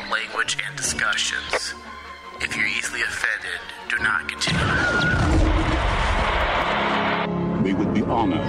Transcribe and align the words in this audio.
adult 0.00 0.12
language 0.12 0.56
and 0.66 0.76
discussions. 0.76 1.74
If 2.40 2.56
you're 2.56 2.66
easily 2.66 3.02
offended, 3.02 3.60
do 3.88 3.98
not 3.98 4.28
continue. 4.28 4.60
We 7.62 7.74
would 7.74 7.94
be 7.94 8.02
honored 8.02 8.40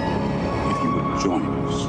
if 0.70 0.82
you 0.82 0.92
would 0.92 1.20
join 1.20 1.42
us. 1.66 1.86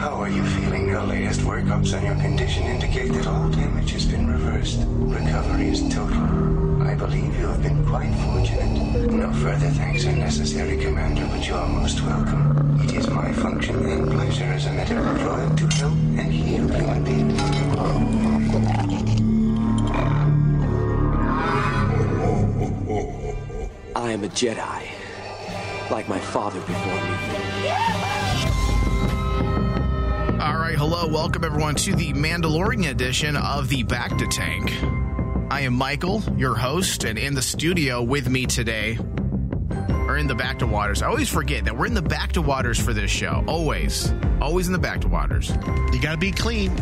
How 0.00 0.14
are 0.20 0.28
you 0.28 0.44
feeling? 0.44 0.88
Your 0.88 1.02
latest 1.02 1.40
workups 1.40 1.96
on 1.96 2.04
your 2.04 2.16
condition 2.16 2.64
indicate 2.64 3.12
that 3.12 3.26
all 3.26 3.48
damage 3.50 3.90
has 3.92 4.06
been 4.06 4.30
reversed. 4.30 4.80
Recovery 4.86 5.68
is 5.68 5.82
total. 5.92 6.63
I 6.86 6.94
believe 6.94 7.34
you 7.38 7.46
have 7.46 7.62
been 7.62 7.84
quite 7.86 8.14
fortunate. 8.16 9.10
No 9.10 9.32
further 9.32 9.70
thanks 9.70 10.04
are 10.06 10.12
necessary, 10.12 10.76
Commander, 10.76 11.26
but 11.30 11.46
you 11.48 11.54
are 11.54 11.66
most 11.66 12.02
welcome. 12.02 12.78
It 12.82 12.92
is 12.92 13.08
my 13.08 13.32
function 13.32 13.76
and 13.88 14.10
pleasure 14.10 14.44
as 14.44 14.66
a 14.66 14.72
medical 14.72 15.02
droid 15.02 15.56
to 15.56 15.66
help 15.76 15.92
and 15.92 16.32
heal 16.32 16.68
human 16.68 17.04
beings. 17.04 17.40
I 23.96 24.10
am 24.10 24.24
a 24.24 24.28
Jedi, 24.28 24.86
like 25.90 26.06
my 26.06 26.20
father 26.20 26.60
before 26.60 26.76
me. 26.76 27.16
All 30.38 30.58
right, 30.58 30.76
hello, 30.76 31.08
welcome 31.08 31.44
everyone 31.44 31.76
to 31.76 31.94
the 31.94 32.12
Mandalorian 32.12 32.90
edition 32.90 33.36
of 33.36 33.70
the 33.70 33.84
Bacta 33.84 34.28
Tank. 34.28 35.03
I 35.54 35.60
am 35.60 35.74
Michael, 35.74 36.20
your 36.36 36.56
host, 36.56 37.04
and 37.04 37.16
in 37.16 37.32
the 37.32 37.40
studio 37.40 38.02
with 38.02 38.28
me 38.28 38.44
today, 38.44 38.98
or 39.88 40.16
in 40.16 40.26
the 40.26 40.34
Bacta 40.34 40.68
Waters. 40.68 41.00
I 41.00 41.06
always 41.06 41.28
forget 41.28 41.64
that 41.66 41.78
we're 41.78 41.86
in 41.86 41.94
the 41.94 42.02
Bacta 42.02 42.44
Waters 42.44 42.76
for 42.76 42.92
this 42.92 43.08
show. 43.08 43.44
Always, 43.46 44.12
always 44.40 44.66
in 44.66 44.72
the 44.72 44.80
Bacta 44.80 45.04
Waters. 45.04 45.50
You 45.92 46.02
gotta 46.02 46.16
be 46.16 46.32
clean. 46.32 46.76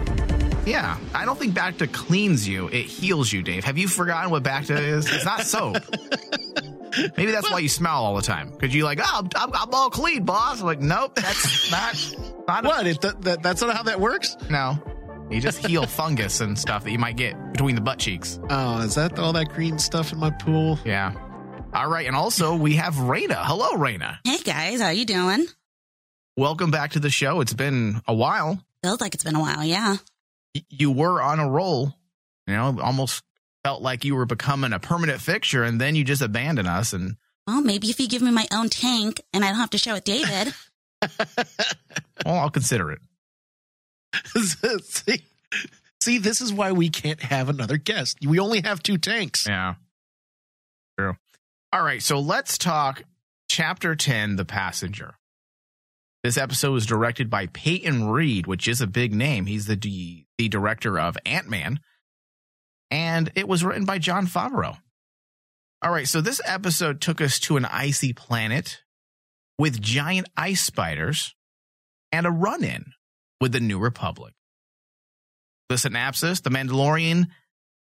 Yeah, 0.65 0.97
I 1.15 1.27
don't 1.27 1.39
think 1.39 1.53
Bacta 1.53 1.93
cleans 1.93 2.49
you; 2.49 2.69
it 2.69 2.87
heals 2.87 3.31
you. 3.31 3.43
Dave, 3.43 3.63
have 3.65 3.77
you 3.77 3.89
forgotten 3.89 4.31
what 4.31 4.43
Bacta 4.43 4.81
is? 4.81 5.07
It's 5.13 5.27
not 5.27 5.43
soap. 5.43 5.77
Maybe 7.19 7.31
that's 7.31 7.51
why 7.51 7.59
you 7.59 7.69
smell 7.69 8.03
all 8.03 8.17
the 8.17 8.23
time 8.23 8.53
because 8.53 8.75
you're 8.75 8.87
like, 8.87 9.01
oh, 9.03 9.07
I'm, 9.19 9.29
I'm, 9.37 9.51
I'm 9.53 9.75
all 9.75 9.91
clean, 9.91 10.25
boss. 10.25 10.61
I'm 10.61 10.67
like, 10.67 10.81
nope, 10.81 11.15
that's 11.17 11.71
not. 11.71 12.47
not 12.49 12.65
What? 12.65 12.87
It, 12.87 13.03
that, 13.03 13.21
that, 13.21 13.43
that's 13.43 13.61
not 13.61 13.77
how 13.77 13.83
that 13.83 14.01
works? 14.01 14.35
No. 14.49 14.79
You 15.33 15.41
just 15.41 15.65
heal 15.67 15.87
fungus 15.87 16.43
and 16.43 16.59
stuff 16.59 16.85
that 16.85 16.91
you 16.91 16.99
might 16.99 17.17
get 17.17 17.53
between 17.53 17.75
the 17.75 17.81
butt 17.81 17.99
cheeks. 17.99 18.39
Oh, 18.51 18.83
is 18.83 18.95
that 18.97 19.19
all 19.19 19.33
that 19.33 19.49
green 19.49 19.79
stuff 19.79 20.13
in 20.13 20.19
my 20.19 20.29
pool? 20.29 20.79
Yeah. 20.85 21.15
All 21.73 21.89
right. 21.89 22.07
And 22.07 22.15
also, 22.15 22.55
we 22.55 22.75
have 22.75 22.93
Raina. 22.97 23.37
Hello, 23.43 23.71
Raina. 23.71 24.19
Hey 24.25 24.37
guys, 24.45 24.83
how 24.83 24.91
you 24.91 25.07
doing? 25.07 25.47
Welcome 26.37 26.71
back 26.71 26.91
to 26.93 27.01
the 27.01 27.09
show. 27.09 27.41
It's 27.41 27.55
been 27.55 28.03
a 28.07 28.13
while. 28.15 28.63
Feels 28.83 29.01
like 29.01 29.15
it's 29.15 29.25
been 29.25 29.35
a 29.37 29.41
while, 29.41 29.65
yeah. 29.65 29.97
Y- 30.55 30.65
You 30.69 30.91
were 30.91 31.23
on 31.23 31.41
a 31.41 31.49
roll, 31.49 31.95
you 32.47 32.53
know, 32.55 32.79
almost 32.83 33.23
felt 33.65 33.81
like 33.81 34.05
you 34.05 34.15
were 34.17 34.27
becoming 34.27 34.75
a 34.75 34.79
permanent 34.81 35.23
fixture, 35.23 35.63
and 35.65 35.81
then 35.81 35.95
you 35.95 36.05
just 36.05 36.21
abandoned 36.21 36.69
us. 36.69 36.93
And 36.93 37.17
Well, 37.47 37.63
maybe 37.63 37.89
if 37.89 37.99
you 37.99 38.07
give 38.07 38.21
me 38.21 38.33
my 38.33 38.47
own 38.53 38.69
tank 38.69 39.23
and 39.33 39.45
I 39.47 39.49
don't 39.49 39.57
have 39.61 39.71
to 39.71 39.79
share 39.79 39.95
with 39.95 40.05
David. 40.05 40.53
well, 42.27 42.37
I'll 42.37 42.51
consider 42.51 42.91
it. 42.93 43.01
see, 44.83 45.23
see, 46.03 46.19
this 46.19 46.41
is 46.41 46.53
why 46.53 46.73
we 46.73 46.89
can't 46.89 47.21
have 47.23 47.49
another 47.49 47.77
guest. 47.77 48.19
We 48.27 48.39
only 48.39 48.63
have 48.63 48.83
two 48.83 48.99
tanks. 48.99 49.47
Yeah. 49.47 49.75
True. 50.99 51.17
All 51.73 51.83
right. 51.83 52.03
So 52.03 52.21
let's 52.21 52.59
talk 52.59 53.03
chapter 53.49 53.95
10 53.97 54.37
The 54.37 54.45
Passenger. 54.45 55.15
This 56.23 56.39
episode 56.39 56.73
was 56.73 56.87
directed 56.87 57.29
by 57.29 57.47
Peyton 57.49 58.09
Reed, 58.09 58.47
which 58.47 58.69
is 58.69 58.81
a 58.81 58.87
big 58.87 59.13
name. 59.13 59.47
He's 59.47 59.67
the, 59.67 59.75
D- 59.75 60.27
the 60.39 60.49
director 60.49 60.99
of 60.99 61.17
Ant 61.27 61.49
Man. 61.49 61.81
And 62.91 63.33
it 63.35 63.49
was 63.49 63.65
written 63.65 63.85
by 63.85 63.99
Jon 63.99 64.27
Favreau. 64.27 64.77
All 65.83 65.91
right. 65.91 66.07
So 66.07 66.21
this 66.21 66.41
episode 66.45 67.01
took 67.01 67.21
us 67.21 67.41
to 67.41 67.57
an 67.57 67.65
icy 67.65 68.13
planet 68.13 68.83
with 69.59 69.81
giant 69.81 70.29
ice 70.37 70.61
spiders 70.61 71.35
and 72.13 72.27
a 72.27 72.31
run 72.31 72.63
in 72.63 72.93
with 73.43 73.51
the 73.51 73.59
New 73.59 73.81
Republic. 73.81 74.35
The 75.69 75.77
synopsis 75.77 76.41
The 76.41 76.51
Mandalorian, 76.51 77.27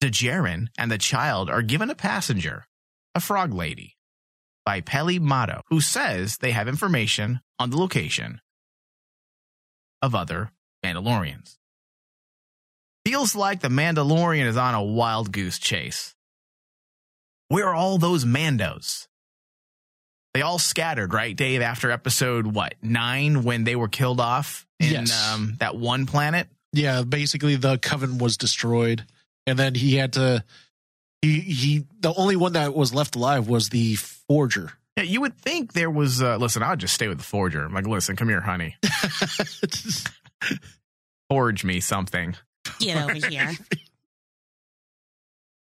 Djarin, 0.01 0.67
and 0.77 0.89
the 0.89 0.97
child 0.97 1.49
are 1.49 1.61
given 1.61 1.89
a 1.89 1.95
passenger, 1.95 2.65
a 3.13 3.19
frog 3.19 3.53
lady, 3.53 3.97
by 4.65 4.79
Peli 4.79 5.19
Motto, 5.19 5.61
who 5.67 5.81
says 5.81 6.37
they 6.37 6.51
have 6.51 6.69
information 6.69 7.41
on 7.59 7.71
the 7.71 7.77
location 7.77 8.39
of 10.01 10.15
other 10.15 10.51
Mandalorians. 10.81 11.57
Feels 13.05 13.35
like 13.35 13.59
the 13.59 13.67
Mandalorian 13.67 14.45
is 14.45 14.55
on 14.55 14.75
a 14.75 14.83
wild 14.83 15.33
goose 15.33 15.59
chase. 15.59 16.15
Where 17.49 17.67
are 17.67 17.75
all 17.75 17.97
those 17.97 18.23
Mandos? 18.23 19.09
They 20.33 20.41
all 20.41 20.59
scattered, 20.59 21.13
right, 21.13 21.35
Dave, 21.35 21.61
after 21.61 21.91
episode, 21.91 22.47
what, 22.47 22.75
nine, 22.81 23.43
when 23.43 23.65
they 23.65 23.75
were 23.75 23.89
killed 23.89 24.21
off 24.21 24.65
in 24.79 24.91
Yes. 24.91 25.31
um, 25.34 25.56
that 25.59 25.75
one 25.75 26.06
planet? 26.06 26.47
Yeah, 26.72 27.01
basically 27.03 27.56
the 27.56 27.78
coven 27.78 28.17
was 28.19 28.38
destroyed, 28.38 29.06
and 29.47 29.57
then 29.57 29.75
he 29.75 29.95
had 29.95 30.13
to. 30.13 30.44
He 31.22 31.40
he. 31.41 31.85
The 32.00 32.13
only 32.13 32.35
one 32.35 32.53
that 32.53 32.73
was 32.75 32.94
left 32.94 33.16
alive 33.16 33.47
was 33.47 33.69
the 33.69 33.95
forger. 33.95 34.72
Yeah, 34.95 35.03
you 35.03 35.22
would 35.22 35.38
think 35.38 35.73
there 35.73 35.89
was. 35.89 36.22
Uh, 36.22 36.38
listen, 36.38 36.62
I'll 36.63 36.75
just 36.75 36.94
stay 36.94 37.07
with 37.07 37.18
the 37.18 37.23
forger. 37.23 37.66
I'm 37.66 37.73
like, 37.73 37.88
listen, 37.88 38.16
come 38.16 38.29
here, 38.29 38.41
honey. 38.41 38.75
Forge 41.29 41.63
me 41.63 41.79
something. 41.79 42.35
Get 42.79 43.03
over 43.03 43.28
here. 43.28 43.51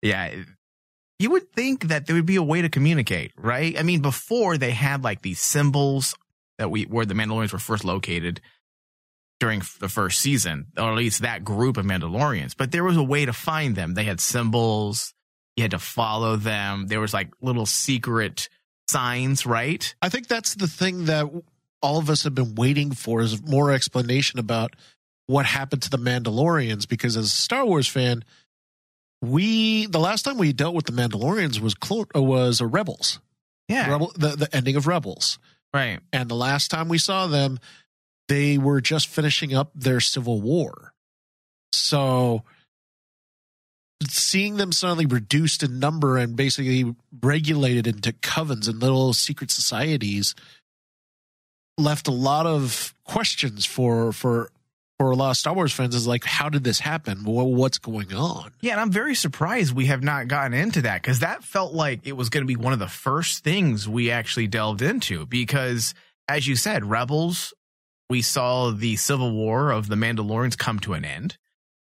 Yeah. 0.01 0.33
You 1.19 1.29
would 1.31 1.51
think 1.53 1.89
that 1.89 2.07
there 2.07 2.15
would 2.15 2.25
be 2.25 2.37
a 2.37 2.43
way 2.43 2.63
to 2.63 2.69
communicate, 2.69 3.31
right? 3.37 3.77
I 3.77 3.83
mean, 3.83 4.01
before 4.01 4.57
they 4.57 4.71
had 4.71 5.03
like 5.03 5.21
these 5.21 5.39
symbols 5.39 6.15
that 6.57 6.71
we 6.71 6.83
where 6.85 7.05
the 7.05 7.13
Mandalorians 7.13 7.53
were 7.53 7.59
first 7.59 7.85
located 7.85 8.41
during 9.41 9.63
the 9.79 9.89
first 9.89 10.19
season, 10.19 10.67
or 10.77 10.91
at 10.91 10.95
least 10.95 11.23
that 11.23 11.43
group 11.43 11.77
of 11.77 11.83
Mandalorians. 11.83 12.55
But 12.55 12.71
there 12.71 12.83
was 12.83 12.95
a 12.95 13.03
way 13.03 13.25
to 13.25 13.33
find 13.33 13.75
them. 13.75 13.95
They 13.95 14.03
had 14.03 14.21
symbols. 14.21 15.15
You 15.55 15.63
had 15.63 15.71
to 15.71 15.79
follow 15.79 16.35
them. 16.35 16.85
There 16.85 16.99
was 16.99 17.11
like 17.11 17.31
little 17.41 17.65
secret 17.65 18.49
signs, 18.87 19.43
right? 19.43 19.95
I 19.99 20.09
think 20.09 20.27
that's 20.27 20.53
the 20.53 20.67
thing 20.67 21.05
that 21.05 21.25
all 21.81 21.97
of 21.97 22.11
us 22.11 22.23
have 22.23 22.35
been 22.35 22.53
waiting 22.53 22.91
for 22.91 23.21
is 23.21 23.41
more 23.41 23.71
explanation 23.71 24.37
about 24.37 24.75
what 25.25 25.47
happened 25.47 25.81
to 25.81 25.89
the 25.89 25.97
Mandalorians. 25.97 26.87
Because 26.87 27.17
as 27.17 27.25
a 27.25 27.29
Star 27.29 27.65
Wars 27.65 27.87
fan, 27.87 28.23
we 29.23 29.87
the 29.87 29.99
last 29.99 30.21
time 30.21 30.37
we 30.37 30.53
dealt 30.53 30.75
with 30.75 30.85
the 30.85 30.91
Mandalorians 30.91 31.59
was 31.59 31.73
uh, 31.89 32.21
was 32.21 32.61
a 32.61 32.67
Rebels. 32.67 33.19
Yeah. 33.67 33.89
Rebel, 33.89 34.11
the 34.15 34.35
the 34.35 34.55
ending 34.55 34.75
of 34.75 34.85
Rebels. 34.85 35.39
Right. 35.73 35.99
And 36.13 36.29
the 36.29 36.35
last 36.35 36.69
time 36.69 36.89
we 36.89 36.99
saw 36.99 37.25
them, 37.25 37.57
they 38.31 38.57
were 38.57 38.79
just 38.79 39.09
finishing 39.09 39.53
up 39.53 39.71
their 39.75 39.99
civil 39.99 40.39
war. 40.39 40.93
So 41.73 42.43
seeing 44.07 44.55
them 44.55 44.71
suddenly 44.71 45.05
reduced 45.05 45.63
in 45.63 45.79
number 45.79 46.17
and 46.17 46.37
basically 46.37 46.95
regulated 47.21 47.87
into 47.87 48.13
covens 48.13 48.69
and 48.69 48.79
little 48.79 49.11
secret 49.11 49.51
societies 49.51 50.33
left 51.77 52.07
a 52.07 52.11
lot 52.11 52.45
of 52.45 52.95
questions 53.03 53.65
for 53.65 54.13
for 54.13 54.49
for 54.97 55.11
a 55.11 55.15
lot 55.15 55.31
of 55.31 55.37
Star 55.37 55.53
Wars 55.53 55.73
fans 55.73 55.93
is 55.93 56.07
like 56.07 56.23
how 56.23 56.47
did 56.47 56.63
this 56.63 56.79
happen? 56.79 57.25
What's 57.25 57.79
going 57.79 58.13
on? 58.13 58.53
Yeah, 58.61 58.73
and 58.73 58.81
I'm 58.81 58.91
very 58.91 59.15
surprised 59.15 59.73
we 59.73 59.87
have 59.87 60.03
not 60.03 60.29
gotten 60.29 60.53
into 60.53 60.83
that 60.83 61.01
because 61.01 61.19
that 61.19 61.43
felt 61.43 61.73
like 61.73 62.07
it 62.07 62.13
was 62.13 62.29
going 62.29 62.43
to 62.43 62.47
be 62.47 62.55
one 62.55 62.71
of 62.71 62.79
the 62.79 62.87
first 62.87 63.43
things 63.43 63.89
we 63.89 64.09
actually 64.09 64.47
delved 64.47 64.81
into. 64.81 65.25
Because, 65.25 65.93
as 66.29 66.47
you 66.47 66.55
said, 66.55 66.85
Rebels, 66.85 67.53
we 68.11 68.21
saw 68.21 68.71
the 68.71 68.97
civil 68.97 69.31
war 69.31 69.71
of 69.71 69.87
the 69.87 69.95
Mandalorians 69.95 70.57
come 70.57 70.79
to 70.79 70.91
an 70.93 71.05
end. 71.05 71.37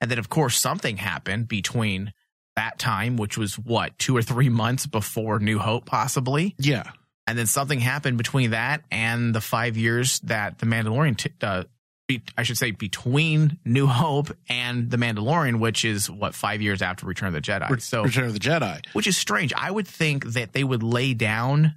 And 0.01 0.11
then, 0.11 0.19
of 0.19 0.27
course, 0.27 0.57
something 0.59 0.97
happened 0.97 1.47
between 1.47 2.11
that 2.57 2.77
time, 2.77 3.15
which 3.15 3.37
was 3.37 3.57
what, 3.57 3.97
two 3.97 4.15
or 4.17 4.21
three 4.21 4.49
months 4.63 4.85
before 4.85 5.39
New 5.39 5.57
Hope, 5.57 5.85
possibly. 5.85 6.53
Yeah. 6.59 6.91
And 7.27 7.37
then 7.39 7.47
something 7.47 7.79
happened 7.79 8.17
between 8.17 8.51
that 8.51 8.83
and 8.91 9.33
the 9.33 9.39
five 9.39 9.77
years 9.77 10.19
that 10.25 10.59
the 10.59 10.65
Mandalorian, 10.65 11.15
t- 11.15 11.31
uh, 11.41 11.63
be, 12.09 12.21
I 12.37 12.43
should 12.43 12.57
say, 12.57 12.71
between 12.71 13.57
New 13.63 13.87
Hope 13.87 14.35
and 14.49 14.91
the 14.91 14.97
Mandalorian, 14.97 15.59
which 15.59 15.85
is 15.85 16.11
what 16.11 16.35
five 16.35 16.61
years 16.61 16.81
after 16.81 17.05
Return 17.05 17.27
of 17.27 17.33
the 17.33 17.41
Jedi. 17.41 17.69
Re- 17.69 17.79
so, 17.79 18.03
Return 18.03 18.25
of 18.25 18.33
the 18.33 18.39
Jedi. 18.39 18.81
which 18.91 19.07
is 19.07 19.15
strange. 19.15 19.53
I 19.55 19.71
would 19.71 19.87
think 19.87 20.25
that 20.33 20.51
they 20.51 20.65
would 20.65 20.83
lay 20.83 21.13
down 21.13 21.75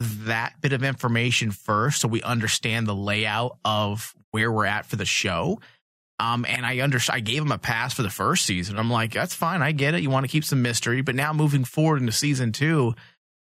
that 0.00 0.60
bit 0.60 0.72
of 0.72 0.82
information 0.82 1.50
first, 1.50 2.00
so 2.00 2.08
we 2.08 2.22
understand 2.22 2.86
the 2.86 2.94
layout 2.94 3.58
of 3.64 4.14
where 4.30 4.52
we're 4.52 4.66
at 4.66 4.86
for 4.86 4.96
the 4.96 5.06
show. 5.06 5.60
Um, 6.18 6.46
and 6.48 6.64
I 6.64 6.80
under 6.80 6.98
I 7.10 7.20
gave 7.20 7.42
him 7.42 7.52
a 7.52 7.58
pass 7.58 7.94
for 7.94 8.02
the 8.02 8.10
first 8.10 8.46
season. 8.46 8.78
I'm 8.78 8.90
like, 8.90 9.12
that's 9.12 9.34
fine. 9.34 9.62
I 9.62 9.72
get 9.72 9.94
it. 9.94 10.02
You 10.02 10.10
want 10.10 10.24
to 10.24 10.32
keep 10.32 10.44
some 10.44 10.62
mystery, 10.62 11.02
but 11.02 11.14
now 11.14 11.32
moving 11.32 11.64
forward 11.64 12.00
into 12.00 12.12
season 12.12 12.52
two, 12.52 12.94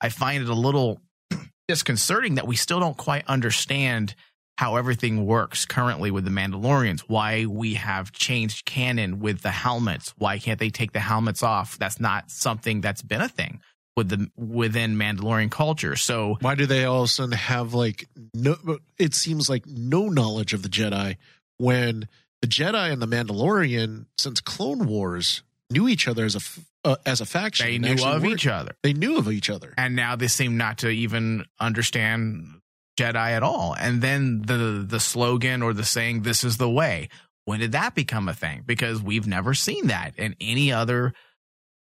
I 0.01 0.09
find 0.09 0.43
it 0.43 0.49
a 0.49 0.55
little 0.55 0.99
disconcerting 1.67 2.35
that 2.35 2.47
we 2.47 2.55
still 2.55 2.79
don't 2.79 2.97
quite 2.97 3.25
understand 3.27 4.15
how 4.57 4.75
everything 4.75 5.25
works 5.25 5.65
currently 5.65 6.11
with 6.11 6.25
the 6.25 6.31
Mandalorians, 6.31 7.01
why 7.01 7.45
we 7.45 7.73
have 7.75 8.11
changed 8.11 8.65
canon 8.65 9.19
with 9.19 9.41
the 9.41 9.51
helmets. 9.51 10.13
Why 10.17 10.37
can't 10.37 10.59
they 10.59 10.69
take 10.69 10.91
the 10.91 10.99
helmets 10.99 11.41
off? 11.41 11.77
That's 11.79 11.99
not 11.99 12.29
something 12.29 12.81
that's 12.81 13.01
been 13.01 13.21
a 13.21 13.29
thing 13.29 13.61
with 13.95 14.09
the 14.09 14.29
within 14.37 14.95
Mandalorian 14.95 15.51
culture. 15.51 15.95
So 15.95 16.37
Why 16.41 16.55
do 16.55 16.65
they 16.65 16.85
all 16.85 17.01
of 17.01 17.05
a 17.05 17.07
sudden 17.07 17.31
have 17.33 17.73
like 17.73 18.07
no? 18.33 18.55
It 18.97 19.13
seems 19.13 19.49
like 19.49 19.65
no 19.67 20.09
knowledge 20.09 20.53
of 20.53 20.63
the 20.63 20.69
Jedi 20.69 21.17
when 21.57 22.07
the 22.41 22.47
Jedi 22.47 22.91
and 22.91 23.01
the 23.01 23.07
Mandalorian, 23.07 24.05
since 24.17 24.41
Clone 24.41 24.85
Wars, 24.87 25.43
knew 25.69 25.87
each 25.87 26.07
other 26.07 26.25
as 26.25 26.35
a 26.35 26.41
uh, 26.85 26.95
as 27.05 27.21
a 27.21 27.25
faction. 27.25 27.65
they 27.65 27.77
knew 27.77 28.03
of 28.03 28.23
worked- 28.23 28.33
each 28.33 28.47
other. 28.47 28.75
They 28.83 28.93
knew 28.93 29.17
of 29.17 29.31
each 29.31 29.49
other. 29.49 29.73
and 29.77 29.95
now 29.95 30.15
they 30.15 30.27
seem 30.27 30.57
not 30.57 30.79
to 30.79 30.89
even 30.89 31.45
understand 31.59 32.59
Jedi 32.99 33.15
at 33.15 33.43
all. 33.43 33.75
And 33.79 34.01
then 34.01 34.41
the 34.41 34.85
the 34.87 34.99
slogan 34.99 35.61
or 35.61 35.73
the 35.73 35.85
saying 35.85 36.23
"This 36.23 36.43
is 36.43 36.57
the 36.57 36.69
way." 36.69 37.09
When 37.45 37.59
did 37.59 37.73
that 37.73 37.93
become 37.93 38.29
a 38.29 38.33
thing? 38.33 38.63
Because 38.65 39.01
we've 39.01 39.27
never 39.27 39.53
seen 39.53 39.87
that 39.87 40.17
in 40.17 40.33
any 40.39 40.71
other 40.71 41.13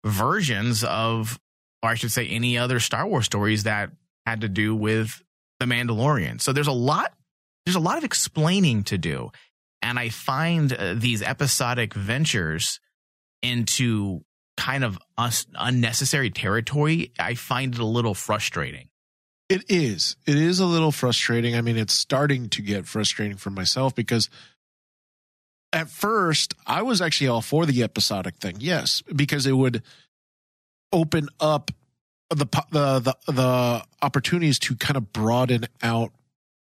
versions 0.05 0.83
of, 0.85 1.37
or 1.83 1.89
I 1.89 1.95
should 1.95 2.11
say, 2.11 2.27
any 2.27 2.57
other 2.57 2.79
Star 2.79 3.07
Wars 3.07 3.25
stories 3.25 3.63
that 3.63 3.91
had 4.25 4.41
to 4.41 4.49
do 4.49 4.75
with 4.75 5.21
the 5.59 5.65
Mandalorian. 5.65 6.41
So 6.41 6.53
there's 6.53 6.67
a 6.67 6.71
lot. 6.71 7.13
There's 7.65 7.75
a 7.75 7.79
lot 7.79 7.97
of 7.97 8.03
explaining 8.03 8.83
to 8.85 8.97
do, 8.97 9.31
and 9.81 9.99
I 9.99 10.09
find 10.09 10.73
uh, 10.73 10.95
these 10.95 11.21
episodic 11.21 11.93
ventures 11.93 12.79
into 13.41 14.21
kind 14.57 14.83
of 14.83 14.97
us 15.17 15.45
unnecessary 15.55 16.29
territory. 16.29 17.11
I 17.19 17.35
find 17.35 17.73
it 17.73 17.79
a 17.79 17.85
little 17.85 18.13
frustrating. 18.13 18.89
It 19.49 19.65
is. 19.69 20.15
It 20.27 20.35
is 20.35 20.59
a 20.59 20.65
little 20.65 20.91
frustrating. 20.91 21.55
I 21.55 21.61
mean, 21.61 21.77
it's 21.77 21.93
starting 21.93 22.49
to 22.49 22.61
get 22.61 22.85
frustrating 22.85 23.37
for 23.37 23.49
myself 23.49 23.95
because 23.95 24.29
at 25.73 25.89
first 25.89 26.53
I 26.67 26.81
was 26.81 27.01
actually 27.01 27.29
all 27.29 27.41
for 27.41 27.65
the 27.65 27.83
episodic 27.83 28.37
thing. 28.37 28.57
Yes, 28.59 29.01
because 29.15 29.45
it 29.45 29.53
would 29.53 29.81
open 30.91 31.27
up 31.39 31.71
the 32.29 32.45
the 32.71 32.99
the, 32.99 33.31
the 33.31 33.83
opportunities 34.01 34.59
to 34.59 34.75
kind 34.75 34.97
of 34.97 35.11
broaden 35.13 35.65
out 35.81 36.11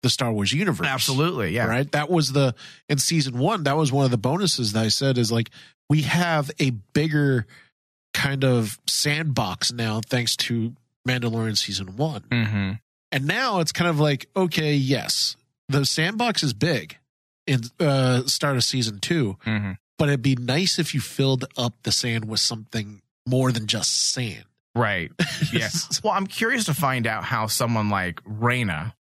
the 0.03 0.09
Star 0.09 0.31
Wars 0.31 0.53
universe. 0.53 0.87
Absolutely, 0.87 1.51
yeah. 1.55 1.65
Right. 1.65 1.91
That 1.91 2.09
was 2.09 2.31
the 2.31 2.55
in 2.87 2.97
season 2.99 3.37
one. 3.37 3.63
That 3.63 3.75
was 3.77 3.91
one 3.91 4.05
of 4.05 4.11
the 4.11 4.17
bonuses 4.17 4.73
that 4.73 4.83
I 4.83 4.87
said 4.89 5.17
is 5.17 5.31
like 5.31 5.49
we 5.89 6.03
have 6.03 6.51
a 6.59 6.69
bigger 6.69 7.45
kind 8.13 8.43
of 8.43 8.79
sandbox 8.87 9.71
now 9.71 10.01
thanks 10.05 10.35
to 10.35 10.73
Mandalorian 11.07 11.57
season 11.57 11.95
one. 11.97 12.21
Mm-hmm. 12.29 12.71
And 13.11 13.25
now 13.25 13.59
it's 13.59 13.71
kind 13.71 13.89
of 13.89 13.99
like, 13.99 14.27
okay, 14.35 14.73
yes, 14.75 15.35
the 15.69 15.85
sandbox 15.85 16.43
is 16.43 16.53
big 16.53 16.97
in 17.45 17.61
uh 17.79 18.23
start 18.25 18.55
of 18.55 18.63
season 18.63 18.99
two, 18.99 19.37
Mm-hmm. 19.45 19.71
but 19.97 20.09
it'd 20.09 20.21
be 20.21 20.35
nice 20.35 20.79
if 20.79 20.93
you 20.93 20.99
filled 21.01 21.45
up 21.57 21.73
the 21.83 21.91
sand 21.91 22.25
with 22.25 22.39
something 22.39 23.01
more 23.27 23.51
than 23.51 23.67
just 23.67 24.11
sand. 24.13 24.45
Right. 24.75 25.11
Yeah. 25.53 25.69
well, 26.03 26.13
I'm 26.13 26.27
curious 26.27 26.65
to 26.65 26.73
find 26.73 27.05
out 27.07 27.23
how 27.23 27.47
someone 27.47 27.89
like 27.89 28.21
Raina 28.23 28.93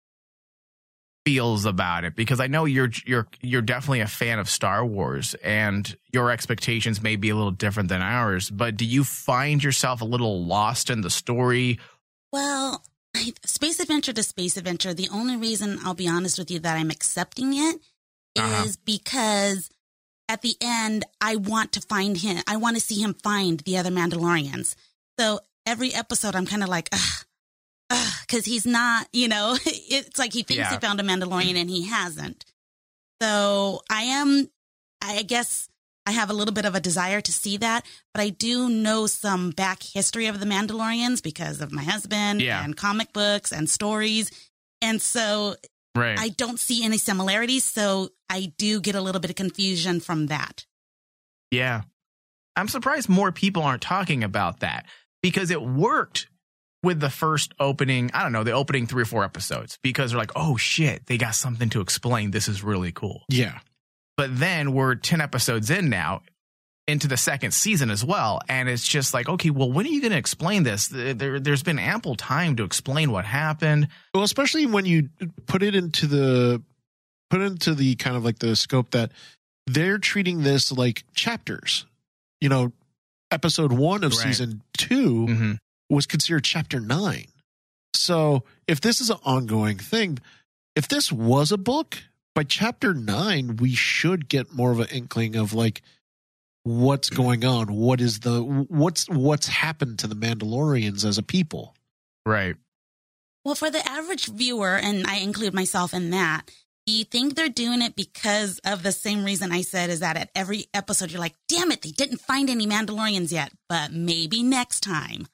feels 1.24 1.64
about 1.64 2.04
it 2.04 2.14
because 2.14 2.38
I 2.38 2.46
know 2.46 2.66
you're 2.66 2.90
you're 3.04 3.26
you're 3.42 3.62
definitely 3.62 4.00
a 4.00 4.06
fan 4.06 4.38
of 4.38 4.48
Star 4.48 4.86
Wars 4.86 5.34
and 5.42 5.96
your 6.12 6.30
expectations 6.30 7.02
may 7.02 7.16
be 7.16 7.30
a 7.30 7.34
little 7.34 7.50
different 7.50 7.88
than 7.88 8.00
ours, 8.00 8.48
but 8.48 8.76
do 8.76 8.84
you 8.84 9.02
find 9.02 9.62
yourself 9.62 10.02
a 10.02 10.04
little 10.04 10.44
lost 10.44 10.88
in 10.88 11.00
the 11.00 11.10
story? 11.10 11.80
Well, 12.32 12.84
space 13.44 13.80
adventure 13.80 14.12
to 14.12 14.22
space 14.22 14.56
adventure. 14.56 14.94
The 14.94 15.08
only 15.08 15.36
reason 15.36 15.80
I'll 15.84 15.94
be 15.94 16.08
honest 16.08 16.38
with 16.38 16.50
you 16.50 16.60
that 16.60 16.76
I'm 16.76 16.90
accepting 16.90 17.54
it 17.54 17.76
is 18.36 18.42
Uh-huh. 18.42 18.66
because 18.84 19.68
at 20.28 20.42
the 20.42 20.56
end, 20.60 21.04
I 21.20 21.36
want 21.36 21.72
to 21.72 21.80
find 21.80 22.16
him. 22.16 22.42
I 22.48 22.56
want 22.56 22.76
to 22.76 22.82
see 22.82 23.00
him 23.02 23.14
find 23.14 23.60
the 23.60 23.78
other 23.78 23.90
Mandalorians. 23.90 24.74
So 25.18 25.40
every 25.64 25.94
episode, 25.94 26.34
I'm 26.34 26.46
kind 26.46 26.62
of 26.62 26.68
like, 26.68 26.88
ugh, 26.92 28.12
because 28.26 28.44
he's 28.44 28.66
not, 28.66 29.08
you 29.12 29.28
know, 29.28 29.56
it's 29.64 30.18
like 30.18 30.32
he 30.32 30.42
thinks 30.42 30.58
Yeah. 30.58 30.70
he 30.72 30.78
found 30.78 31.00
a 31.00 31.04
Mandalorian 31.04 31.56
and 31.56 31.70
he 31.70 31.84
hasn't. 31.86 32.44
So 33.22 33.82
I 33.90 34.02
am, 34.02 34.50
I 35.02 35.22
guess 35.22 35.68
I 36.06 36.12
have 36.12 36.30
a 36.30 36.34
little 36.34 36.54
bit 36.54 36.64
of 36.64 36.74
a 36.74 36.80
desire 36.80 37.20
to 37.20 37.32
see 37.32 37.56
that, 37.58 37.84
but 38.14 38.20
I 38.20 38.28
do 38.28 38.68
know 38.68 39.06
some 39.06 39.50
back 39.50 39.82
history 39.82 40.26
of 40.26 40.38
the 40.40 40.46
Mandalorians 40.46 41.22
because 41.22 41.60
of 41.60 41.72
my 41.72 41.82
husband 41.82 42.42
Yeah. 42.42 42.62
and 42.64 42.76
comic 42.76 43.12
books 43.12 43.52
and 43.52 43.68
stories. 43.70 44.30
And 44.82 45.00
so 45.00 45.56
Right. 45.96 46.18
I 46.18 46.28
don't 46.28 46.60
see 46.60 46.84
any 46.84 46.98
similarities. 46.98 47.64
So 47.64 48.10
I 48.28 48.52
do 48.58 48.80
get 48.80 48.94
a 48.94 49.00
little 49.00 49.20
bit 49.20 49.30
of 49.30 49.36
confusion 49.36 50.00
from 50.00 50.26
that. 50.26 50.66
Yeah. 51.50 51.82
I'm 52.54 52.68
surprised 52.68 53.08
more 53.08 53.32
people 53.32 53.62
aren't 53.62 53.82
talking 53.82 54.24
about 54.24 54.60
that 54.60 54.86
because 55.22 55.50
it 55.50 55.62
worked 55.62 56.28
with 56.82 57.00
the 57.00 57.10
first 57.10 57.52
opening, 57.58 58.10
I 58.14 58.22
don't 58.22 58.32
know, 58.32 58.44
the 58.44 58.52
opening 58.52 58.86
three 58.86 59.02
or 59.02 59.06
four 59.06 59.24
episodes 59.24 59.78
because 59.82 60.10
they're 60.10 60.20
like, 60.20 60.32
oh 60.36 60.56
shit, 60.56 61.06
they 61.06 61.18
got 61.18 61.34
something 61.34 61.68
to 61.70 61.80
explain. 61.80 62.30
This 62.30 62.48
is 62.48 62.62
really 62.62 62.92
cool. 62.92 63.24
Yeah. 63.28 63.58
But 64.16 64.38
then 64.38 64.72
we're 64.72 64.94
10 64.94 65.20
episodes 65.20 65.70
in 65.70 65.90
now 65.90 66.22
into 66.88 67.08
the 67.08 67.16
second 67.16 67.52
season 67.52 67.90
as 67.90 68.04
well. 68.04 68.40
And 68.48 68.68
it's 68.68 68.86
just 68.86 69.12
like, 69.12 69.28
okay, 69.28 69.50
well, 69.50 69.70
when 69.70 69.86
are 69.86 69.88
you 69.88 70.00
going 70.00 70.12
to 70.12 70.18
explain 70.18 70.62
this? 70.62 70.86
There, 70.88 71.40
there's 71.40 71.62
been 71.64 71.78
ample 71.80 72.14
time 72.14 72.54
to 72.56 72.64
explain 72.64 73.10
what 73.10 73.24
happened. 73.24 73.88
Well, 74.14 74.22
especially 74.22 74.66
when 74.66 74.84
you 74.84 75.08
put 75.46 75.62
it 75.62 75.74
into 75.74 76.06
the 76.06 76.62
put 77.28 77.40
into 77.40 77.74
the 77.74 77.96
kind 77.96 78.16
of 78.16 78.24
like 78.24 78.38
the 78.38 78.54
scope 78.54 78.90
that 78.92 79.10
they're 79.66 79.98
treating 79.98 80.42
this 80.44 80.70
like 80.70 81.02
chapters. 81.14 81.86
You 82.40 82.48
know, 82.48 82.72
episode 83.32 83.72
one 83.72 84.04
of 84.04 84.12
Right. 84.12 84.22
season 84.22 84.62
2 84.78 85.26
Mm-hmm. 85.26 85.52
was 85.90 86.06
considered 86.06 86.44
chapter 86.44 86.78
nine. 86.78 87.26
So 87.94 88.44
if 88.68 88.80
this 88.80 89.00
is 89.00 89.10
an 89.10 89.18
ongoing 89.24 89.78
thing, 89.78 90.18
if 90.76 90.86
this 90.86 91.10
was 91.10 91.50
a 91.50 91.56
book, 91.58 91.98
by 92.34 92.44
chapter 92.44 92.92
nine, 92.94 93.56
we 93.56 93.74
should 93.74 94.28
get 94.28 94.52
more 94.54 94.70
of 94.70 94.78
an 94.78 94.88
inkling 94.92 95.34
of 95.34 95.52
like 95.54 95.82
what's 96.66 97.10
going 97.10 97.44
on. 97.44 97.72
What 97.72 98.00
is 98.00 98.20
the 98.20 98.42
what's 98.42 99.08
what's 99.08 99.46
happened 99.46 100.00
to 100.00 100.08
the 100.08 100.16
Mandalorians 100.16 101.04
as 101.04 101.16
a 101.16 101.22
people? 101.22 101.76
Right. 102.26 102.56
Well, 103.44 103.54
for 103.54 103.70
the 103.70 103.88
average 103.88 104.26
viewer, 104.26 104.74
and 104.74 105.06
I 105.06 105.18
include 105.18 105.54
myself 105.54 105.94
in 105.94 106.10
that, 106.10 106.50
do 106.84 106.92
you 106.92 107.04
think 107.04 107.36
they're 107.36 107.48
doing 107.48 107.82
it 107.82 107.94
because 107.94 108.60
of 108.64 108.82
the 108.82 108.90
same 108.90 109.24
reason 109.24 109.52
I 109.52 109.62
said 109.62 109.90
is 109.90 110.00
that 110.00 110.16
at 110.16 110.30
every 110.34 110.66
episode 110.74 111.12
you're 111.12 111.20
like, 111.20 111.36
damn 111.48 111.70
it, 111.70 111.82
they 111.82 111.92
didn't 111.92 112.20
find 112.20 112.50
any 112.50 112.66
Mandalorians 112.66 113.30
yet, 113.30 113.52
but 113.68 113.92
maybe 113.92 114.42
next 114.42 114.80
time. 114.80 115.28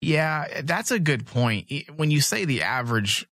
Yeah, 0.00 0.62
that's 0.62 0.90
a 0.90 0.98
good 0.98 1.26
point. 1.26 1.70
When 1.94 2.10
you 2.10 2.20
say 2.20 2.44
the 2.44 2.62
average 2.62 3.28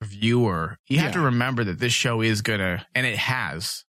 viewer, 0.00 0.78
you 0.86 1.00
have 1.00 1.12
to 1.12 1.20
remember 1.20 1.64
that 1.64 1.80
this 1.80 1.92
show 1.92 2.20
is 2.20 2.42
gonna, 2.42 2.86
and 2.94 3.04
it 3.04 3.18
has, 3.18 3.84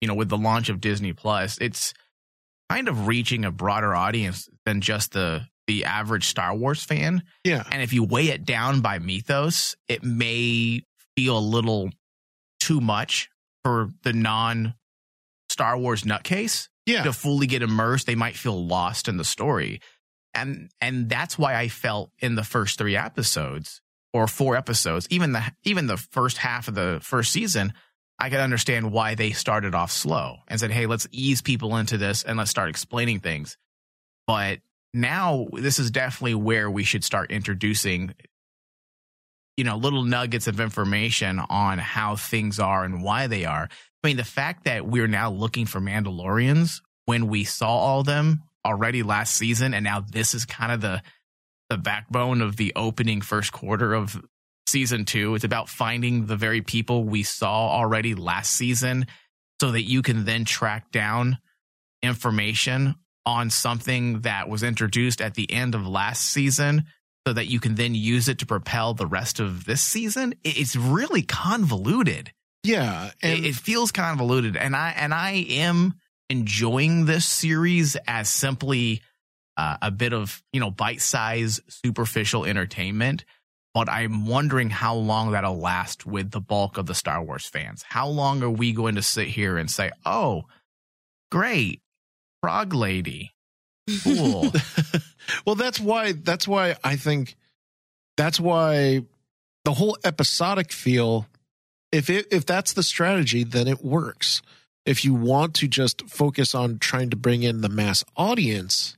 you 0.00 0.08
know, 0.08 0.14
with 0.14 0.28
the 0.28 0.38
launch 0.38 0.68
of 0.68 0.80
Disney 0.80 1.12
Plus, 1.12 1.58
it's 1.58 1.92
kind 2.70 2.88
of 2.88 3.06
reaching 3.06 3.44
a 3.44 3.50
broader 3.50 3.94
audience 3.94 4.48
than 4.64 4.80
just 4.80 5.12
the 5.12 5.46
the 5.66 5.84
average 5.84 6.26
Star 6.26 6.54
Wars 6.54 6.82
fan. 6.82 7.22
Yeah. 7.44 7.62
And 7.70 7.80
if 7.82 7.92
you 7.92 8.02
weigh 8.02 8.28
it 8.28 8.44
down 8.44 8.80
by 8.80 8.98
mythos, 8.98 9.76
it 9.88 10.02
may 10.02 10.82
feel 11.16 11.38
a 11.38 11.40
little 11.40 11.90
too 12.58 12.80
much 12.80 13.28
for 13.62 13.90
the 14.02 14.12
non 14.12 14.74
Star 15.48 15.76
Wars 15.78 16.02
nutcase 16.02 16.68
Yeah. 16.86 17.04
to 17.04 17.12
fully 17.12 17.46
get 17.46 17.62
immersed. 17.62 18.06
They 18.06 18.14
might 18.14 18.36
feel 18.36 18.66
lost 18.66 19.06
in 19.08 19.16
the 19.16 19.24
story. 19.24 19.80
And 20.34 20.70
and 20.80 21.08
that's 21.08 21.36
why 21.38 21.56
I 21.56 21.68
felt 21.68 22.10
in 22.18 22.34
the 22.36 22.44
first 22.44 22.78
three 22.78 22.96
episodes 22.96 23.80
or 24.12 24.26
four 24.26 24.56
episodes, 24.56 25.06
even 25.10 25.32
the 25.32 25.42
even 25.64 25.86
the 25.86 25.96
first 25.96 26.38
half 26.38 26.68
of 26.68 26.74
the 26.74 26.98
first 27.02 27.32
season, 27.32 27.74
I 28.20 28.30
could 28.30 28.40
understand 28.40 28.92
why 28.92 29.14
they 29.14 29.32
started 29.32 29.74
off 29.74 29.90
slow 29.90 30.36
and 30.46 30.60
said, 30.60 30.70
"Hey, 30.70 30.86
let's 30.86 31.08
ease 31.10 31.40
people 31.40 31.76
into 31.76 31.98
this 31.98 32.22
and 32.22 32.36
let's 32.38 32.50
start 32.50 32.68
explaining 32.68 33.20
things." 33.20 33.56
But 34.26 34.60
now 34.92 35.46
this 35.52 35.78
is 35.78 35.90
definitely 35.90 36.34
where 36.34 36.70
we 36.70 36.84
should 36.84 37.04
start 37.04 37.30
introducing 37.30 38.14
you 39.56 39.64
know 39.64 39.76
little 39.76 40.02
nuggets 40.02 40.46
of 40.46 40.60
information 40.60 41.38
on 41.38 41.78
how 41.78 42.16
things 42.16 42.58
are 42.58 42.84
and 42.84 43.02
why 43.02 43.26
they 43.26 43.44
are 43.44 43.68
i 44.02 44.06
mean 44.06 44.16
the 44.16 44.24
fact 44.24 44.64
that 44.64 44.86
we're 44.86 45.06
now 45.06 45.30
looking 45.30 45.66
for 45.66 45.80
mandalorians 45.80 46.80
when 47.04 47.28
we 47.28 47.44
saw 47.44 47.68
all 47.68 48.02
them 48.02 48.42
already 48.64 49.02
last 49.02 49.36
season 49.36 49.74
and 49.74 49.84
now 49.84 50.00
this 50.00 50.34
is 50.34 50.44
kind 50.44 50.72
of 50.72 50.80
the 50.80 51.02
the 51.68 51.76
backbone 51.76 52.40
of 52.40 52.56
the 52.56 52.72
opening 52.74 53.20
first 53.20 53.52
quarter 53.52 53.94
of 53.94 54.20
season 54.70 55.04
2 55.04 55.34
it's 55.34 55.44
about 55.44 55.68
finding 55.68 56.26
the 56.26 56.36
very 56.36 56.62
people 56.62 57.04
we 57.04 57.22
saw 57.22 57.68
already 57.68 58.14
last 58.14 58.52
season 58.52 59.06
so 59.60 59.72
that 59.72 59.82
you 59.82 60.02
can 60.02 60.24
then 60.24 60.44
track 60.44 60.90
down 60.90 61.38
information 62.02 62.94
on 63.26 63.50
something 63.50 64.20
that 64.20 64.48
was 64.48 64.62
introduced 64.62 65.20
at 65.20 65.34
the 65.34 65.50
end 65.52 65.74
of 65.74 65.86
last 65.86 66.32
season 66.32 66.84
so 67.26 67.34
that 67.34 67.46
you 67.46 67.60
can 67.60 67.74
then 67.74 67.94
use 67.94 68.28
it 68.28 68.38
to 68.38 68.46
propel 68.46 68.94
the 68.94 69.06
rest 69.06 69.40
of 69.40 69.64
this 69.64 69.82
season. 69.82 70.34
It's 70.42 70.74
really 70.74 71.22
convoluted. 71.22 72.32
Yeah, 72.62 73.06
It, 73.06 73.14
and 73.22 73.46
it 73.46 73.54
feels 73.54 73.92
convoluted, 73.92 74.56
and 74.56 74.76
I 74.76 74.90
and 74.90 75.14
I 75.14 75.46
am 75.48 75.94
enjoying 76.28 77.06
this 77.06 77.26
series 77.26 77.96
as 78.06 78.28
simply 78.28 79.02
uh, 79.56 79.76
a 79.80 79.90
bit 79.90 80.12
of 80.12 80.42
you 80.52 80.60
know 80.60 80.70
bite 80.70 81.00
size 81.00 81.60
superficial 81.68 82.44
entertainment. 82.44 83.24
But 83.72 83.88
I'm 83.88 84.26
wondering 84.26 84.70
how 84.70 84.96
long 84.96 85.30
that'll 85.30 85.58
last 85.58 86.04
with 86.04 86.32
the 86.32 86.40
bulk 86.40 86.76
of 86.76 86.86
the 86.86 86.94
Star 86.94 87.22
Wars 87.22 87.46
fans. 87.46 87.84
How 87.88 88.08
long 88.08 88.42
are 88.42 88.50
we 88.50 88.72
going 88.72 88.96
to 88.96 89.02
sit 89.02 89.28
here 89.28 89.56
and 89.56 89.70
say, 89.70 89.90
"Oh, 90.04 90.44
great, 91.30 91.80
Frog 92.42 92.74
Lady, 92.74 93.32
cool"? 94.02 94.52
well, 95.46 95.54
that's 95.54 95.78
why 95.78 96.12
that's 96.12 96.48
why 96.48 96.76
I 96.82 96.96
think 96.96 97.36
that's 98.16 98.40
why 98.40 99.02
the 99.64 99.74
whole 99.74 99.96
episodic 100.04 100.72
feel. 100.72 101.26
If 101.92 102.08
it, 102.08 102.26
if 102.30 102.46
that's 102.46 102.72
the 102.72 102.82
strategy, 102.82 103.44
then 103.44 103.66
it 103.66 103.84
works. 103.84 104.42
If 104.86 105.04
you 105.04 105.14
want 105.14 105.54
to 105.56 105.68
just 105.68 106.08
focus 106.08 106.54
on 106.54 106.78
trying 106.78 107.10
to 107.10 107.16
bring 107.16 107.42
in 107.42 107.60
the 107.60 107.68
mass 107.68 108.04
audience, 108.16 108.96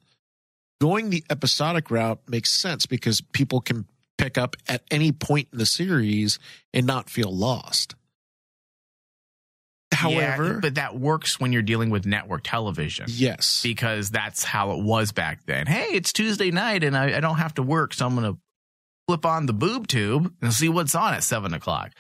going 0.81 1.11
the 1.11 1.25
episodic 1.31 1.91
route 1.91 2.21
makes 2.29 2.51
sense 2.51 2.87
because 2.87 3.21
people 3.21 3.61
can 3.61 3.87
pick 4.23 4.39
up 4.39 4.57
at 4.69 4.83
any 4.91 5.13
point 5.13 5.49
in 5.53 5.59
the 5.59 5.67
series 5.67 6.39
and 6.73 6.87
not 6.87 7.11
feel 7.11 7.35
lost. 7.35 7.95
However, 9.93 10.55
Yeah, 10.55 10.59
but 10.61 10.77
that 10.77 10.99
works 10.99 11.39
when 11.39 11.53
you're 11.53 11.61
dealing 11.63 11.91
with 11.91 12.07
network 12.07 12.43
television. 12.45 13.07
yes, 13.09 13.63
because 13.63 14.11
that's 14.11 14.43
how 14.43 14.73
it 14.73 14.83
was 14.83 15.13
back 15.13 15.45
then. 15.45 15.67
Hey, 15.67 15.89
it's 15.93 16.13
Tuesday 16.13 16.51
night 16.51 16.83
and 16.83 16.97
I, 16.97 17.17
I 17.19 17.21
don't 17.21 17.37
have 17.37 17.55
to 17.55 17.63
work, 17.63 17.93
so 17.93 18.07
I'm 18.07 18.15
going 18.17 18.33
to 18.35 18.39
flip 19.07 19.27
on 19.27 19.45
the 19.47 19.53
boob 19.53 19.89
tube 19.89 20.33
and 20.41 20.53
see 20.53 20.69
what's 20.71 20.95
on 20.95 21.13
at 21.13 21.23
seven 21.25 21.53
o'clock. 21.53 21.93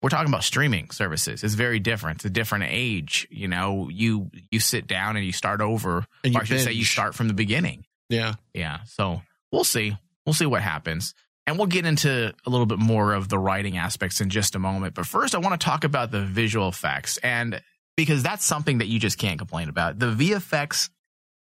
We're 0.00 0.08
talking 0.10 0.28
about 0.28 0.44
streaming 0.44 0.90
services. 0.90 1.42
It's 1.44 1.54
very 1.54 1.80
different. 1.80 2.18
It's 2.18 2.24
a 2.26 2.30
different 2.30 2.64
age. 2.68 3.26
You 3.30 3.48
know, 3.48 3.88
you 3.90 4.30
you 4.50 4.60
sit 4.60 4.86
down 4.86 5.16
and 5.16 5.24
you 5.24 5.32
start 5.32 5.60
over. 5.60 6.04
And 6.24 6.34
or 6.34 6.38
you 6.38 6.40
I 6.40 6.44
should 6.44 6.60
say 6.60 6.72
you 6.72 6.84
start 6.84 7.14
from 7.14 7.28
the 7.28 7.34
beginning. 7.34 7.84
yeah, 8.08 8.34
Yeah. 8.54 8.80
So 8.86 9.22
we'll 9.52 9.64
see. 9.64 9.96
We'll 10.26 10.34
see 10.34 10.46
what 10.46 10.62
happens. 10.62 11.14
And 11.46 11.58
we'll 11.58 11.66
get 11.66 11.84
into 11.84 12.32
a 12.46 12.50
little 12.50 12.66
bit 12.66 12.78
more 12.78 13.12
of 13.12 13.28
the 13.28 13.38
writing 13.38 13.76
aspects 13.76 14.20
in 14.20 14.30
just 14.30 14.54
a 14.54 14.58
moment. 14.58 14.94
But 14.94 15.06
first, 15.06 15.34
I 15.34 15.38
want 15.38 15.60
to 15.60 15.64
talk 15.64 15.84
about 15.84 16.10
the 16.10 16.22
visual 16.22 16.68
effects. 16.68 17.18
And 17.18 17.60
because 17.96 18.22
that's 18.22 18.44
something 18.44 18.78
that 18.78 18.88
you 18.88 18.98
just 18.98 19.18
can't 19.18 19.38
complain 19.38 19.68
about. 19.68 19.98
The 19.98 20.12
VFX 20.12 20.88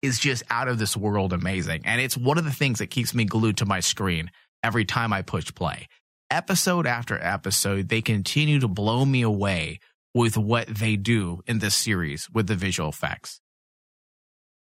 is 0.01 0.19
just 0.19 0.43
out 0.49 0.67
of 0.67 0.77
this 0.77 0.97
world 0.97 1.33
amazing. 1.33 1.81
And 1.85 2.01
it's 2.01 2.17
one 2.17 2.37
of 2.37 2.43
the 2.43 2.51
things 2.51 2.79
that 2.79 2.87
keeps 2.87 3.13
me 3.13 3.25
glued 3.25 3.57
to 3.57 3.65
my 3.65 3.79
screen 3.79 4.31
every 4.63 4.85
time 4.85 5.13
I 5.13 5.21
push 5.21 5.53
play. 5.53 5.87
Episode 6.29 6.85
after 6.85 7.17
episode, 7.21 7.87
they 7.87 8.01
continue 8.01 8.59
to 8.59 8.67
blow 8.67 9.05
me 9.05 9.21
away 9.21 9.79
with 10.13 10.37
what 10.37 10.67
they 10.67 10.97
do 10.97 11.41
in 11.47 11.59
this 11.59 11.75
series 11.75 12.29
with 12.29 12.47
the 12.47 12.55
visual 12.55 12.89
effects 12.89 13.39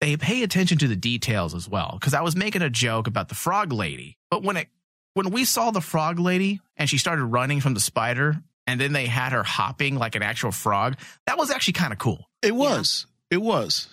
they 0.01 0.17
pay 0.17 0.41
attention 0.41 0.79
to 0.79 0.87
the 0.87 0.95
details 0.95 1.53
as 1.53 1.69
well. 1.69 1.91
Because 1.99 2.13
I 2.13 2.21
was 2.21 2.35
making 2.35 2.63
a 2.63 2.69
joke 2.69 3.07
about 3.07 3.29
the 3.29 3.35
frog 3.35 3.71
lady, 3.71 4.17
but 4.29 4.43
when 4.43 4.57
it 4.57 4.67
when 5.13 5.31
we 5.31 5.45
saw 5.45 5.71
the 5.71 5.81
frog 5.81 6.19
lady 6.19 6.59
and 6.77 6.89
she 6.89 6.97
started 6.97 7.25
running 7.25 7.61
from 7.61 7.73
the 7.73 7.79
spider, 7.79 8.41
and 8.67 8.79
then 8.79 8.93
they 8.93 9.05
had 9.05 9.31
her 9.31 9.43
hopping 9.43 9.95
like 9.95 10.15
an 10.15 10.23
actual 10.23 10.51
frog, 10.51 10.97
that 11.25 11.37
was 11.37 11.51
actually 11.51 11.73
kind 11.73 11.91
of 11.91 11.99
cool. 11.99 12.29
It 12.41 12.55
was. 12.55 13.05
It 13.29 13.41
was. 13.41 13.87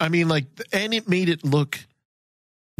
I 0.00 0.08
mean, 0.08 0.28
like, 0.28 0.46
and 0.72 0.92
it 0.92 1.08
made 1.08 1.28
it 1.28 1.44
look 1.44 1.78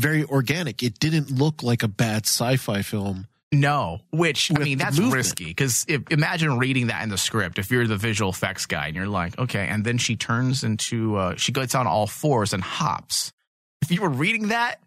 very 0.00 0.24
organic. 0.24 0.82
It 0.82 0.98
didn't 0.98 1.30
look 1.30 1.62
like 1.62 1.82
a 1.82 1.88
bad 1.88 2.26
sci-fi 2.26 2.82
film. 2.82 3.26
No, 3.52 4.00
which 4.10 4.50
I 4.50 4.58
mean 4.58 4.78
that's 4.78 4.96
movement. 4.98 5.14
risky 5.14 5.44
because 5.44 5.86
imagine 6.10 6.58
reading 6.58 6.88
that 6.88 7.04
in 7.04 7.08
the 7.08 7.18
script. 7.18 7.60
If 7.60 7.70
you're 7.70 7.86
the 7.86 7.96
visual 7.96 8.30
effects 8.30 8.66
guy 8.66 8.88
and 8.88 8.96
you're 8.96 9.06
like, 9.06 9.38
okay, 9.38 9.68
and 9.68 9.84
then 9.84 9.96
she 9.96 10.16
turns 10.16 10.64
into 10.64 11.14
uh, 11.14 11.36
she 11.36 11.52
gets 11.52 11.76
on 11.76 11.86
all 11.86 12.08
fours 12.08 12.52
and 12.52 12.62
hops. 12.64 13.32
If 13.80 13.92
you 13.92 14.00
were 14.00 14.08
reading 14.08 14.48
that, 14.48 14.80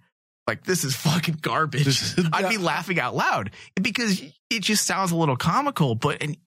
like 0.48 0.63
this 0.63 0.84
is 0.84 0.96
fucking 0.96 1.39
garbage. 1.42 2.16
I'd 2.34 2.50
be 2.50 2.58
laughing 2.58 3.00
out 3.00 3.16
loud 3.16 3.51
because 3.82 4.22
it 4.50 4.62
just 4.62 4.86
sounds 4.86 5.12
a 5.12 5.16
little 5.16 5.38
comical, 5.38 5.94
but 5.94 6.24
and 6.24 6.38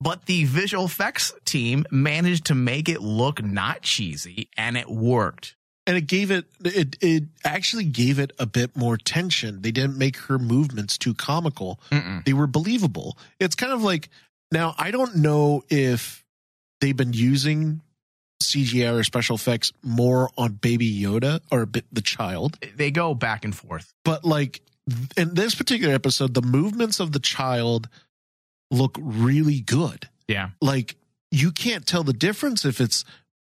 but 0.00 0.26
the 0.26 0.44
visual 0.44 0.84
effects 0.84 1.32
team 1.44 1.86
managed 1.90 2.46
to 2.46 2.54
make 2.54 2.88
it 2.88 3.00
look 3.00 3.42
not 3.42 3.82
cheesy 3.82 4.50
and 4.56 4.76
it 4.76 4.88
worked. 4.88 5.56
And 5.86 5.96
it 5.96 6.06
gave 6.06 6.30
it, 6.30 6.46
it, 6.64 6.96
it 7.02 7.24
actually 7.44 7.84
gave 7.84 8.18
it 8.18 8.32
a 8.38 8.46
bit 8.46 8.74
more 8.76 8.96
tension. 8.96 9.60
They 9.60 9.70
didn't 9.70 9.98
make 9.98 10.16
her 10.16 10.38
movements 10.38 10.96
too 10.96 11.12
comical. 11.12 11.78
Mm-mm. 11.90 12.24
They 12.24 12.32
were 12.32 12.46
believable. 12.46 13.18
It's 13.38 13.54
kind 13.54 13.72
of 13.72 13.82
like, 13.82 14.08
now 14.50 14.74
I 14.78 14.90
don't 14.90 15.16
know 15.16 15.62
if 15.68 16.24
they've 16.80 16.96
been 16.96 17.12
using 17.12 17.82
CGI 18.42 18.98
or 18.98 19.04
special 19.04 19.36
effects 19.36 19.72
more 19.82 20.30
on 20.36 20.52
Baby 20.54 20.92
Yoda 21.00 21.40
or 21.50 21.66
the 21.92 22.00
child. 22.02 22.58
They 22.76 22.90
go 22.90 23.14
back 23.14 23.44
and 23.44 23.54
forth. 23.54 23.92
but 24.04 24.24
like 24.24 24.60
in 25.16 25.32
this 25.34 25.54
particular 25.54 25.94
episode, 25.94 26.34
the 26.34 26.42
movements 26.42 27.00
of 27.00 27.12
the 27.12 27.18
child 27.20 27.88
look 28.70 28.98
really 29.00 29.60
good. 29.60 30.08
Yeah. 30.28 30.50
Like 30.60 30.96
you 31.30 31.52
can't 31.52 31.86
tell 31.86 32.02
the 32.04 32.12
difference 32.12 32.64
if 32.64 32.80
it's 32.80 33.04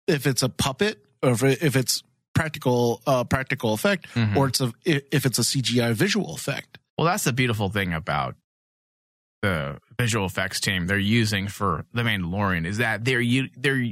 if 0.08 0.26
it's 0.28 0.44
a 0.44 0.50
puppet 0.50 1.04
or 1.22 1.32
if, 1.32 1.44
if 1.44 1.76
it's 1.76 2.04
practical 2.34 3.02
uh 3.08 3.24
practical 3.26 3.74
effect 3.74 4.08
Mhm. 4.14 4.36
or 4.36 4.48
it's 4.48 4.62
a 4.62 4.72
if 4.86 5.26
it's 5.26 5.40
a 5.40 5.44
CGI 5.44 5.94
visual 5.94 6.34
effect. 6.36 6.78
Well, 6.98 7.06
that's 7.08 7.26
the 7.26 7.34
beautiful 7.34 7.70
thing 7.70 7.94
about 7.94 8.36
the 9.42 9.78
visual 10.00 10.26
effects 10.26 10.60
team 10.60 10.88
they're 10.88 10.98
using 10.98 11.48
for 11.48 11.86
the 11.94 12.02
Mandalorian 12.04 12.66
is 12.66 12.78
that 12.78 13.04
they're 13.06 13.24
they're 13.58 13.86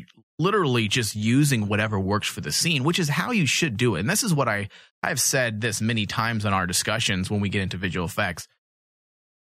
literally 0.43 0.87
just 0.87 1.15
using 1.15 1.67
whatever 1.67 1.99
works 1.99 2.27
for 2.27 2.41
the 2.41 2.51
scene, 2.51 2.83
which 2.83 2.99
is 2.99 3.09
how 3.09 3.31
you 3.31 3.45
should 3.45 3.77
do 3.77 3.95
it. 3.95 4.01
And 4.01 4.09
this 4.09 4.23
is 4.23 4.33
what 4.33 4.47
I 4.47 4.69
I've 5.01 5.19
said 5.19 5.61
this 5.61 5.81
many 5.81 6.05
times 6.05 6.45
in 6.45 6.53
our 6.53 6.67
discussions 6.67 7.31
when 7.31 7.41
we 7.41 7.49
get 7.49 7.61
into 7.61 7.77
visual 7.77 8.05
effects. 8.05 8.47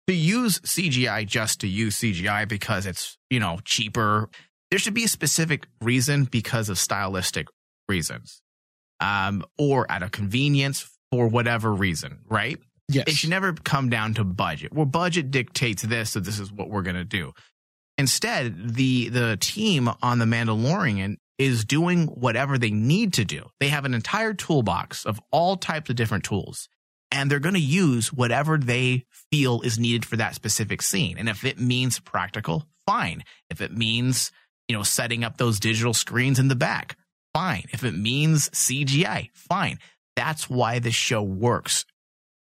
To 0.08 0.14
use 0.14 0.58
CGI 0.60 1.26
just 1.26 1.60
to 1.60 1.68
use 1.68 1.96
CGI 1.96 2.48
because 2.48 2.86
it's, 2.86 3.18
you 3.28 3.40
know, 3.40 3.58
cheaper. 3.64 4.30
There 4.70 4.78
should 4.78 4.94
be 4.94 5.04
a 5.04 5.08
specific 5.08 5.66
reason 5.82 6.24
because 6.24 6.70
of 6.70 6.78
stylistic 6.78 7.46
reasons. 7.88 8.40
Um, 9.00 9.44
or 9.58 9.90
out 9.90 10.02
of 10.02 10.10
convenience 10.10 10.90
for 11.12 11.28
whatever 11.28 11.72
reason, 11.72 12.20
right? 12.28 12.58
Yes. 12.90 13.04
it 13.06 13.14
should 13.14 13.30
never 13.30 13.52
come 13.52 13.90
down 13.90 14.14
to 14.14 14.24
budget. 14.24 14.72
Well, 14.72 14.86
budget 14.86 15.30
dictates 15.30 15.82
this, 15.82 16.10
so 16.10 16.20
this 16.20 16.38
is 16.38 16.50
what 16.50 16.70
we're 16.70 16.82
going 16.82 16.96
to 16.96 17.04
do. 17.04 17.32
Instead, 17.98 18.76
the 18.76 19.08
the 19.08 19.36
team 19.40 19.90
on 20.00 20.20
the 20.20 20.24
Mandalorian 20.24 21.16
is 21.36 21.64
doing 21.64 22.06
whatever 22.06 22.56
they 22.56 22.70
need 22.70 23.12
to 23.14 23.24
do. 23.24 23.44
They 23.60 23.68
have 23.68 23.84
an 23.84 23.94
entire 23.94 24.34
toolbox 24.34 25.04
of 25.04 25.20
all 25.30 25.56
types 25.56 25.90
of 25.90 25.96
different 25.96 26.24
tools, 26.24 26.68
and 27.10 27.28
they're 27.30 27.40
going 27.40 27.56
to 27.56 27.60
use 27.60 28.12
whatever 28.12 28.56
they 28.56 29.04
feel 29.30 29.60
is 29.62 29.78
needed 29.78 30.04
for 30.04 30.16
that 30.16 30.36
specific 30.36 30.80
scene. 30.80 31.18
And 31.18 31.28
if 31.28 31.44
it 31.44 31.58
means 31.58 31.98
practical, 31.98 32.66
fine. 32.86 33.24
If 33.50 33.60
it 33.60 33.72
means 33.72 34.30
you 34.68 34.76
know 34.76 34.84
setting 34.84 35.24
up 35.24 35.36
those 35.36 35.58
digital 35.58 35.92
screens 35.92 36.38
in 36.38 36.46
the 36.46 36.56
back, 36.56 36.96
fine. 37.34 37.64
If 37.72 37.82
it 37.82 37.94
means 37.94 38.48
CGI, 38.50 39.30
fine. 39.34 39.78
That's 40.14 40.48
why 40.48 40.78
the 40.78 40.92
show 40.92 41.22
works 41.22 41.84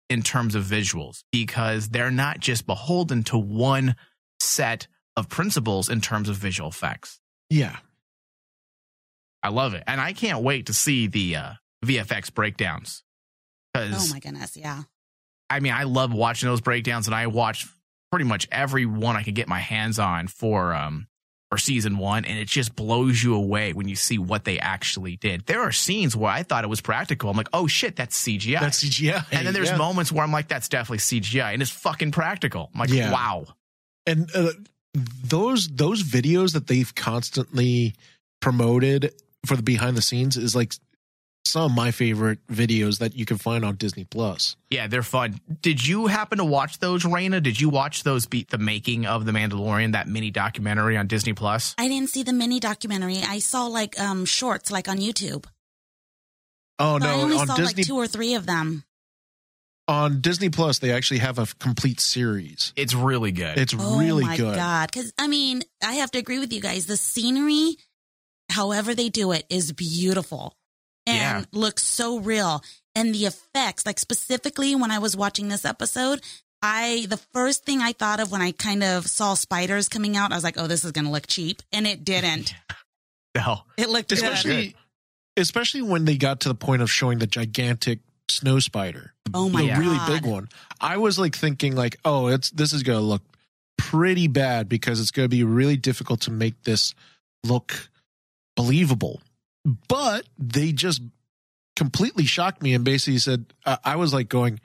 in 0.09 0.21
terms 0.21 0.55
of 0.55 0.63
visuals 0.63 1.23
because 1.31 1.89
they're 1.89 2.11
not 2.11 2.39
just 2.39 2.65
beholden 2.65 3.23
to 3.23 3.37
one 3.37 3.95
set 4.41 4.87
of 5.17 5.29
principles 5.29 5.89
in 5.89 6.01
terms 6.01 6.29
of 6.29 6.35
visual 6.35 6.69
effects. 6.69 7.19
yeah. 7.49 7.77
I 9.43 9.49
love 9.49 9.73
it. 9.73 9.83
And 9.87 9.99
I 9.99 10.13
can't 10.13 10.43
wait 10.43 10.67
to 10.67 10.73
see 10.73 11.07
the 11.07 11.35
uh, 11.35 11.51
VFX 11.83 12.31
breakdowns. 12.31 13.03
Oh 13.73 14.07
my 14.11 14.19
goodness, 14.19 14.55
yeah. 14.55 14.83
I 15.49 15.59
mean, 15.61 15.73
I 15.73 15.83
love 15.83 16.13
watching 16.13 16.47
those 16.47 16.61
breakdowns 16.61 17.07
and 17.07 17.15
I 17.15 17.25
watch 17.25 17.65
pretty 18.11 18.25
much 18.25 18.47
every 18.51 18.85
one 18.85 19.15
I 19.15 19.23
could 19.23 19.33
get 19.33 19.47
my 19.47 19.57
hands 19.57 19.97
on 19.97 20.27
for, 20.27 20.75
um, 20.75 21.07
for 21.49 21.57
season 21.57 21.97
one. 21.97 22.23
And 22.25 22.37
it 22.37 22.47
just 22.49 22.75
blows 22.75 23.23
you 23.23 23.33
away 23.33 23.73
when 23.73 23.87
you 23.87 23.95
see 23.95 24.19
what 24.19 24.43
they 24.43 24.59
actually 24.59 25.15
did. 25.17 25.47
There 25.47 25.61
are 25.61 25.71
scenes 25.71 26.15
where 26.15 26.31
I 26.31 26.43
thought 26.43 26.63
it 26.63 26.69
was 26.69 26.81
practical. 26.81 27.29
I'm 27.31 27.35
like, 27.35 27.49
oh 27.51 27.65
shit, 27.65 27.95
that's 27.95 28.21
CGI. 28.23 28.59
That's 28.59 28.83
CGI. 28.83 29.25
and 29.31 29.47
then 29.47 29.55
there's 29.55 29.71
yeah. 29.71 29.77
moments 29.77 30.11
where 30.11 30.23
I'm 30.23 30.31
like, 30.31 30.49
that's 30.49 30.69
definitely 30.69 30.99
CGI. 30.99 31.53
And 31.53 31.63
it's 31.63 31.71
fucking 31.71 32.11
practical. 32.11 32.69
I'm 32.75 32.79
like, 32.79 32.91
Yeah. 32.91 33.11
wow. 33.11 33.45
and 34.05 34.29
uh, 34.35 34.51
those 34.93 35.67
those 35.67 36.03
videos 36.03 36.53
that 36.53 36.67
they've 36.67 36.93
constantly 36.93 37.95
promoted 38.41 39.13
for 39.45 39.55
the 39.55 39.63
behind 39.63 39.95
the 39.97 40.01
scenes 40.01 40.37
is 40.37 40.55
like 40.55 40.73
some 41.45 41.63
of 41.63 41.71
my 41.71 41.91
favorite 41.91 42.39
videos 42.47 42.99
that 42.99 43.15
you 43.15 43.25
can 43.25 43.37
find 43.37 43.65
on 43.65 43.75
Disney 43.75 44.03
Plus. 44.03 44.55
Yeah, 44.69 44.87
they're 44.87 45.03
fun. 45.03 45.39
Did 45.61 45.85
you 45.85 46.07
happen 46.07 46.37
to 46.37 46.45
watch 46.45 46.79
those, 46.79 47.03
Raina? 47.03 47.41
Did 47.41 47.59
you 47.59 47.69
watch 47.69 48.03
those 48.03 48.25
beat 48.27 48.49
the 48.49 48.57
making 48.57 49.05
of 49.05 49.25
the 49.25 49.31
Mandalorian, 49.31 49.93
that 49.93 50.07
mini 50.07 50.29
documentary 50.29 50.97
on 50.97 51.07
Disney 51.07 51.33
Plus? 51.33 51.73
I 51.77 51.87
didn't 51.87 52.09
see 52.09 52.23
the 52.23 52.33
mini 52.33 52.59
documentary. 52.59 53.17
I 53.27 53.39
saw 53.39 53.67
like 53.67 53.99
um 53.99 54.25
shorts 54.25 54.71
like 54.71 54.87
on 54.87 54.97
YouTube. 54.97 55.45
Oh 56.79 56.99
So 56.99 57.05
I 57.05 57.13
only 57.13 57.37
on 57.37 57.47
saw 57.47 57.55
Disney 57.55 57.83
like 57.83 57.87
two 57.87 57.95
or 57.95 58.07
three 58.07 58.35
of 58.35 58.45
them. 58.45 58.83
On 59.87 60.21
Disney 60.21 60.49
Plus, 60.49 60.79
they 60.79 60.91
actually 60.91 61.19
have 61.19 61.37
a 61.39 61.45
complete 61.59 61.99
series. 61.99 62.71
It's 62.75 62.93
really 62.93 63.31
good. 63.31 63.57
It's 63.57 63.73
really 63.73 63.85
good. 63.85 63.93
Oh 63.93 63.99
really 63.99 64.23
my 64.25 64.37
good. 64.37 64.55
god! 64.55 64.91
Because 64.91 65.11
I 65.17 65.27
mean, 65.27 65.63
I 65.83 65.93
have 65.95 66.11
to 66.11 66.19
agree 66.19 66.39
with 66.39 66.53
you 66.53 66.61
guys. 66.61 66.85
The 66.85 66.97
scenery, 66.97 67.77
however 68.49 68.93
they 68.95 69.09
do 69.09 69.31
it, 69.31 69.45
is 69.49 69.71
beautiful 69.71 70.55
and 71.07 71.17
Yeah. 71.17 71.45
looks 71.51 71.83
so 71.83 72.19
real. 72.19 72.63
And 72.95 73.15
the 73.15 73.25
effects, 73.25 73.85
like 73.85 73.99
specifically 73.99 74.75
when 74.75 74.91
I 74.91 74.99
was 74.99 75.15
watching 75.17 75.47
this 75.47 75.65
episode, 75.65 76.21
I 76.61 77.07
the 77.09 77.17
first 77.33 77.65
thing 77.65 77.81
I 77.81 77.93
thought 77.93 78.19
of 78.19 78.31
when 78.31 78.41
I 78.41 78.51
kind 78.51 78.83
of 78.83 79.07
saw 79.07 79.33
spiders 79.33 79.89
coming 79.89 80.15
out, 80.15 80.31
I 80.31 80.35
was 80.35 80.43
like, 80.43 80.57
"Oh, 80.59 80.67
this 80.67 80.83
is 80.85 80.91
going 80.91 81.05
to 81.05 81.11
look 81.11 81.25
cheap," 81.27 81.61
and 81.71 81.87
it 81.87 82.03
didn't. 82.03 82.53
no. 83.35 83.61
It 83.77 83.89
looked 83.89 84.09
good. 84.09 84.19
especially 84.19 84.75
especially 85.37 85.81
when 85.81 86.05
they 86.05 86.17
got 86.17 86.41
to 86.41 86.49
the 86.49 86.55
point 86.55 86.81
of 86.81 86.91
showing 86.91 87.17
the 87.19 87.27
gigantic 87.27 87.99
snow 88.31 88.59
spider. 88.59 89.13
Oh 89.33 89.49
my 89.49 89.61
the 89.61 89.67
god! 89.69 89.77
really 89.79 89.99
big 90.19 90.25
one. 90.25 90.49
I 90.79 90.97
was 90.97 91.17
like 91.19 91.35
thinking 91.35 91.75
like 91.75 91.97
oh 92.05 92.27
it's 92.27 92.49
this 92.51 92.73
is 92.73 92.83
gonna 92.83 92.99
look 93.01 93.21
pretty 93.77 94.27
bad 94.27 94.67
because 94.69 94.99
it's 94.99 95.11
gonna 95.11 95.27
be 95.27 95.43
really 95.43 95.77
difficult 95.77 96.21
to 96.21 96.31
make 96.31 96.63
this 96.63 96.93
look 97.43 97.89
believable. 98.55 99.21
But 99.87 100.25
they 100.37 100.71
just 100.71 101.01
completely 101.75 102.25
shocked 102.25 102.61
me 102.61 102.73
and 102.73 102.83
basically 102.83 103.17
said 103.17 103.45
uh, 103.65 103.77
i 103.85 103.95
was 103.95 104.13
like 104.13 104.27
going 104.27 104.59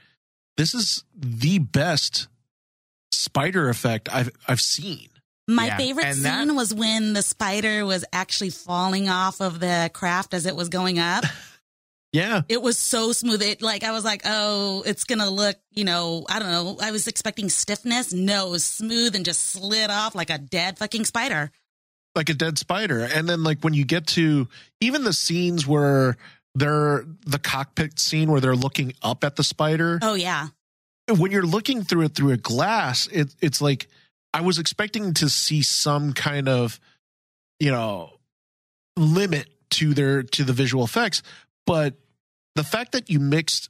this 0.57 0.75
is 0.75 1.05
the 1.17 1.59
best 1.59 2.27
spider 3.13 3.69
effect 3.69 4.09
i've 4.13 4.31
i've 4.49 4.61
seen. 4.61 5.09
My 5.49 5.67
Yeah, 5.67 5.77
favorite 5.77 6.07
and 6.07 6.17
scene 6.17 6.49
that- 6.49 6.55
was 6.55 6.75
when 6.75 7.13
the 7.13 7.23
spider 7.23 7.87
was 7.87 8.05
actually 8.13 8.51
falling 8.51 9.09
off 9.09 9.41
of 9.41 9.61
the 9.61 9.91
craft 9.95 10.35
as 10.35 10.45
it 10.45 10.57
was 10.57 10.69
going 10.69 10.99
up. 10.99 11.25
yeah 12.13 12.43
It 12.49 12.63
was 12.63 12.79
so 12.79 13.13
smooth. 13.13 13.43
It 13.43 13.63
like 13.63 13.85
I 13.85 13.93
was 13.93 14.05
like, 14.05 14.23
oh, 14.25 14.83
it's 14.87 15.05
gonna 15.05 15.29
look, 15.31 15.57
you 15.73 15.85
know, 15.85 16.25
I 16.31 16.39
don't 16.39 16.51
know. 16.51 16.79
I 16.81 16.91
was 16.91 17.07
expecting 17.07 17.49
stiffness. 17.51 18.13
No, 18.13 18.49
it 18.49 18.51
was 18.51 18.65
smooth 18.65 19.15
and 19.15 19.25
just 19.25 19.43
slid 19.51 19.91
off 19.91 20.15
like 20.15 20.31
a 20.31 20.39
dead 20.39 20.79
fucking 20.79 21.05
spider. 21.05 21.51
like 22.15 22.29
a 22.31 22.35
dead 22.35 22.59
spider. 22.59 23.01
And 23.05 23.29
then 23.29 23.43
like 23.43 23.63
when 23.63 23.75
you 23.75 23.85
get 23.85 24.07
to 24.09 24.49
even 24.81 25.05
the 25.05 25.13
scenes 25.13 25.67
where 25.67 26.17
they're 26.55 27.05
the 27.27 27.39
cockpit 27.39 27.99
scene 27.99 28.31
where 28.31 28.41
they're 28.41 28.57
looking 28.57 28.95
up 29.03 29.23
at 29.25 29.37
the 29.37 29.45
spider, 29.45 29.99
Oh 30.01 30.15
yeah, 30.15 30.49
when 31.09 31.31
you're 31.31 31.43
looking 31.45 31.83
through 31.85 32.03
it 32.07 32.15
through 32.15 32.33
a 32.33 32.39
glass, 32.39 33.07
it, 33.09 33.35
it's 33.43 33.61
like 33.61 33.89
I 34.33 34.41
was 34.41 34.59
expecting 34.59 35.13
to 35.15 35.29
see 35.29 35.63
some 35.63 36.15
kind 36.15 36.49
of, 36.49 36.81
you 37.61 37.71
know, 37.71 38.13
limit 38.97 39.49
to 39.71 39.93
their 39.95 40.23
to 40.23 40.45
the 40.45 40.53
visual 40.53 40.85
effects, 40.85 41.23
but 41.67 41.95
the 42.55 42.65
fact 42.65 42.93
that 42.93 43.11
you 43.11 43.21
mixed 43.21 43.69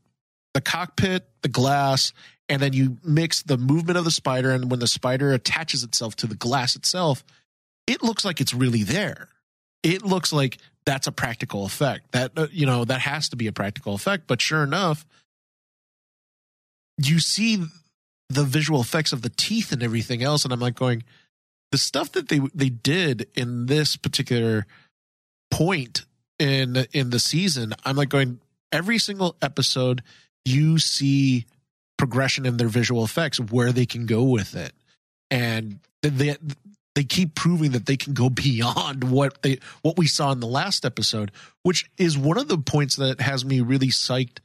the 0.55 0.61
cockpit, 0.61 1.29
the 1.43 1.49
glass, 1.49 2.13
and 2.49 2.63
then 2.63 2.73
you 2.73 2.99
mix 3.05 3.43
the 3.43 3.59
movement 3.59 3.99
of 3.99 4.05
the 4.05 4.11
spider, 4.11 4.51
and 4.51 4.71
when 4.71 4.81
the 4.81 4.87
spider 4.87 5.33
attaches 5.33 5.83
itself 5.83 6.17
to 6.17 6.27
the 6.27 6.37
glass 6.37 6.77
itself, 6.77 7.25
it 7.87 8.03
looks 8.03 8.25
like 8.25 8.41
it's 8.41 8.55
really 8.55 8.83
there. 8.83 9.29
It 9.83 10.03
looks 10.03 10.33
like 10.33 10.59
that's 10.85 11.07
a 11.07 11.13
practical 11.13 11.65
effect. 11.65 12.13
That 12.13 12.33
uh, 12.37 12.47
you 12.53 12.67
know 12.67 12.85
that 12.85 13.01
has 13.01 13.29
to 13.31 13.37
be 13.37 13.47
a 13.47 13.53
practical 13.53 13.95
effect. 13.95 14.27
But 14.27 14.41
sure 14.41 14.63
enough, 14.63 15.05
you 16.97 17.19
see 17.21 17.65
the 18.29 18.45
visual 18.45 18.81
effects 18.81 19.13
of 19.13 19.23
the 19.23 19.29
teeth 19.29 19.73
and 19.73 19.83
everything 19.83 20.23
else, 20.23 20.45
and 20.45 20.53
I'm 20.53 20.61
like 20.61 20.75
going, 20.75 21.05
the 21.73 21.79
stuff 21.79 22.13
that 22.13 22.29
they 22.29 22.41
they 22.55 22.71
did 22.71 23.29
in 23.35 23.67
this 23.67 23.97
particular 23.97 24.67
point 25.51 26.05
in 26.39 26.87
in 26.93 27.11
the 27.11 27.19
season, 27.19 27.75
I'm 27.85 27.97
like 27.97 28.09
going 28.09 28.41
every 28.73 28.99
single 28.99 29.37
episode 29.43 30.03
you 30.45 30.79
see 30.79 31.47
progression 31.97 32.47
in 32.47 32.57
their 32.57 32.69
visual 32.69 33.05
effects 33.05 33.41
where 33.41 33.73
they 33.73 33.87
can 33.87 34.07
go 34.07 34.23
with 34.23 34.55
it. 34.55 34.73
And 35.31 35.81
they 36.03 36.37
they 36.95 37.05
keep 37.05 37.35
proving 37.35 37.73
that 37.73 37.87
they 37.87 37.97
can 37.97 38.15
go 38.15 38.31
beyond 38.31 39.05
what 39.05 39.43
they 39.43 39.59
what 39.83 39.99
we 39.99 40.07
saw 40.07 40.33
in 40.33 40.41
the 40.41 40.47
last 40.47 40.85
episode 40.85 41.31
which 41.63 41.91
is 41.99 42.17
one 42.17 42.39
of 42.39 42.49
the 42.49 42.59
points 42.59 42.97
that 42.97 43.21
has 43.21 43.45
me 43.45 43.61
really 43.61 43.89
psyched 43.89 44.39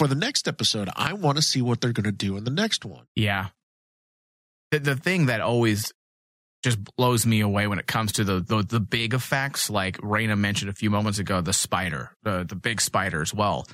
for 0.00 0.06
the 0.06 0.14
next 0.14 0.48
episode. 0.48 0.88
I 0.96 1.12
want 1.12 1.36
to 1.36 1.42
see 1.42 1.60
what 1.60 1.82
they're 1.82 1.92
going 1.92 2.04
to 2.04 2.10
do 2.10 2.38
in 2.38 2.44
the 2.44 2.50
next 2.50 2.86
one. 2.86 3.04
Yeah. 3.14 3.48
The, 4.70 4.78
the 4.78 4.96
thing 4.96 5.26
that 5.26 5.42
always 5.42 5.92
just 6.62 6.78
blows 6.96 7.24
me 7.24 7.40
away 7.40 7.66
when 7.66 7.78
it 7.78 7.86
comes 7.86 8.12
to 8.12 8.24
the 8.24 8.40
the, 8.40 8.62
the 8.62 8.80
big 8.80 9.14
effects, 9.14 9.70
like 9.70 9.96
Raina 9.98 10.38
mentioned 10.38 10.70
a 10.70 10.74
few 10.74 10.90
moments 10.90 11.18
ago, 11.18 11.40
the 11.40 11.52
spider, 11.52 12.16
the 12.22 12.44
the 12.48 12.56
big 12.56 12.80
spider 12.80 13.22
as 13.22 13.32
well. 13.32 13.66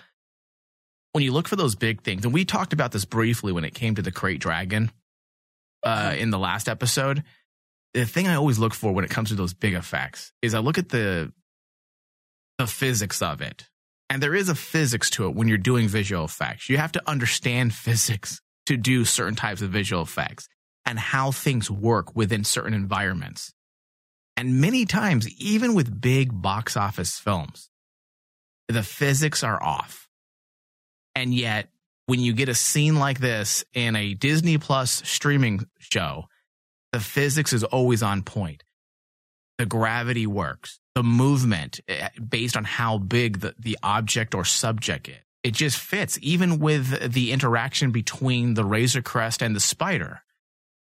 When 1.13 1.25
you 1.25 1.33
look 1.33 1.49
for 1.49 1.57
those 1.57 1.75
big 1.75 2.03
things, 2.03 2.25
and 2.25 2.35
we 2.35 2.45
talked 2.45 2.73
about 2.73 2.93
this 2.93 3.05
briefly 3.05 3.53
when 3.53 3.65
it 3.65 3.75
came 3.75 3.95
to 3.95 4.03
the 4.03 4.13
krayt 4.13 4.39
dragon 4.39 4.91
uh, 5.83 6.15
in 6.17 6.31
the 6.31 6.39
last 6.39 6.69
episode. 6.69 7.25
The 7.95 8.05
thing 8.05 8.29
I 8.29 8.35
always 8.35 8.59
look 8.59 8.75
for 8.75 8.93
when 8.93 9.05
it 9.07 9.11
comes 9.11 9.31
to 9.31 9.35
those 9.35 9.55
big 9.55 9.73
effects 9.73 10.33
is 10.43 10.53
I 10.53 10.59
look 10.59 10.77
at 10.77 10.91
the 10.91 11.33
the 12.59 12.67
physics 12.67 13.23
of 13.23 13.41
it. 13.41 13.69
And 14.09 14.23
there 14.23 14.35
is 14.35 14.49
a 14.49 14.55
physics 14.55 15.11
to 15.11 15.27
it 15.27 15.35
when 15.35 15.49
you're 15.49 15.59
doing 15.59 15.89
visual 15.89 16.25
effects. 16.25 16.69
You 16.69 16.77
have 16.77 16.93
to 16.93 17.03
understand 17.09 17.75
physics 17.75 18.41
to 18.67 18.77
do 18.77 19.05
certain 19.05 19.35
types 19.35 19.63
of 19.63 19.71
visual 19.71 20.03
effects 20.03 20.49
and 20.87 20.99
how 20.99 21.33
things 21.33 21.71
work 21.71 22.15
within 22.15 22.45
certain 22.45 22.73
environments. 22.73 23.53
And 24.37 24.61
many 24.61 24.87
times, 24.87 25.29
even 25.39 25.75
with 25.75 26.01
big 26.01 26.41
box 26.41 26.77
office 26.77 27.19
films, 27.19 27.69
the 28.69 28.83
physics 28.83 29.43
are 29.43 29.61
off. 29.63 30.09
And 31.15 31.35
yet, 31.35 31.69
when 32.07 32.21
you 32.21 32.33
get 32.33 32.49
a 32.49 32.55
scene 32.55 32.97
like 32.97 33.19
this 33.19 33.65
in 33.75 33.97
a 33.97 34.15
Disney 34.15 34.59
Plus 34.59 35.03
streaming 35.05 35.67
show, 35.79 36.27
the 36.93 37.01
physics 37.01 37.53
is 37.53 37.65
always 37.65 38.03
on 38.03 38.23
point. 38.23 38.63
The 39.59 39.67
gravity 39.67 40.27
works, 40.27 40.79
the 40.95 41.03
movement 41.03 41.81
eh, 41.89 42.09
based 42.29 42.57
on 42.57 42.65
how 42.65 42.99
big 42.99 43.41
the, 43.41 43.55
the 43.59 43.79
object 43.83 44.35
or 44.35 44.45
subject 44.45 45.09
is. 45.09 45.17
It 45.43 45.55
just 45.55 45.79
fits, 45.79 46.19
even 46.23 46.59
with 46.59 47.13
the 47.13 47.33
interaction 47.33 47.93
between 47.93 48.55
the 48.55 48.65
Razor 48.65 49.03
Crest 49.03 49.43
and 49.43 49.55
the 49.55 49.61
spider 49.61 50.23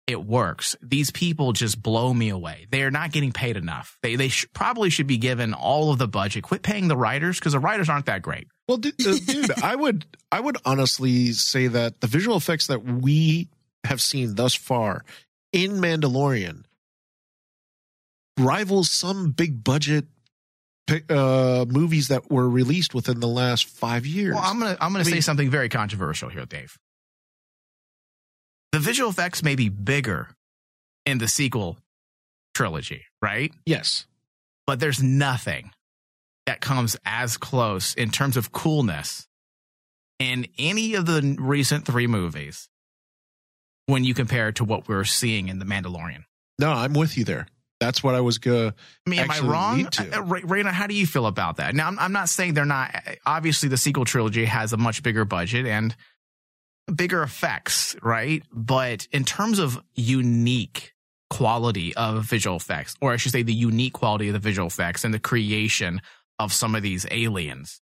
it 0.08 0.24
works. 0.26 0.76
These 0.82 1.12
people 1.12 1.54
just 1.54 1.82
blow 1.82 2.14
me 2.14 2.30
away. 2.30 2.66
They 2.70 2.84
are 2.84 2.92
not 2.92 3.12
getting 3.12 3.32
paid 3.32 3.56
enough. 3.56 3.98
They 4.02 4.16
they 4.16 4.28
sh- 4.30 4.48
probably 4.54 4.90
should 4.90 5.08
be 5.08 5.18
given 5.18 5.54
all 5.54 5.92
of 5.92 6.00
the 6.00 6.08
budget. 6.08 6.44
Quit 6.44 6.64
paying 6.64 6.88
the 6.88 6.98
writers 6.98 7.40
because 7.40 7.54
the 7.54 7.60
writers 7.60 7.88
aren't 7.90 8.08
that 8.08 8.22
great. 8.22 8.48
well 8.68 8.78
dude, 8.78 8.94
uh, 9.06 9.16
dude 9.26 9.52
i 9.64 9.76
would 9.76 10.06
i 10.32 10.40
would 10.40 10.58
honestly 10.66 11.32
say 11.34 11.68
that 11.68 12.00
the 12.02 12.08
visual 12.08 12.36
effects 12.38 12.68
that 12.68 12.84
we 12.84 13.48
have 13.84 14.00
seen 14.02 14.36
thus 14.36 14.54
far 14.56 15.04
in 15.52 15.72
mandalorian 15.74 16.64
rivals 18.40 18.90
some 18.90 19.32
big 19.32 19.64
budget 19.64 20.06
uh, 21.10 21.66
movies 21.70 22.10
that 22.10 22.30
were 22.32 22.50
released 22.50 22.94
within 22.94 23.20
the 23.20 23.28
last 23.28 23.66
five 23.66 24.06
years. 24.06 24.34
Well, 24.36 24.44
I'm 24.44 24.60
gonna 24.60 24.78
I'm 24.82 24.92
gonna 24.92 25.00
I 25.02 25.04
say 25.04 25.12
mean- 25.14 25.22
something 25.22 25.50
very 25.50 25.70
controversial 25.70 26.30
here, 26.30 26.46
Dave. 26.46 26.78
The 28.72 28.80
visual 28.80 29.10
effects 29.10 29.44
may 29.44 29.56
be 29.56 29.70
bigger 29.70 30.30
in 31.06 31.18
the 31.18 31.28
sequel 31.28 31.78
trilogy, 32.54 33.06
right? 33.22 33.52
yes, 33.66 34.06
But 34.68 34.80
there's 34.80 35.02
nothing 35.02 35.72
that 36.46 36.62
comes 36.62 36.96
as 37.06 37.38
close 37.38 37.94
in 37.94 38.10
terms 38.12 38.38
of 38.38 38.52
coolness 38.52 39.28
in 40.20 40.48
any 40.58 40.96
of 40.96 41.06
the 41.06 41.36
recent 41.40 41.86
three 41.86 42.08
movies 42.08 42.70
when 43.88 44.04
you 44.04 44.14
compare 44.14 44.50
it 44.50 44.56
to 44.56 44.64
what 44.64 44.88
we're 44.88 45.04
seeing 45.04 45.48
in 45.50 45.60
The 45.60 45.66
Mandalorian. 45.66 46.24
no, 46.60 46.72
I'm 46.72 46.94
with 46.94 47.18
you 47.18 47.24
there. 47.26 47.48
That's 47.80 48.04
what 48.04 48.14
I 48.14 48.22
was 48.22 48.38
gonna. 48.38 48.76
I 49.08 49.10
mean, 49.10 49.20
am 49.22 49.32
I 49.32 49.40
wrong? 49.40 49.78
need. 49.78 49.88
Uh, 49.88 50.22
Raina, 50.22 50.72
how 50.72 50.86
do 50.86 50.94
you 50.94 51.08
feel 51.08 51.26
about 51.26 51.58
that? 51.58 51.74
Now, 51.74 51.88
I'm, 51.88 51.98
I'm 51.98 52.12
not 52.12 52.30
saying 52.30 52.54
they're 52.54 52.64
not. 52.64 52.94
Obviously, 53.26 53.70
the 53.70 53.78
sequel 53.78 54.06
trilogy 54.06 54.46
has 54.46 54.72
a 54.72 54.78
much 54.78 55.02
bigger 55.02 55.26
budget 55.26 55.66
and 55.66 55.96
bigger 56.94 57.24
effects, 57.24 57.96
right? 58.02 58.44
But 58.52 59.08
in 59.12 59.24
terms 59.26 59.60
of 59.60 59.82
unique 59.96 60.94
quality 61.30 61.96
of 61.96 62.24
visual 62.26 62.58
effects, 62.58 62.96
or 63.02 63.14
I 63.14 63.18
should 63.18 63.32
say, 63.32 63.44
the 63.44 63.54
unique 63.54 63.94
quality 63.94 64.28
of 64.28 64.34
the 64.34 64.40
visual 64.40 64.68
effects 64.68 65.04
and 65.04 65.14
the 65.14 65.20
creation 65.20 66.02
of 66.40 66.52
some 66.54 66.76
of 66.76 66.82
these 66.82 67.06
aliens, 67.12 67.82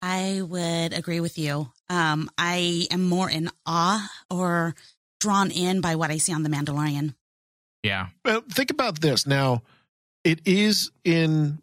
I 0.00 0.42
would 0.42 0.92
agree 0.92 1.20
with 1.20 1.38
you. 1.38 1.70
Um, 1.90 2.30
I 2.38 2.86
am 2.90 3.04
more 3.08 3.28
in 3.28 3.50
awe 3.66 4.08
or 4.30 4.74
drawn 5.20 5.50
in 5.50 5.80
by 5.80 5.96
what 5.96 6.10
I 6.10 6.18
see 6.18 6.32
on 6.32 6.44
The 6.44 6.48
Mandalorian. 6.48 7.14
yeah, 7.82 8.08
Well, 8.24 8.42
think 8.48 8.70
about 8.70 9.00
this 9.00 9.26
now. 9.26 9.62
It 10.24 10.40
is 10.46 10.90
in 11.04 11.60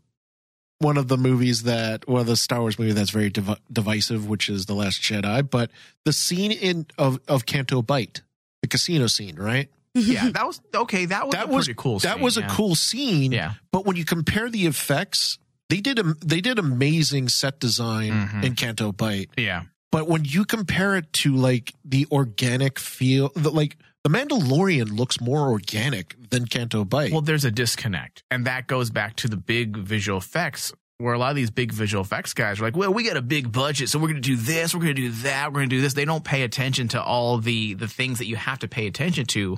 one 0.79 0.97
of 0.97 1.07
the 1.07 1.17
movies 1.17 1.63
that 1.63 2.07
one 2.07 2.21
of 2.21 2.27
the 2.27 2.35
Star 2.35 2.59
Wars 2.61 2.77
movie 2.77 2.91
that's 2.91 3.09
very 3.11 3.29
div- 3.29 3.59
divisive, 3.71 4.27
which 4.27 4.49
is 4.49 4.65
the 4.65 4.73
Last 4.75 5.01
Jedi. 5.01 5.49
But 5.49 5.71
the 6.03 6.13
scene 6.13 6.51
in 6.51 6.85
of 6.97 7.19
of 7.27 7.45
Canto 7.45 7.81
Bight, 7.81 8.21
the 8.61 8.67
casino 8.67 9.07
scene, 9.07 9.35
right? 9.37 9.69
yeah, 9.93 10.29
that 10.31 10.45
was 10.45 10.59
okay. 10.73 11.05
That 11.05 11.25
was 11.27 11.33
That 11.33 11.45
a 11.45 11.51
was 11.51 11.65
pretty 11.67 11.77
cool. 11.81 11.99
That 11.99 12.15
scene, 12.15 12.23
was 12.23 12.37
a 12.37 12.41
yeah. 12.41 12.47
cool 12.49 12.75
scene. 12.75 13.31
Yeah, 13.31 13.53
But 13.71 13.85
when 13.85 13.95
you 13.95 14.03
compare 14.03 14.49
the 14.49 14.65
effects, 14.65 15.39
they 15.69 15.79
did 15.79 15.97
a, 15.99 16.03
they 16.25 16.41
did 16.41 16.59
amazing 16.59 17.29
set 17.29 17.59
design 17.61 18.11
Mhm. 18.11 18.43
in 18.43 18.55
Canto 18.55 18.91
Bight. 18.91 19.29
yeah, 19.37 19.63
But 19.93 20.09
when 20.09 20.25
you 20.25 20.43
compare 20.43 20.97
it 20.97 21.11
to 21.23 21.33
like 21.33 21.73
the 21.85 22.05
organic 22.11 22.77
feel, 22.79 23.31
the, 23.35 23.49
like 23.49 23.77
the 24.05 24.09
Mandalorian 24.11 24.95
looks 24.95 25.19
more 25.19 25.49
organic 25.49 26.15
than 26.29 26.45
Canto 26.45 26.85
Bight. 26.85 27.11
Well, 27.11 27.21
there's 27.21 27.43
a 27.43 27.49
disconnect, 27.49 28.23
and 28.29 28.45
that 28.45 28.67
goes 28.67 28.91
back 28.91 29.15
to 29.15 29.27
the 29.27 29.35
big 29.35 29.75
visual 29.75 30.19
effects. 30.19 30.71
Where 30.99 31.15
a 31.15 31.17
lot 31.17 31.31
of 31.31 31.35
these 31.35 31.49
big 31.49 31.73
visual 31.73 32.03
effects 32.03 32.33
guys 32.35 32.61
are 32.61 32.63
like, 32.63 32.77
well, 32.77 32.93
we 32.93 33.03
got 33.03 33.17
a 33.17 33.21
big 33.21 33.51
budget, 33.51 33.89
so 33.89 33.97
we're 33.97 34.09
going 34.09 34.21
to 34.21 34.29
do 34.29 34.35
this, 34.35 34.75
we're 34.75 34.81
going 34.81 34.95
to 34.95 35.01
do 35.01 35.11
that, 35.23 35.51
we're 35.51 35.59
going 35.59 35.69
to 35.69 35.75
do 35.75 35.81
this. 35.81 35.93
They 35.95 36.05
don't 36.05 36.23
pay 36.23 36.43
attention 36.43 36.87
to 36.89 37.01
all 37.01 37.39
the 37.39 37.73
the 37.73 37.87
things 37.87 38.19
that 38.19 38.27
you 38.27 38.35
have 38.35 38.59
to 38.59 38.67
pay 38.67 38.85
attention 38.85 39.25
to 39.25 39.57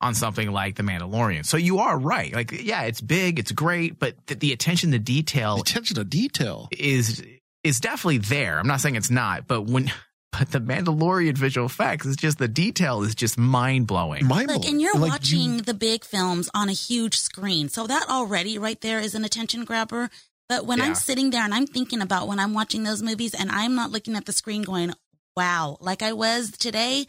on 0.00 0.14
something 0.14 0.52
like 0.52 0.76
The 0.76 0.84
Mandalorian. 0.84 1.44
So 1.44 1.56
you 1.56 1.80
are 1.80 1.98
right. 1.98 2.32
Like, 2.32 2.52
yeah, 2.52 2.82
it's 2.82 3.00
big, 3.00 3.40
it's 3.40 3.50
great, 3.50 3.98
but 3.98 4.14
the, 4.28 4.36
the 4.36 4.52
attention 4.52 4.92
to 4.92 5.00
detail 5.00 5.56
the 5.56 5.62
attention 5.62 5.96
to 5.96 6.04
detail 6.04 6.68
is 6.70 7.22
is 7.64 7.80
definitely 7.80 8.18
there. 8.18 8.60
I'm 8.60 8.68
not 8.68 8.80
saying 8.80 8.94
it's 8.94 9.10
not, 9.10 9.48
but 9.48 9.62
when 9.62 9.90
but 10.38 10.50
the 10.52 10.60
Mandalorian 10.60 11.36
visual 11.36 11.66
effects 11.66 12.06
is 12.06 12.16
just 12.16 12.38
the 12.38 12.48
detail 12.48 13.02
is 13.02 13.14
just 13.14 13.36
mind 13.38 13.86
blowing. 13.86 14.26
mind 14.26 14.48
Look, 14.48 14.64
and 14.64 14.80
you're 14.80 14.94
Like, 14.94 15.10
watching 15.12 15.54
you- 15.56 15.60
the 15.62 15.74
big 15.74 16.04
films 16.04 16.48
on 16.54 16.68
a 16.68 16.72
huge 16.72 17.18
screen. 17.18 17.68
So 17.68 17.86
that 17.86 18.08
already 18.08 18.58
right 18.58 18.80
there 18.80 19.00
is 19.00 19.14
an 19.14 19.24
attention 19.24 19.64
grabber. 19.64 20.10
But 20.48 20.64
when 20.64 20.78
Yeah. 20.78 20.86
I'm 20.86 20.94
sitting 20.94 21.30
there 21.30 21.42
and 21.42 21.52
I'm 21.52 21.66
thinking 21.66 22.00
about 22.00 22.26
when 22.28 22.38
I'm 22.38 22.54
watching 22.54 22.82
those 22.84 23.02
movies 23.02 23.34
and 23.34 23.50
I'm 23.50 23.74
not 23.74 23.90
looking 23.90 24.14
at 24.16 24.24
the 24.26 24.32
screen 24.32 24.62
going, 24.62 24.94
wow, 25.36 25.76
like 25.80 26.02
I 26.02 26.12
was 26.12 26.50
today 26.52 27.06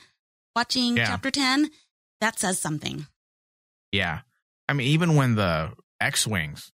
watching 0.56 0.98
Yeah. 0.98 1.08
chapter 1.08 1.32
10, 1.32 1.70
that 2.22 2.38
says 2.40 2.60
something. 2.60 3.08
Yeah, 3.92 4.22
I 4.68 4.74
mean, 4.74 4.88
even 4.88 5.16
when 5.16 5.36
the 5.36 5.72
X 6.02 6.28
wings 6.28 6.72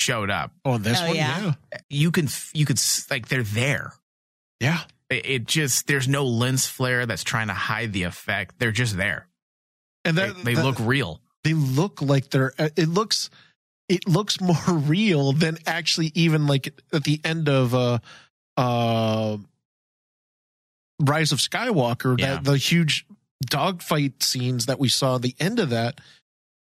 showed 0.00 0.30
up, 0.30 0.52
oh, 0.64 0.78
this 0.78 0.98
Oh, 1.00 1.06
one, 1.08 1.16
yeah. 1.16 1.40
yeah, 1.72 1.78
you 1.88 2.10
can 2.10 2.28
you 2.52 2.66
could 2.66 2.78
s- 2.78 3.06
like 3.10 3.28
they're 3.28 3.42
there. 3.42 3.94
yeah. 4.60 4.84
It, 5.08 5.46
just 5.46 5.86
there's 5.86 6.08
no 6.08 6.24
lens 6.26 6.66
flare 6.66 7.06
that's 7.06 7.22
trying 7.22 7.46
to 7.48 7.54
hide 7.54 7.92
the 7.92 8.02
effect. 8.04 8.58
They're 8.58 8.72
just 8.72 8.96
there. 8.96 9.28
And 10.04 10.16
They, 10.18 10.26
that, 10.28 10.44
they 10.44 10.54
that- 10.54 10.64
look 10.64 10.76
real. 10.80 11.20
they 11.44 11.52
look 11.54 12.02
like 12.02 12.30
they're. 12.30 12.52
uh, 12.58 12.70
It 12.76 12.88
looks, 12.88 13.30
it 13.88 14.08
looks 14.08 14.40
more 14.40 14.56
real 14.68 15.32
than 15.32 15.58
actually 15.66 16.10
even 16.14 16.46
like 16.48 16.74
at 16.92 17.04
the 17.04 17.20
end 17.24 17.48
of 17.48 17.72
uh, 17.74 17.98
uh, 18.56 19.36
Rise 21.00 21.32
of 21.32 21.38
Skywalker. 21.38 22.18
Yeah. 22.18 22.34
That 22.34 22.44
the 22.44 22.56
huge 22.56 23.06
dogfight 23.44 24.22
scenes 24.22 24.66
that 24.66 24.78
we 24.78 24.88
saw 24.88 25.16
at 25.16 25.22
the 25.22 25.36
end 25.38 25.58
of 25.60 25.70
that, 25.70 26.00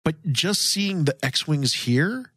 but 0.06 0.16
just 0.32 0.62
seeing 0.62 1.04
the 1.06 1.16
X 1.24 1.48
wings 1.48 1.74
here 1.74 2.32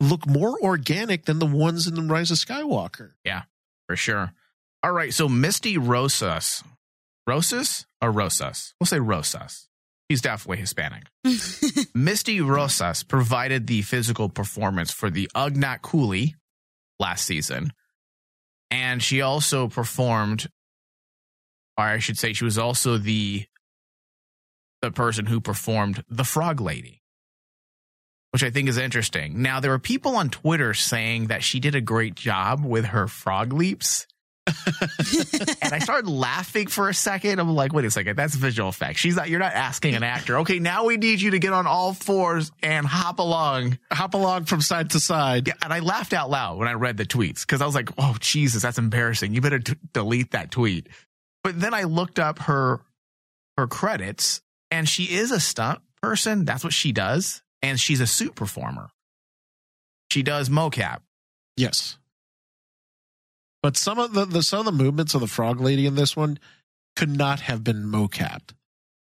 look 0.00 0.26
more 0.26 0.58
organic 0.60 1.26
than 1.26 1.38
the 1.38 1.46
ones 1.46 1.86
in 1.86 1.94
the 1.94 2.02
Rise 2.02 2.30
of 2.30 2.38
Skywalker. 2.38 3.12
Yeah, 3.24 3.42
for 3.86 3.94
sure. 3.94 4.32
All 4.84 4.92
right, 4.92 5.14
so 5.14 5.28
Misty 5.28 5.78
Rosas, 5.78 6.64
Rosas 7.26 7.86
or 8.00 8.10
Rosas? 8.10 8.74
We'll 8.80 8.86
say 8.86 8.98
Rosas. 8.98 9.68
He's 10.08 10.20
definitely 10.20 10.58
Hispanic. 10.58 11.04
Misty 11.94 12.40
Rosas 12.40 13.04
provided 13.04 13.66
the 13.66 13.82
physical 13.82 14.28
performance 14.28 14.90
for 14.90 15.08
the 15.08 15.30
Ugnaught 15.36 15.82
Kuiil 15.82 16.32
last 16.98 17.24
season, 17.24 17.72
and 18.70 19.02
she 19.02 19.20
also 19.20 19.68
performed, 19.68 20.48
or 21.78 21.84
I 21.84 21.98
should 21.98 22.18
say, 22.18 22.32
she 22.32 22.44
was 22.44 22.58
also 22.58 22.98
the 22.98 23.44
the 24.82 24.90
person 24.90 25.26
who 25.26 25.40
performed 25.40 26.02
the 26.08 26.24
Frog 26.24 26.60
Lady, 26.60 27.00
which 28.32 28.42
I 28.42 28.50
think 28.50 28.68
is 28.68 28.76
interesting. 28.76 29.40
Now 29.40 29.60
there 29.60 29.70
were 29.70 29.78
people 29.78 30.16
on 30.16 30.28
Twitter 30.28 30.74
saying 30.74 31.28
that 31.28 31.44
she 31.44 31.60
did 31.60 31.76
a 31.76 31.80
great 31.80 32.16
job 32.16 32.64
with 32.64 32.86
her 32.86 33.06
frog 33.06 33.52
leaps. 33.52 34.08
and 34.46 35.72
I 35.72 35.78
started 35.78 36.10
laughing 36.10 36.66
for 36.66 36.88
a 36.88 36.94
second. 36.94 37.38
I'm 37.38 37.54
like, 37.54 37.72
wait 37.72 37.84
a 37.84 37.90
second, 37.90 38.16
that's 38.16 38.34
visual 38.34 38.68
effects. 38.68 38.98
She's 38.98 39.14
not. 39.14 39.28
You're 39.28 39.38
not 39.38 39.52
asking 39.52 39.94
an 39.94 40.02
actor. 40.02 40.38
Okay, 40.38 40.58
now 40.58 40.84
we 40.84 40.96
need 40.96 41.20
you 41.20 41.30
to 41.32 41.38
get 41.38 41.52
on 41.52 41.66
all 41.66 41.94
fours 41.94 42.50
and 42.62 42.84
hop 42.84 43.20
along. 43.20 43.78
Hop 43.92 44.14
along 44.14 44.46
from 44.46 44.60
side 44.60 44.90
to 44.90 45.00
side. 45.00 45.46
Yeah, 45.46 45.54
and 45.62 45.72
I 45.72 45.78
laughed 45.78 46.12
out 46.12 46.28
loud 46.28 46.58
when 46.58 46.66
I 46.66 46.72
read 46.72 46.96
the 46.96 47.06
tweets 47.06 47.46
because 47.46 47.62
I 47.62 47.66
was 47.66 47.74
like, 47.74 47.90
oh 47.98 48.16
Jesus, 48.18 48.62
that's 48.62 48.78
embarrassing. 48.78 49.32
You 49.32 49.40
better 49.40 49.60
t- 49.60 49.74
delete 49.92 50.32
that 50.32 50.50
tweet. 50.50 50.88
But 51.44 51.60
then 51.60 51.72
I 51.72 51.84
looked 51.84 52.18
up 52.18 52.40
her 52.40 52.80
her 53.56 53.68
credits, 53.68 54.42
and 54.72 54.88
she 54.88 55.04
is 55.04 55.30
a 55.30 55.38
stunt 55.38 55.80
person. 56.02 56.44
That's 56.44 56.64
what 56.64 56.72
she 56.72 56.90
does, 56.90 57.42
and 57.62 57.78
she's 57.78 58.00
a 58.00 58.08
suit 58.08 58.34
performer. 58.34 58.88
She 60.10 60.24
does 60.24 60.48
mocap. 60.48 60.98
Yes. 61.56 61.96
But 63.62 63.76
some 63.76 63.98
of 63.98 64.12
the, 64.12 64.24
the 64.24 64.42
some 64.42 64.60
of 64.60 64.66
the 64.66 64.72
movements 64.72 65.14
of 65.14 65.20
the 65.20 65.26
frog 65.26 65.60
lady 65.60 65.86
in 65.86 65.94
this 65.94 66.16
one 66.16 66.38
could 66.96 67.16
not 67.16 67.40
have 67.40 67.62
been 67.62 67.84
mocapped. 67.84 68.52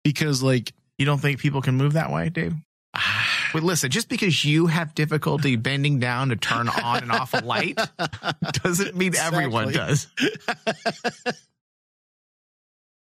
Because 0.02 0.42
like 0.42 0.72
You 0.98 1.06
don't 1.06 1.18
think 1.18 1.40
people 1.40 1.62
can 1.62 1.76
move 1.76 1.94
that 1.94 2.12
way, 2.12 2.28
Dave? 2.28 2.54
Ah. 2.94 3.50
Wait, 3.54 3.62
listen, 3.62 3.88
just 3.88 4.08
because 4.08 4.44
you 4.44 4.66
have 4.66 4.94
difficulty 4.94 5.54
bending 5.70 6.00
down 6.00 6.30
to 6.30 6.36
turn 6.36 6.68
on 6.68 7.02
and 7.02 7.12
off 7.12 7.32
a 7.34 7.44
light 7.44 7.78
doesn't 8.62 8.96
mean 8.96 9.14
everyone 9.16 9.72
does. 9.72 10.08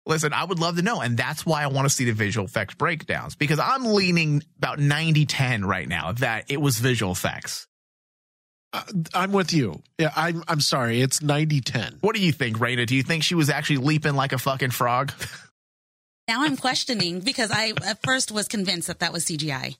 Listen, 0.05 0.31
I 0.31 0.45
would 0.45 0.59
love 0.59 0.77
to 0.77 0.81
know. 0.81 1.01
And 1.01 1.17
that's 1.17 1.45
why 1.45 1.63
I 1.63 1.67
want 1.67 1.85
to 1.85 1.93
see 1.93 2.05
the 2.05 2.13
visual 2.13 2.45
effects 2.45 2.75
breakdowns 2.75 3.35
because 3.35 3.59
I'm 3.59 3.83
leaning 3.83 4.41
about 4.57 4.79
90 4.79 5.25
10 5.25 5.65
right 5.65 5.87
now 5.87 6.13
that 6.13 6.45
it 6.49 6.61
was 6.61 6.77
visual 6.77 7.11
effects. 7.11 7.67
Uh, 8.73 8.83
I'm 9.13 9.31
with 9.31 9.53
you. 9.53 9.81
Yeah, 9.97 10.11
I'm 10.15 10.43
I'm 10.47 10.59
sorry. 10.59 11.01
It's 11.01 11.19
90-10. 11.21 11.97
What 12.01 12.15
do 12.15 12.21
you 12.21 12.31
think, 12.31 12.57
Raina? 12.57 12.85
Do 12.85 12.95
you 12.95 13.03
think 13.03 13.23
she 13.23 13.35
was 13.35 13.49
actually 13.49 13.77
leaping 13.77 14.15
like 14.15 14.33
a 14.33 14.37
fucking 14.37 14.71
frog? 14.71 15.13
now 16.27 16.43
I'm 16.43 16.57
questioning 16.57 17.21
because 17.21 17.51
I 17.51 17.73
at 17.85 18.01
first 18.03 18.31
was 18.31 18.47
convinced 18.47 18.87
that 18.87 18.99
that 18.99 19.13
was 19.13 19.25
CGI. 19.25 19.77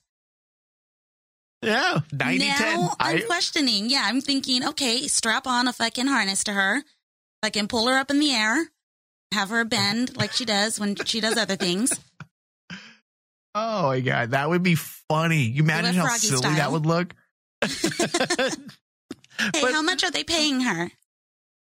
Yeah. 1.62 2.00
90 2.12 2.38
10? 2.38 2.48
now 2.58 2.94
I'm 3.00 3.16
I, 3.18 3.20
questioning. 3.20 3.90
Yeah, 3.90 4.02
I'm 4.04 4.20
thinking, 4.20 4.64
okay, 4.68 5.06
strap 5.08 5.46
on 5.46 5.68
a 5.68 5.72
fucking 5.72 6.06
harness 6.06 6.44
to 6.44 6.52
her. 6.52 6.82
I 7.42 7.50
can 7.50 7.68
pull 7.68 7.88
her 7.88 7.96
up 7.96 8.10
in 8.10 8.20
the 8.20 8.32
air, 8.32 8.68
have 9.32 9.50
her 9.50 9.64
bend 9.64 10.16
like 10.16 10.32
she 10.32 10.44
does 10.44 10.78
when 10.80 10.96
she 10.96 11.20
does 11.20 11.36
other 11.36 11.56
things. 11.56 11.98
oh 13.54 13.88
my 13.88 14.00
God, 14.00 14.30
that 14.30 14.48
would 14.48 14.62
be 14.62 14.76
funny. 14.76 15.42
You 15.42 15.62
imagine 15.62 15.94
how 15.94 16.08
silly 16.08 16.38
style. 16.38 16.56
that 16.56 16.72
would 16.72 16.86
look? 16.86 17.14
Hey, 17.62 19.60
But- 19.62 19.72
how 19.72 19.82
much 19.82 20.02
are 20.04 20.10
they 20.10 20.24
paying 20.24 20.60
her? 20.62 20.90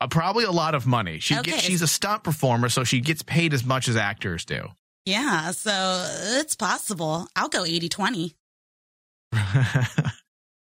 Uh, 0.02 0.08
probably 0.08 0.46
a 0.46 0.52
lot 0.52 0.76
of 0.76 0.88
money. 0.88 1.20
She 1.20 1.36
Okay. 1.38 1.52
gets, 1.52 1.64
she's 1.64 1.82
a 1.82 1.88
stunt 1.88 2.24
performer, 2.24 2.70
so 2.70 2.86
she 2.86 3.02
gets 3.02 3.22
paid 3.22 3.54
as 3.54 3.66
much 3.66 3.90
as 3.90 3.98
actors 3.98 4.46
do. 4.46 4.70
Yeah, 5.06 5.52
so 5.52 6.06
it's 6.40 6.56
possible. 6.56 7.28
I'll 7.36 7.50
go 7.50 7.66
80 7.66 7.90
20. 7.90 8.36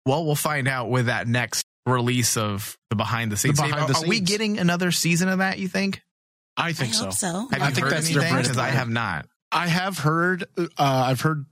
well, 0.06 0.24
we'll 0.24 0.34
find 0.34 0.66
out 0.66 0.88
with 0.90 1.06
that 1.06 1.28
next 1.28 1.66
release 1.86 2.36
of 2.38 2.76
the 2.90 2.96
behind 2.96 3.30
the 3.30 3.36
scenes. 3.36 3.58
behind 3.60 3.74
Dave, 3.74 3.88
the 3.88 3.94
are, 3.94 4.04
are 4.04 4.08
we 4.08 4.16
scenes. 4.16 4.30
getting 4.30 4.58
another 4.58 4.90
season 4.90 5.28
of 5.28 5.38
that? 5.38 5.58
You 5.58 5.68
think? 5.68 6.00
I 6.56 6.68
I 6.68 6.72
think 6.72 6.94
so. 6.94 7.04
hope 7.04 7.12
so. 7.14 7.48
Have 7.52 7.62
I 7.62 7.68
you 7.68 7.74
think 7.74 7.84
heard 7.84 7.92
that's 7.92 8.10
anything? 8.10 8.34
Because 8.36 8.58
I 8.58 8.68
have 8.68 8.88
not. 8.88 9.26
I 9.52 9.66
have 9.68 9.98
heard 9.98 10.44
uh, 10.56 10.64
I've 10.78 11.20
heard 11.20 11.44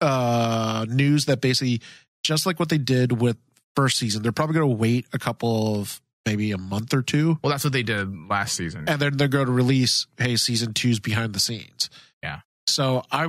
uh 0.00 0.84
news 0.88 1.24
that 1.26 1.40
basically 1.40 1.80
just 2.26 2.46
like 2.46 2.58
what 2.58 2.68
they 2.68 2.78
did 2.78 3.20
with 3.20 3.36
first 3.74 3.98
season, 3.98 4.22
they're 4.22 4.32
probably 4.32 4.54
going 4.54 4.68
to 4.70 4.76
wait 4.76 5.06
a 5.12 5.18
couple 5.18 5.78
of 5.80 6.00
maybe 6.24 6.50
a 6.52 6.58
month 6.58 6.92
or 6.92 7.02
two 7.02 7.38
Well, 7.42 7.50
that's 7.50 7.62
what 7.62 7.72
they 7.72 7.82
did 7.84 8.12
last 8.28 8.56
season. 8.56 8.84
and 8.88 9.00
then 9.00 9.16
they're 9.16 9.28
going 9.28 9.46
to 9.46 9.52
release 9.52 10.06
hey 10.18 10.34
season 10.36 10.72
two's 10.74 10.98
behind 10.98 11.32
the 11.34 11.38
scenes 11.40 11.88
Yeah. 12.22 12.40
so 12.66 13.04
i 13.12 13.28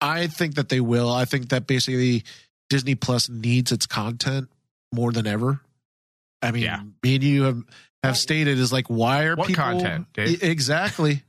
i 0.00 0.28
think 0.28 0.54
that 0.54 0.70
they 0.70 0.80
will 0.80 1.10
i 1.12 1.26
think 1.26 1.50
that 1.50 1.66
basically 1.66 2.24
disney 2.70 2.94
plus 2.94 3.28
needs 3.28 3.70
its 3.70 3.84
content 3.86 4.48
more 4.94 5.12
than 5.12 5.26
ever 5.26 5.60
i 6.40 6.50
mean 6.50 6.62
Yeah. 6.62 6.80
me 7.02 7.16
and 7.16 7.24
you 7.24 7.42
have 7.42 7.62
have 8.02 8.16
stated 8.16 8.58
is 8.58 8.72
like 8.72 8.86
why 8.86 9.24
are 9.24 9.36
What 9.36 9.48
people 9.48 9.64
content, 9.64 10.06
Dave? 10.14 10.42
Exactly 10.42 11.24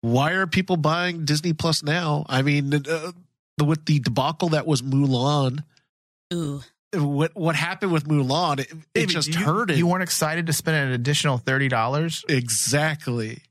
why 0.00 0.32
are 0.32 0.46
people 0.48 0.76
buying 0.76 1.24
disney 1.26 1.52
plus 1.52 1.84
now 1.84 2.24
i 2.28 2.42
mean 2.42 2.74
uh, 2.74 3.12
with 3.62 3.84
the 3.84 4.00
debacle 4.00 4.48
that 4.48 4.66
was 4.66 4.82
mulan 4.82 5.62
Ooh. 6.32 6.62
what 6.94 7.34
what 7.36 7.56
happened 7.56 7.92
with 7.92 8.06
mulan 8.08 8.60
it, 8.60 8.70
it 8.70 8.76
David, 8.94 9.10
just 9.10 9.28
you, 9.28 9.34
hurt 9.44 9.70
it 9.70 9.76
You 9.76 9.86
weren't 9.86 10.02
excited 10.02 10.46
to 10.46 10.52
spend 10.52 10.76
an 10.88 10.92
additional 10.92 11.38
thirty 11.38 11.68
dollars? 11.68 12.24
exactly 12.28 13.42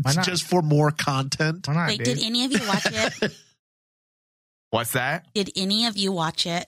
Why 0.00 0.12
not? 0.14 0.24
just 0.24 0.44
for 0.44 0.62
more 0.62 0.90
content 0.90 1.66
Why 1.68 1.74
not, 1.74 1.88
Wait, 1.88 1.98
Dave? 2.04 2.16
did 2.18 2.24
any 2.24 2.44
of 2.44 2.52
you 2.52 2.60
watch 2.66 2.86
it? 2.86 3.36
What's 4.70 4.92
that? 4.92 5.26
Did 5.34 5.50
any 5.56 5.86
of 5.86 5.96
you 5.96 6.12
watch 6.12 6.46
it? 6.46 6.66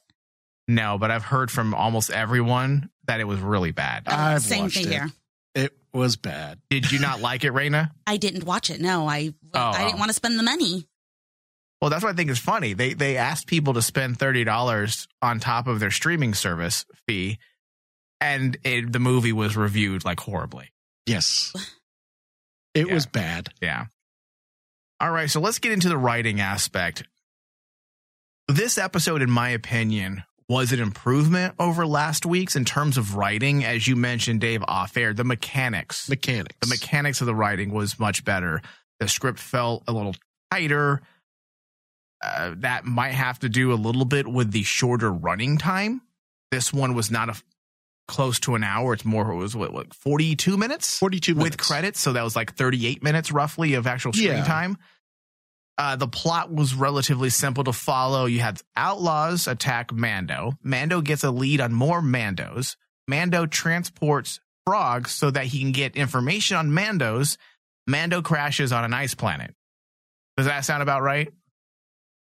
No, 0.68 0.98
but 0.98 1.10
I've 1.10 1.24
heard 1.24 1.50
from 1.50 1.74
almost 1.74 2.10
everyone 2.10 2.90
that 3.06 3.20
it 3.20 3.24
was 3.24 3.40
really 3.40 3.70
bad. 3.70 4.04
I've 4.06 4.42
Same 4.42 4.62
watched 4.64 4.76
thing 4.76 4.86
it. 4.88 4.92
here. 4.92 5.10
It 5.54 5.72
was 5.92 6.16
bad. 6.16 6.58
Did 6.70 6.90
you 6.92 6.98
not 6.98 7.20
like 7.20 7.44
it, 7.44 7.52
Raina? 7.52 7.90
I 8.06 8.16
didn't 8.18 8.44
watch 8.44 8.70
it. 8.70 8.80
No, 8.80 9.08
I 9.08 9.32
Oh, 9.54 9.58
I 9.60 9.84
didn't 9.84 9.94
oh. 9.94 9.98
want 9.98 10.08
to 10.10 10.14
spend 10.14 10.38
the 10.38 10.42
money. 10.42 10.86
Well, 11.84 11.90
that's 11.90 12.02
what 12.02 12.14
I 12.14 12.16
think 12.16 12.30
is 12.30 12.38
funny. 12.38 12.72
They 12.72 12.94
they 12.94 13.18
asked 13.18 13.46
people 13.46 13.74
to 13.74 13.82
spend 13.82 14.18
thirty 14.18 14.42
dollars 14.42 15.06
on 15.20 15.38
top 15.38 15.66
of 15.66 15.80
their 15.80 15.90
streaming 15.90 16.32
service 16.32 16.86
fee, 17.06 17.38
and 18.22 18.56
it, 18.64 18.90
the 18.90 18.98
movie 18.98 19.34
was 19.34 19.54
reviewed 19.54 20.02
like 20.02 20.18
horribly. 20.20 20.72
Yes. 21.04 21.52
It 22.74 22.88
Yeah. 22.88 22.94
was 22.94 23.04
bad. 23.04 23.50
Yeah. 23.60 23.84
All 24.98 25.10
right, 25.10 25.28
so 25.30 25.40
let's 25.40 25.58
get 25.58 25.72
into 25.72 25.90
the 25.90 25.98
writing 25.98 26.40
aspect. 26.40 27.04
This 28.48 28.78
episode, 28.78 29.20
in 29.20 29.30
my 29.30 29.50
opinion, 29.50 30.22
was 30.48 30.72
an 30.72 30.80
improvement 30.80 31.54
over 31.58 31.86
last 31.86 32.24
week's 32.24 32.56
in 32.56 32.64
terms 32.64 32.96
of 32.96 33.14
writing. 33.14 33.62
As 33.62 33.86
you 33.86 33.94
mentioned, 33.94 34.40
Dave, 34.40 34.64
off 34.66 34.96
air, 34.96 35.12
the 35.12 35.22
mechanics. 35.22 36.08
Mechanics. 36.08 36.56
the 36.62 36.66
mechanics 36.66 37.20
of 37.20 37.26
the 37.26 37.34
writing 37.34 37.72
was 37.74 38.00
much 38.00 38.24
better. 38.24 38.62
The 39.00 39.06
script 39.06 39.38
felt 39.38 39.84
a 39.86 39.92
little 39.92 40.16
tighter. 40.50 41.02
Uh, 42.24 42.54
that 42.58 42.84
might 42.86 43.12
have 43.12 43.38
to 43.40 43.48
do 43.50 43.72
a 43.72 43.74
little 43.74 44.04
bit 44.06 44.26
with 44.26 44.50
the 44.50 44.62
shorter 44.62 45.12
running 45.12 45.58
time. 45.58 46.00
This 46.50 46.72
one 46.72 46.94
was 46.94 47.10
not 47.10 47.28
a 47.28 47.34
close 48.08 48.40
to 48.40 48.54
an 48.54 48.64
hour. 48.64 48.94
It's 48.94 49.04
more. 49.04 49.30
It 49.30 49.36
was 49.36 49.54
what, 49.54 49.72
what 49.72 49.92
forty 49.92 50.34
two 50.36 50.56
minutes 50.56 50.98
42 50.98 51.34
minutes. 51.34 51.50
with 51.56 51.58
credits, 51.60 52.00
so 52.00 52.12
that 52.14 52.22
was 52.22 52.34
like 52.36 52.54
thirty 52.54 52.86
eight 52.86 53.02
minutes 53.02 53.30
roughly 53.32 53.74
of 53.74 53.86
actual 53.86 54.12
screen 54.12 54.28
Yeah. 54.28 54.44
time. 54.44 54.78
Uh, 55.76 55.96
the 55.96 56.06
plot 56.06 56.52
was 56.52 56.72
relatively 56.74 57.30
simple 57.30 57.64
to 57.64 57.72
follow. 57.72 58.26
You 58.26 58.38
had 58.40 58.60
outlaws 58.76 59.48
attack 59.48 59.92
Mando. 59.92 60.52
Mando 60.62 61.00
gets 61.00 61.24
a 61.24 61.30
lead 61.32 61.60
on 61.60 61.72
more 61.74 62.00
Mandos. 62.00 62.76
Mando 63.08 63.44
transports 63.46 64.38
frogs 64.66 65.10
so 65.10 65.30
that 65.32 65.46
he 65.46 65.60
can 65.60 65.72
get 65.72 65.96
information 65.96 66.56
on 66.56 66.70
Mandos. 66.70 67.36
Mando 67.88 68.22
crashes 68.22 68.72
on 68.72 68.84
an 68.84 68.94
ice 68.94 69.14
planet. 69.14 69.52
Does 70.36 70.46
that 70.46 70.64
sound 70.64 70.82
about 70.82 71.02
right? 71.02 71.32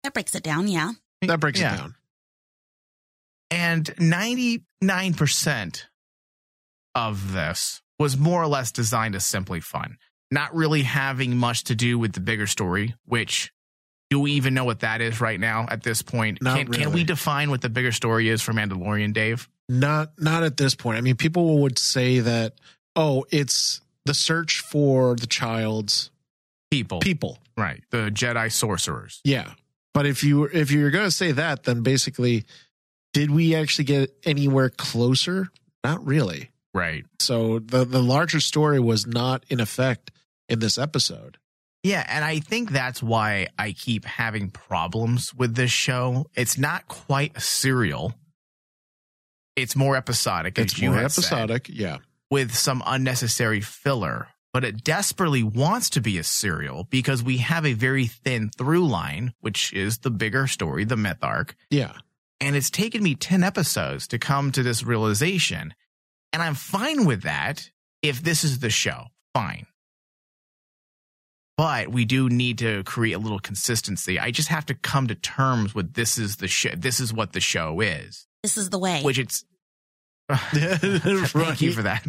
That 0.06 0.14
breaks 0.14 0.36
it 0.36 0.44
down, 0.44 0.68
yeah. 0.68 0.92
That 1.24 1.40
breaks 1.40 1.60
Yeah. 1.60 1.74
it 1.74 1.78
down. 1.80 1.96
And 3.50 3.86
99% 3.98 5.86
of 6.94 7.32
this 7.34 7.82
was 7.98 8.16
more 8.18 8.44
or 8.44 8.48
less 8.48 8.72
designed 8.72 9.16
as 9.16 9.26
simply 9.26 9.60
fun, 9.62 9.98
not 10.30 10.54
really 10.56 10.84
having 10.84 11.36
much 11.38 11.64
to 11.66 11.76
do 11.76 11.98
with 11.98 12.14
the 12.14 12.20
bigger 12.20 12.46
story, 12.46 12.94
which 13.06 13.52
do 14.12 14.20
we 14.20 14.34
even 14.34 14.54
know 14.54 14.64
what 14.66 14.82
that 14.82 15.02
is 15.02 15.20
right 15.20 15.40
now 15.40 15.66
at 15.70 15.82
this 15.82 16.04
point? 16.04 16.40
Not 16.40 16.58
can, 16.58 16.68
can 16.72 16.92
we 16.92 17.04
define 17.04 17.50
what 17.50 17.62
the 17.62 17.70
bigger 17.70 17.92
story 17.92 18.30
is 18.30 18.44
for 18.44 18.54
Mandalorian, 18.54 19.12
Dave? 19.14 19.50
Not 19.68 20.12
not 20.20 20.44
at 20.44 20.58
this 20.58 20.76
point. 20.76 21.00
I 21.00 21.02
mean, 21.02 21.16
people 21.16 21.60
would 21.64 21.80
say 21.80 22.20
that, 22.20 22.54
oh, 22.96 23.26
it's 23.32 23.82
the 24.06 24.14
search 24.14 24.60
for 24.60 25.16
the 25.16 25.26
child's 25.26 26.12
People. 26.70 27.00
people. 27.00 27.40
Right. 27.58 27.84
The 27.90 28.12
Jedi 28.12 28.52
sorcerers. 28.52 29.22
Yeah. 29.24 29.54
But 29.96 30.06
if 30.06 30.24
you 30.24 30.44
if 30.44 30.70
you're 30.72 30.92
going 30.92 31.06
to 31.06 31.12
say 31.12 31.32
that, 31.32 31.64
then 31.64 31.82
basically, 31.82 32.44
did 33.14 33.32
we 33.32 33.56
actually 33.56 33.86
get 33.86 34.14
anywhere 34.26 34.70
closer? 34.70 35.48
Not 35.84 36.06
really. 36.06 36.52
Right. 36.74 37.06
So 37.20 37.60
the 37.60 37.86
the 37.86 38.04
larger 38.04 38.42
story 38.42 38.80
was 38.80 39.08
not 39.08 39.46
in 39.50 39.60
effect 39.62 40.12
in 40.50 40.60
this 40.60 40.78
episode. 40.78 41.38
Yeah, 41.82 42.06
and 42.10 42.26
I 42.26 42.40
think 42.40 42.72
that's 42.72 43.02
why 43.02 43.48
I 43.58 43.72
keep 43.72 44.04
having 44.06 44.50
problems 44.50 45.34
with 45.34 45.56
this 45.56 45.72
show. 45.72 46.26
It's 46.36 46.58
not 46.58 46.88
quite 46.88 47.32
a 47.38 47.40
serial. 47.42 48.16
It's 49.56 49.76
more 49.76 49.96
episodic. 49.96 50.58
It's 50.60 50.74
as 50.74 50.82
you 50.82 50.90
more 50.90 51.00
had 51.00 51.12
said. 51.14 51.22
episodic. 51.24 51.70
Yeah. 51.72 52.00
with 52.30 52.54
some 52.54 52.84
unnecessary 52.86 53.62
filler, 53.62 54.28
but 54.56 54.64
it 54.64 54.86
desperately 54.86 55.44
wants 55.44 55.90
to 55.90 56.00
be 56.00 56.18
a 56.18 56.24
serial 56.24 56.86
because 56.86 57.22
we 57.22 57.40
have 57.40 57.66
a 57.66 57.74
very 57.74 58.08
thin 58.08 58.50
through 58.58 58.88
line, 58.88 59.34
which 59.42 59.74
is 59.74 59.98
the 59.98 60.10
bigger 60.10 60.48
story, 60.48 60.86
the 60.86 60.96
myth 60.96 61.18
arc. 61.22 61.58
Yeah. 61.70 61.92
And 62.40 62.56
it's 62.56 62.70
taken 62.70 63.04
me 63.04 63.16
10 63.16 63.44
episodes 63.44 64.08
to 64.08 64.18
come 64.18 64.54
to 64.54 64.64
this 64.64 64.82
realization. 64.82 65.74
And 66.32 66.42
I'm 66.42 66.56
fine 66.56 67.04
with 67.04 67.24
that 67.24 67.70
if 68.02 68.24
this 68.24 68.46
is 68.46 68.60
the 68.60 68.70
show. 68.70 69.08
Fine. 69.34 69.66
But 71.58 71.90
we 71.90 72.06
do 72.06 72.30
need 72.30 72.60
to 72.60 72.86
create 72.86 73.12
a 73.12 73.20
little 73.20 73.40
consistency. 73.40 74.18
I 74.22 74.32
just 74.32 74.48
have 74.48 74.68
to 74.68 74.74
come 74.74 75.08
to 75.08 75.16
terms 75.16 75.76
with 75.76 75.96
this 75.96 76.18
is 76.18 76.38
the 76.38 76.48
show. 76.48 76.70
This 76.78 77.02
is 77.02 77.14
what 77.14 77.34
the 77.34 77.42
show 77.42 77.82
is, 77.82 78.26
This 78.42 78.56
is 78.56 78.70
the 78.70 78.80
way. 78.80 79.02
which 79.02 79.20
it's 79.20 79.44
Thank 80.32 81.62
you 81.62 81.74
for 81.74 81.84
that. 81.84 82.08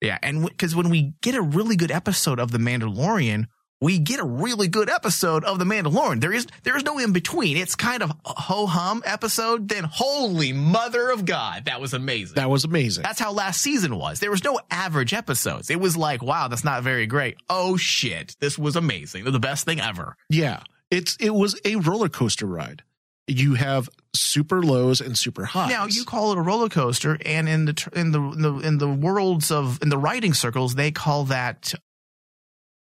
Yeah, 0.00 0.18
and 0.22 0.44
because 0.46 0.76
when 0.76 0.90
we 0.90 1.14
get 1.22 1.34
a 1.34 1.42
really 1.42 1.76
good 1.76 1.90
episode 1.90 2.38
of 2.38 2.52
The 2.52 2.58
Mandalorian, 2.58 3.46
we 3.80 3.98
get 3.98 4.18
a 4.20 4.24
really 4.24 4.68
good 4.68 4.90
episode 4.90 5.44
of 5.44 5.58
The 5.58 5.64
Mandalorian. 5.64 6.20
There 6.20 6.32
is 6.32 6.46
there 6.64 6.76
is 6.76 6.84
no 6.84 6.98
in 6.98 7.12
between. 7.12 7.56
It's 7.56 7.74
kind 7.74 8.02
of 8.02 8.12
ho 8.24 8.66
hum 8.66 9.02
episode, 9.04 9.68
then 9.68 9.84
holy 9.84 10.52
mother 10.52 11.10
of 11.10 11.24
God, 11.24 11.66
that 11.66 11.80
was 11.80 11.94
amazing. 11.94 12.36
That 12.36 12.50
was 12.50 12.64
amazing. 12.64 13.02
That's 13.02 13.20
how 13.20 13.32
last 13.32 13.60
season 13.60 13.96
was. 13.96 14.20
There 14.20 14.30
was 14.30 14.44
no 14.44 14.60
average 14.70 15.14
episodes. 15.14 15.70
It 15.70 15.80
was 15.80 15.96
like, 15.96 16.22
wow, 16.22 16.48
that's 16.48 16.64
not 16.64 16.82
very 16.82 17.06
great. 17.06 17.36
Oh 17.48 17.76
shit, 17.76 18.36
this 18.40 18.58
was 18.58 18.76
amazing. 18.76 19.24
The 19.24 19.38
best 19.38 19.64
thing 19.64 19.80
ever. 19.80 20.16
Yeah, 20.28 20.62
it's 20.90 21.16
it 21.20 21.30
was 21.30 21.60
a 21.64 21.76
roller 21.76 22.08
coaster 22.08 22.46
ride. 22.46 22.82
You 23.28 23.54
have 23.54 23.88
super 24.14 24.62
lows 24.62 25.00
and 25.00 25.16
super 25.16 25.44
highs. 25.44 25.70
Now 25.70 25.86
you 25.86 26.04
call 26.04 26.32
it 26.32 26.38
a 26.38 26.40
roller 26.40 26.68
coaster, 26.68 27.18
and 27.24 27.48
in 27.48 27.66
the 27.66 27.88
in 27.94 28.12
the 28.12 28.20
in 28.20 28.42
the 28.42 28.54
in 28.54 28.78
the 28.78 28.88
worlds 28.88 29.50
of 29.50 29.80
in 29.82 29.88
the 29.90 29.98
writing 29.98 30.34
circles, 30.34 30.74
they 30.74 30.90
call 30.90 31.24
that 31.24 31.74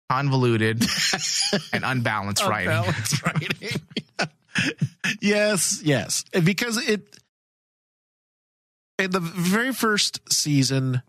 convoluted 0.10 0.86
and 1.73 1.84
unbalanced 1.84 2.45
writing. 2.45 2.69
Unbalanced 2.69 3.25
writing. 3.25 3.71
yes, 5.21 5.81
yes, 5.84 6.23
because 6.43 6.77
it 6.88 7.19
in 8.97 9.12
the 9.12 9.19
very 9.19 9.73
first 9.73 10.21
season, 10.31 11.01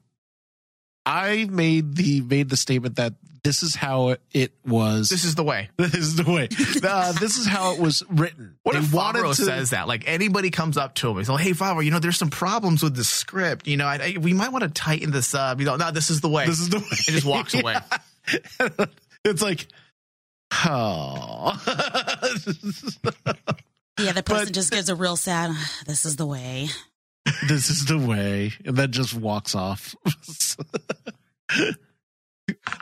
I 1.04 1.46
made 1.50 1.96
the 1.96 2.20
made 2.22 2.48
the 2.48 2.56
statement 2.56 2.96
that 2.96 3.14
this 3.46 3.62
is 3.62 3.74
how 3.74 4.16
it 4.34 4.52
was. 4.66 5.08
This 5.08 5.24
is 5.24 5.34
the 5.36 5.42
way. 5.44 5.70
this 5.76 5.94
is 5.94 6.16
the 6.16 6.24
way. 6.30 6.48
Uh, 6.82 7.12
this 7.12 7.38
is 7.38 7.46
how 7.46 7.72
it 7.74 7.80
was 7.80 8.02
written. 8.10 8.56
What 8.64 8.72
They 8.72 8.80
if 8.80 8.92
wanted 8.92 9.22
Favreau 9.22 9.36
to- 9.36 9.44
says 9.44 9.70
that? 9.70 9.86
Like 9.88 10.04
anybody 10.06 10.50
comes 10.50 10.76
up 10.76 10.94
to 10.96 11.10
him, 11.10 11.18
he's 11.18 11.28
like, 11.28 11.42
"Hey, 11.42 11.52
Favreau, 11.52 11.84
you 11.84 11.90
know, 11.90 11.98
there's 12.00 12.18
some 12.18 12.30
problems 12.30 12.82
with 12.82 12.96
the 12.96 13.04
script. 13.04 13.66
You 13.66 13.76
know, 13.76 13.86
I, 13.86 14.14
I, 14.16 14.18
we 14.20 14.32
might 14.34 14.50
want 14.52 14.64
to 14.64 14.70
tighten 14.70 15.12
this 15.12 15.34
up. 15.34 15.60
You 15.60 15.66
know, 15.66 15.76
no, 15.76 15.90
this 15.92 16.10
is 16.10 16.20
the 16.20 16.28
way." 16.28 16.46
This 16.46 16.60
is 16.60 16.68
the 16.70 16.78
way. 16.78 16.84
and 16.90 17.14
just 17.14 17.24
walks 17.24 17.54
away. 17.54 17.76
it's 19.24 19.42
like, 19.42 19.66
oh. 20.64 21.52
Yeah, 23.98 24.12
the 24.12 24.22
person 24.22 24.46
but- 24.48 24.52
just 24.54 24.72
gives 24.72 24.88
a 24.88 24.94
real 24.94 25.16
sad, 25.16 25.52
this 25.86 26.04
is 26.04 26.16
the 26.16 26.26
way. 26.26 26.68
this 27.48 27.70
is 27.70 27.86
the 27.86 27.98
way, 27.98 28.52
and 28.64 28.76
then 28.76 28.92
just 28.92 29.14
walks 29.14 29.54
off. 29.54 29.94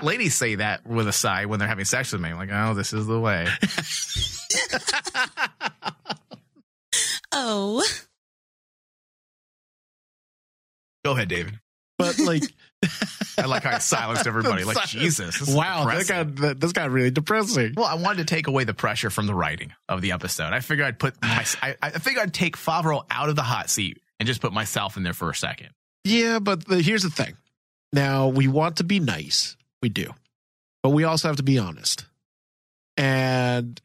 Ladies 0.02 0.34
say 0.34 0.56
that 0.56 0.86
with 0.86 1.08
a 1.08 1.12
sigh 1.12 1.46
when 1.46 1.58
they're 1.58 1.68
having 1.68 1.84
sex 1.86 2.12
with 2.12 2.20
me. 2.20 2.34
Like, 2.34 2.50
oh, 2.52 2.74
this 2.74 2.92
is 2.92 3.06
the 3.06 3.18
way. 3.18 3.46
Oh, 7.36 7.82
Go 11.04 11.12
ahead, 11.12 11.28
David. 11.28 11.58
but 11.98 12.18
like, 12.20 12.44
I 13.38 13.46
like 13.46 13.64
how 13.64 13.74
I 13.74 13.78
silenced 13.78 14.26
everybody. 14.26 14.62
Like, 14.64 14.86
Jesus, 14.86 15.38
this 15.40 15.54
wow, 15.54 15.84
that 15.86 16.06
got 16.06 16.36
that, 16.36 16.60
this 16.60 16.72
got 16.72 16.90
really 16.90 17.10
depressing. 17.10 17.74
Well, 17.76 17.86
I 17.86 17.94
wanted 17.94 18.26
to 18.26 18.34
take 18.34 18.46
away 18.46 18.64
the 18.64 18.72
pressure 18.72 19.10
from 19.10 19.26
the 19.26 19.34
writing 19.34 19.72
of 19.88 20.00
the 20.00 20.12
episode. 20.12 20.52
I 20.52 20.60
figured 20.60 20.86
I'd 20.86 20.98
put 20.98 21.20
my, 21.20 21.44
I, 21.60 21.74
I 21.82 21.90
figured 21.90 22.22
I'd 22.22 22.32
take 22.32 22.56
Favreau 22.56 23.04
out 23.10 23.28
of 23.28 23.36
the 23.36 23.42
hot 23.42 23.68
seat 23.68 24.00
and 24.20 24.26
just 24.26 24.40
put 24.40 24.52
myself 24.52 24.96
in 24.96 25.02
there 25.02 25.12
for 25.12 25.28
a 25.28 25.34
second. 25.34 25.70
Yeah, 26.04 26.38
but 26.38 26.66
the, 26.66 26.80
here's 26.80 27.02
the 27.02 27.10
thing. 27.10 27.36
Now 27.94 28.28
we 28.28 28.48
want 28.48 28.76
to 28.78 28.84
be 28.84 28.98
nice, 29.00 29.56
we 29.80 29.88
do, 29.88 30.12
but 30.82 30.90
we 30.90 31.04
also 31.04 31.28
have 31.28 31.36
to 31.36 31.42
be 31.42 31.58
honest. 31.58 32.04
And 32.96 33.80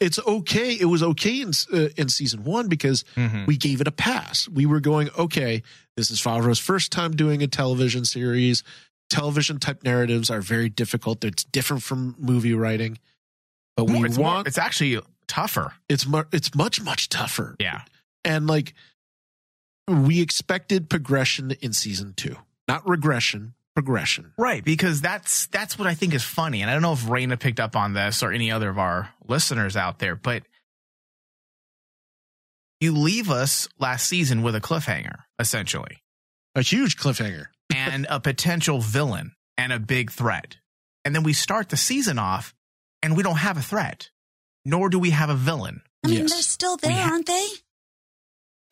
it's 0.00 0.18
okay. 0.18 0.72
It 0.72 0.84
was 0.86 1.02
okay 1.02 1.40
in 1.42 1.50
uh, 1.72 1.88
in 1.96 2.08
season 2.08 2.44
one 2.44 2.68
because 2.68 3.04
we 3.46 3.56
gave 3.56 3.80
it 3.80 3.86
a 3.88 3.92
pass. 3.92 4.48
We 4.48 4.64
were 4.66 4.80
going, 4.80 5.10
okay, 5.18 5.62
this 5.96 6.10
is 6.10 6.20
Favreau's 6.20 6.58
first 6.58 6.92
time 6.92 7.16
doing 7.16 7.42
a 7.42 7.46
television 7.48 8.04
series. 8.04 8.62
Television 9.10 9.58
type 9.58 9.82
narratives 9.84 10.30
are 10.30 10.40
very 10.40 10.68
difficult. 10.68 11.24
It's 11.24 11.44
different 11.44 11.82
from 11.82 12.14
movie 12.18 12.52
writing, 12.54 12.98
but 13.76 13.84
we 13.86 13.94
More- 13.94 14.06
it's, 14.06 14.16
more- 14.18 14.24
want 14.26 14.46
it's 14.48 14.58
actually 14.58 15.00
tougher. 15.26 15.72
it's 15.88 16.06
mu- 16.06 16.24
it's 16.32 16.54
much 16.54 16.80
much 16.82 17.08
tougher. 17.08 17.56
Yeah. 17.58 17.82
And 18.24 18.46
like 18.46 18.74
we 19.88 20.20
expected 20.20 20.90
progression 20.90 21.52
in 21.62 21.72
season 21.72 22.12
two, 22.14 22.36
not 22.68 22.86
regression, 22.88 23.54
progression. 23.74 24.32
Right, 24.38 24.62
because 24.64 25.00
that's 25.00 25.46
that's 25.46 25.78
what 25.78 25.88
I 25.88 25.94
think 25.94 26.14
is 26.14 26.22
funny, 26.24 26.60
and 26.62 26.70
I 26.70 26.74
don't 26.74 26.82
know 26.82 26.92
if 26.92 27.04
Raina 27.04 27.38
picked 27.40 27.58
up 27.60 27.74
on 27.74 27.94
this 27.94 28.22
or 28.22 28.30
any 28.32 28.50
other 28.50 28.68
of 28.68 28.78
our 28.78 29.08
listeners 29.26 29.76
out 29.76 29.98
there, 29.98 30.14
but 30.14 30.42
you 32.80 32.92
leave 32.92 33.30
us 33.30 33.68
last 33.78 34.08
season 34.08 34.42
with 34.42 34.54
a 34.54 34.60
cliffhanger, 34.60 35.20
essentially, 35.38 35.98
A 36.54 36.62
huge 36.62 36.96
cliffhanger. 36.96 37.46
and 37.74 38.06
a 38.08 38.20
potential 38.20 38.80
villain 38.80 39.32
and 39.56 39.72
a 39.72 39.78
big 39.78 40.10
threat, 40.12 40.56
and 41.04 41.14
then 41.14 41.22
we 41.22 41.32
start 41.32 41.68
the 41.70 41.76
season 41.76 42.18
off, 42.18 42.54
and 43.02 43.16
we 43.16 43.22
don't 43.22 43.36
have 43.38 43.56
a 43.56 43.62
threat, 43.62 44.10
nor 44.64 44.88
do 44.88 44.98
we 44.98 45.10
have 45.10 45.30
a 45.30 45.34
villain. 45.34 45.82
I 46.04 46.08
mean, 46.08 46.18
Yes. 46.20 46.32
they're 46.32 46.42
still 46.42 46.76
there, 46.76 46.92
ha- 46.92 47.10
aren't 47.10 47.26
they? 47.26 47.46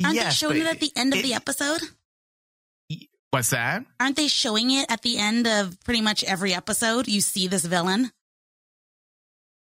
Aren't 0.04 0.14
yes, 0.16 0.26
they 0.40 0.46
showing 0.46 0.60
it 0.60 0.66
at 0.66 0.78
the 0.80 0.92
end 0.94 1.12
of 1.12 1.18
it- 1.18 1.22
the 1.22 1.34
episode? 1.34 1.80
What's 3.36 3.50
that? 3.50 3.84
Aren't 4.00 4.16
they 4.16 4.28
showing 4.28 4.70
it 4.70 4.90
at 4.90 5.02
the 5.02 5.18
end 5.18 5.46
of 5.46 5.78
pretty 5.84 6.00
much 6.00 6.24
every 6.24 6.54
episode? 6.54 7.06
You 7.06 7.20
see 7.20 7.48
this 7.48 7.66
villain. 7.66 8.10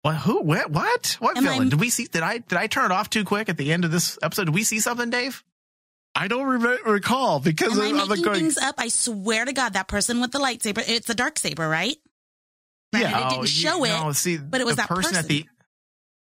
What? 0.03 0.15
Who? 0.17 0.41
What? 0.43 0.69
What? 0.69 1.17
What 1.19 1.37
Am 1.37 1.47
I- 1.47 1.51
villain? 1.53 1.69
Did 1.69 1.79
we 1.79 1.89
see? 1.89 2.05
Did 2.05 2.21
I? 2.21 2.37
Did 2.37 2.57
I 2.57 2.67
turn 2.67 2.85
it 2.85 2.91
off 2.93 3.09
too 3.09 3.23
quick 3.23 3.49
at 3.49 3.57
the 3.57 3.73
end 3.73 3.83
of 3.83 3.89
this 3.91 4.19
episode? 4.21 4.45
Did 4.45 4.53
we 4.53 4.63
see 4.63 4.79
something, 4.79 5.09
Dave? 5.09 5.43
I 6.13 6.27
don't 6.27 6.45
re- 6.45 6.77
recall 6.85 7.39
because 7.39 7.73
Am 7.79 7.81
I 7.83 7.87
I'm 7.87 7.95
like 7.97 8.09
making 8.09 8.25
going. 8.25 8.39
things 8.39 8.57
up? 8.59 8.75
I 8.77 8.89
swear 8.89 9.43
to 9.45 9.53
God, 9.53 9.73
that 9.73 9.87
person 9.87 10.21
with 10.21 10.31
the 10.31 10.39
lightsaber, 10.39 10.83
it's 10.87 11.09
a 11.09 11.15
dark 11.15 11.39
saber, 11.39 11.67
right? 11.67 11.97
Granted, 12.93 13.09
Yeah. 13.09 13.17
Oh, 13.17 13.21
it 13.21 13.25
Oh, 13.25 13.29
didn't 13.29 13.41
you- 13.41 13.47
show 13.47 13.83
it. 13.85 13.89
No, 13.89 14.11
see, 14.11 14.37
but 14.37 14.61
it 14.61 14.65
was 14.65 14.75
the 14.75 14.83
that 14.83 14.89
person, 14.89 15.15
at 15.15 15.27
the 15.27 15.45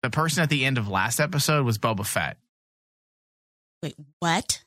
the 0.03 0.11
person 0.11 0.43
at 0.43 0.51
the 0.51 0.65
end 0.65 0.77
of 0.77 0.89
last 0.89 1.21
episode 1.21 1.65
was 1.65 1.79
Boba 1.79 2.05
Fett. 2.05 2.37
Wait, 3.81 3.95
what? 4.19 4.65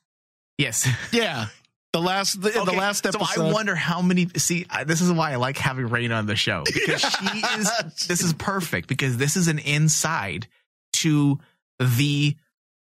Yes. 0.57 0.87
Yeah, 1.11 1.47
the 1.95 2.01
last 2.01 2.41
the, 2.41 2.49
the 2.49 2.73
last 2.73 3.05
episode. 3.05 3.25
So 3.35 3.45
I 3.47 3.51
wonder 3.53 3.73
how 3.75 4.01
many. 4.01 4.27
See, 4.35 4.65
I- 4.69 4.83
this 4.83 4.99
is 5.01 5.11
why 5.11 5.31
I 5.31 5.35
like 5.37 5.57
having 5.57 5.87
Rain 5.87 6.11
on 6.11 6.25
the 6.25 6.35
show 6.35 6.63
because 6.65 7.01
she 7.01 7.39
is. 7.59 7.71
This 8.07 8.21
is 8.21 8.33
perfect 8.33 8.87
because 8.89 9.15
this 9.17 9.37
is 9.37 9.47
an 9.47 9.59
inside 9.59 10.47
to 10.93 11.39
the. 11.79 12.35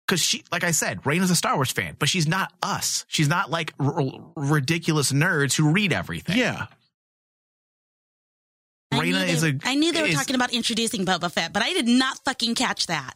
Because 0.07 0.21
she, 0.21 0.43
like 0.51 0.63
I 0.63 0.71
said, 0.71 1.05
Rain 1.05 1.21
is 1.21 1.29
a 1.29 1.35
Star 1.35 1.55
Wars 1.55 1.71
fan, 1.71 1.95
but 1.99 2.09
she's 2.09 2.27
not 2.27 2.51
us. 2.63 3.05
She's 3.07 3.27
not 3.27 3.51
like 3.51 3.73
r- 3.79 4.01
r- 4.01 4.11
ridiculous 4.35 5.11
nerds 5.11 5.55
who 5.55 5.69
read 5.71 5.93
everything. 5.93 6.35
yeah, 6.37 6.65
I 8.91 8.99
knew 9.01 9.13
Raina 9.13 9.19
they- 9.27 9.31
is 9.31 9.43
a. 9.43 9.53
I 9.63 9.75
knew 9.75 9.91
they 9.91 10.01
were 10.01 10.07
is- 10.07 10.15
talking 10.15 10.35
about 10.35 10.51
introducing 10.53 11.05
Boba 11.05 11.31
Fett, 11.31 11.53
but 11.53 11.61
I 11.61 11.73
did 11.73 11.87
not 11.87 12.23
fucking 12.25 12.55
catch 12.55 12.87
that. 12.87 13.13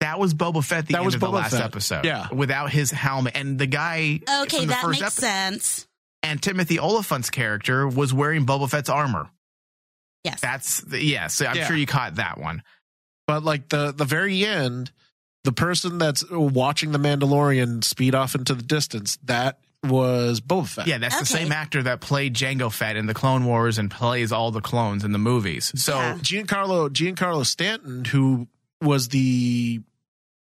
That 0.00 0.18
was 0.18 0.34
Boba 0.34 0.62
Fett. 0.64 0.86
The 0.86 0.92
That 0.92 0.98
end 0.98 1.06
was 1.06 1.14
of 1.14 1.20
the 1.20 1.28
last 1.30 1.52
Fett. 1.52 1.62
episode. 1.62 2.04
Yeah. 2.04 2.28
without 2.32 2.70
his 2.70 2.90
helmet, 2.90 3.36
and 3.36 3.58
the 3.58 3.66
guy. 3.66 4.20
Okay, 4.42 4.58
from 4.58 4.66
the 4.66 4.72
that 4.72 4.82
first 4.82 5.00
makes 5.00 5.18
epi- 5.18 5.26
sense. 5.26 5.86
And 6.22 6.42
Timothy 6.42 6.78
Olyphant's 6.80 7.30
character 7.30 7.86
was 7.86 8.12
wearing 8.14 8.46
Boba 8.46 8.68
Fett's 8.70 8.88
armor. 8.88 9.28
Yes. 10.24 10.40
That's 10.40 10.80
the, 10.80 11.02
yes. 11.02 11.40
I'm 11.42 11.54
Yeah. 11.56 11.66
sure 11.66 11.76
you 11.76 11.86
caught 11.86 12.14
that 12.16 12.38
one. 12.38 12.62
but 13.26 13.42
like 13.42 13.68
the 13.70 13.92
the 13.92 14.04
very 14.04 14.44
end, 14.44 14.90
the 15.44 15.52
person 15.52 15.96
that's 15.98 16.24
watching 16.30 16.92
the 16.92 16.98
Mandalorian 16.98 17.82
speed 17.84 18.14
off 18.14 18.34
into 18.34 18.54
the 18.54 18.62
distance, 18.62 19.18
that 19.24 19.58
was 19.82 20.40
Boba 20.40 20.66
Fett. 20.68 20.86
Yeah, 20.86 20.98
that's 20.98 21.18
the 21.18 21.26
same 21.26 21.52
actor 21.52 21.82
that 21.84 22.00
played 22.00 22.34
Jango 22.34 22.70
Fett 22.72 22.96
in 22.96 23.04
the 23.06 23.12
Clone 23.14 23.44
Wars 23.46 23.76
and 23.78 23.90
plays 23.90 24.32
all 24.32 24.50
the 24.50 24.60
clones 24.62 25.04
in 25.04 25.12
the 25.12 25.18
movies. 25.18 25.72
So 25.76 25.94
Yeah. 25.98 26.14
Giancarlo 26.18 26.88
Giancarlo 26.90 27.44
Stanton, 27.46 28.04
who 28.06 28.48
was 28.84 29.08
the 29.08 29.80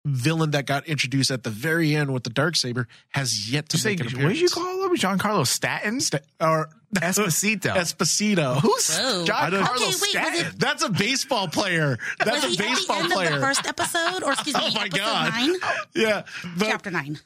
villain 0.05 0.51
that 0.51 0.65
got 0.65 0.85
introduced 0.87 1.31
at 1.31 1.43
the 1.43 1.49
very 1.49 1.95
end 1.95 2.13
with 2.13 2.23
the 2.23 2.29
dark 2.29 2.55
saber, 2.57 2.87
has 3.11 3.49
yet 3.51 3.69
to 3.69 3.77
you 3.77 3.81
say, 3.81 3.89
make 3.91 3.99
an 4.01 4.05
what 4.07 4.13
appearance. 4.15 4.39
did 4.39 4.41
you 4.41 4.49
call 4.49 4.83
him? 4.85 4.95
Giancarlo 4.97 5.47
Staten? 5.47 5.99
Sta- 6.01 6.19
or 6.41 6.69
Esposito. 6.97 7.73
Esposito? 7.73 8.59
Who's 8.59 8.97
Whoa. 8.99 9.25
I 9.33 9.49
don't- 9.49 9.63
Okay, 9.63 9.71
wait, 9.79 9.87
was 9.87 10.09
Staten? 10.09 10.45
it- 10.47 10.59
That's 10.59 10.83
a 10.83 10.89
baseball 10.89 11.47
player. 11.47 11.97
That's 12.19 12.43
was 12.43 12.43
a 12.43 12.47
he 12.47 12.53
at 12.69 12.75
baseball 12.75 12.97
the 12.97 13.03
end 13.03 13.13
player. 13.13 13.27
of 13.29 13.35
the 13.39 13.45
first 13.47 13.65
episode, 13.65 14.23
or 14.23 14.33
excuse 14.33 14.55
oh 14.55 14.59
me, 14.59 14.65
Oh 14.71 14.73
my 14.75 14.85
episode 14.87 14.97
God. 14.99 15.31
nine, 15.33 15.55
yeah, 15.95 16.23
but 16.57 16.65
chapter 16.67 16.91
nine? 16.91 17.19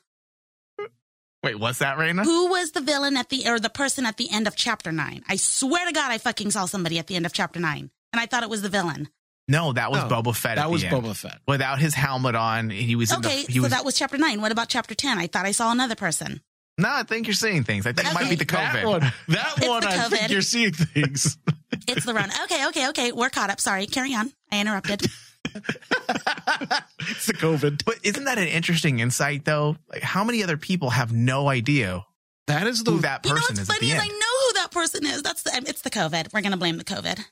Wait, 1.44 1.60
what's 1.60 1.80
that, 1.80 1.98
Raina? 1.98 2.24
Who 2.24 2.50
was 2.50 2.72
the 2.72 2.82
villain 2.82 3.16
at 3.16 3.30
the 3.30 3.48
or 3.48 3.60
the 3.60 3.70
person 3.70 4.06
at 4.06 4.18
the 4.18 4.30
end 4.32 4.48
of 4.48 4.56
chapter 4.56 4.92
nine? 4.92 5.24
I 5.30 5.36
swear 5.38 5.86
to 5.86 5.94
God, 5.94 6.12
I 6.12 6.18
fucking 6.18 6.52
saw 6.52 6.66
somebody 6.66 7.00
at 7.00 7.08
the 7.08 7.16
end 7.16 7.26
of 7.26 7.34
chapter 7.34 7.60
nine, 7.60 7.90
and 8.12 8.20
I 8.20 8.26
thought 8.26 8.44
it 8.44 8.50
was 8.50 8.62
the 8.64 8.70
villain. 8.70 9.08
No, 9.48 9.72
that 9.74 9.92
was 9.92 10.04
No, 10.04 10.10
Boba 10.10 10.36
Fett. 10.36 10.58
that 10.58 10.66
at 10.66 10.72
was 10.72 10.82
the 10.82 10.90
end. 10.90 11.04
Boba 11.04 11.16
Fett. 11.16 11.40
Without 11.48 11.80
his 11.80 11.94
helmet 11.94 12.36
on, 12.36 12.70
he 12.70 12.96
was 12.96 13.12
in 13.12 13.20
Okay, 13.20 13.44
the. 13.46 13.52
He 13.52 13.58
so 13.60 13.64
was, 13.64 13.72
that 13.72 13.86
was 13.86 13.96
chapter 13.98 14.18
nine. 14.18 14.42
What 14.42 14.52
about 14.52 14.68
chapter 14.70 14.94
ten? 14.94 15.18
I 15.18 15.28
thought 15.28 15.46
I 15.46 15.52
saw 15.52 15.72
another 15.72 15.96
person. 15.96 16.42
no, 16.78 16.90
I 16.92 17.04
think 17.04 17.28
you're 17.28 17.34
seeing 17.34 17.64
things. 17.64 17.88
I 17.88 17.94
think 17.94 18.10
it 18.10 18.14
might 18.14 18.30
be 18.30 18.36
the 18.36 18.46
That 18.46 18.76
COVID. 18.76 18.86
one, 18.86 19.00
that 19.30 19.54
It's 19.58 19.68
one 19.68 19.82
the 19.82 19.88
I 19.90 20.10
think 20.10 20.30
you're 20.32 20.42
seeing 20.42 20.74
things. 20.74 21.38
It's 21.88 22.06
the 22.06 22.14
run. 22.14 22.30
Okay, 22.44 22.68
okay, 22.68 22.90
okay. 22.90 23.12
We're 23.14 23.30
caught 23.30 23.50
up. 23.50 23.60
Sorry, 23.62 23.86
carry 23.88 24.14
on. 24.14 24.32
I 24.52 24.60
interrupted. 24.60 25.02
it's 25.56 27.26
the 27.28 27.34
COVID. 27.34 27.84
But 27.86 27.96
isn't 28.04 28.24
that 28.26 28.38
an 28.38 28.48
interesting 28.48 29.00
insight, 29.00 29.46
though? 29.46 29.78
Like, 29.90 30.02
how 30.02 30.24
many 30.24 30.44
other 30.44 30.58
people 30.58 30.90
have 30.92 31.12
no 31.14 31.48
idea 31.50 32.06
That 32.48 32.68
is 32.68 32.84
the 32.84 32.92
who 32.92 33.00
that 33.00 33.24
person 33.24 33.30
you 33.30 33.36
know 33.36 33.42
person 33.42 33.54
what's 33.56 33.62
is 33.62 33.70
at 33.70 33.76
funny 33.76 33.88
the 33.92 33.96
is 33.96 34.02
end? 34.02 34.12
I 34.12 34.14
know 34.14 34.48
who 34.48 34.54
that 34.56 34.72
person 34.72 35.06
is. 35.06 35.24
That's 35.24 35.44
the 35.44 35.52
it's 35.68 35.82
the 35.82 35.90
COVID. 35.90 36.34
We're 36.34 36.42
gonna 36.42 36.58
blame 36.58 36.78
the 36.78 36.84
COVID. 36.86 37.24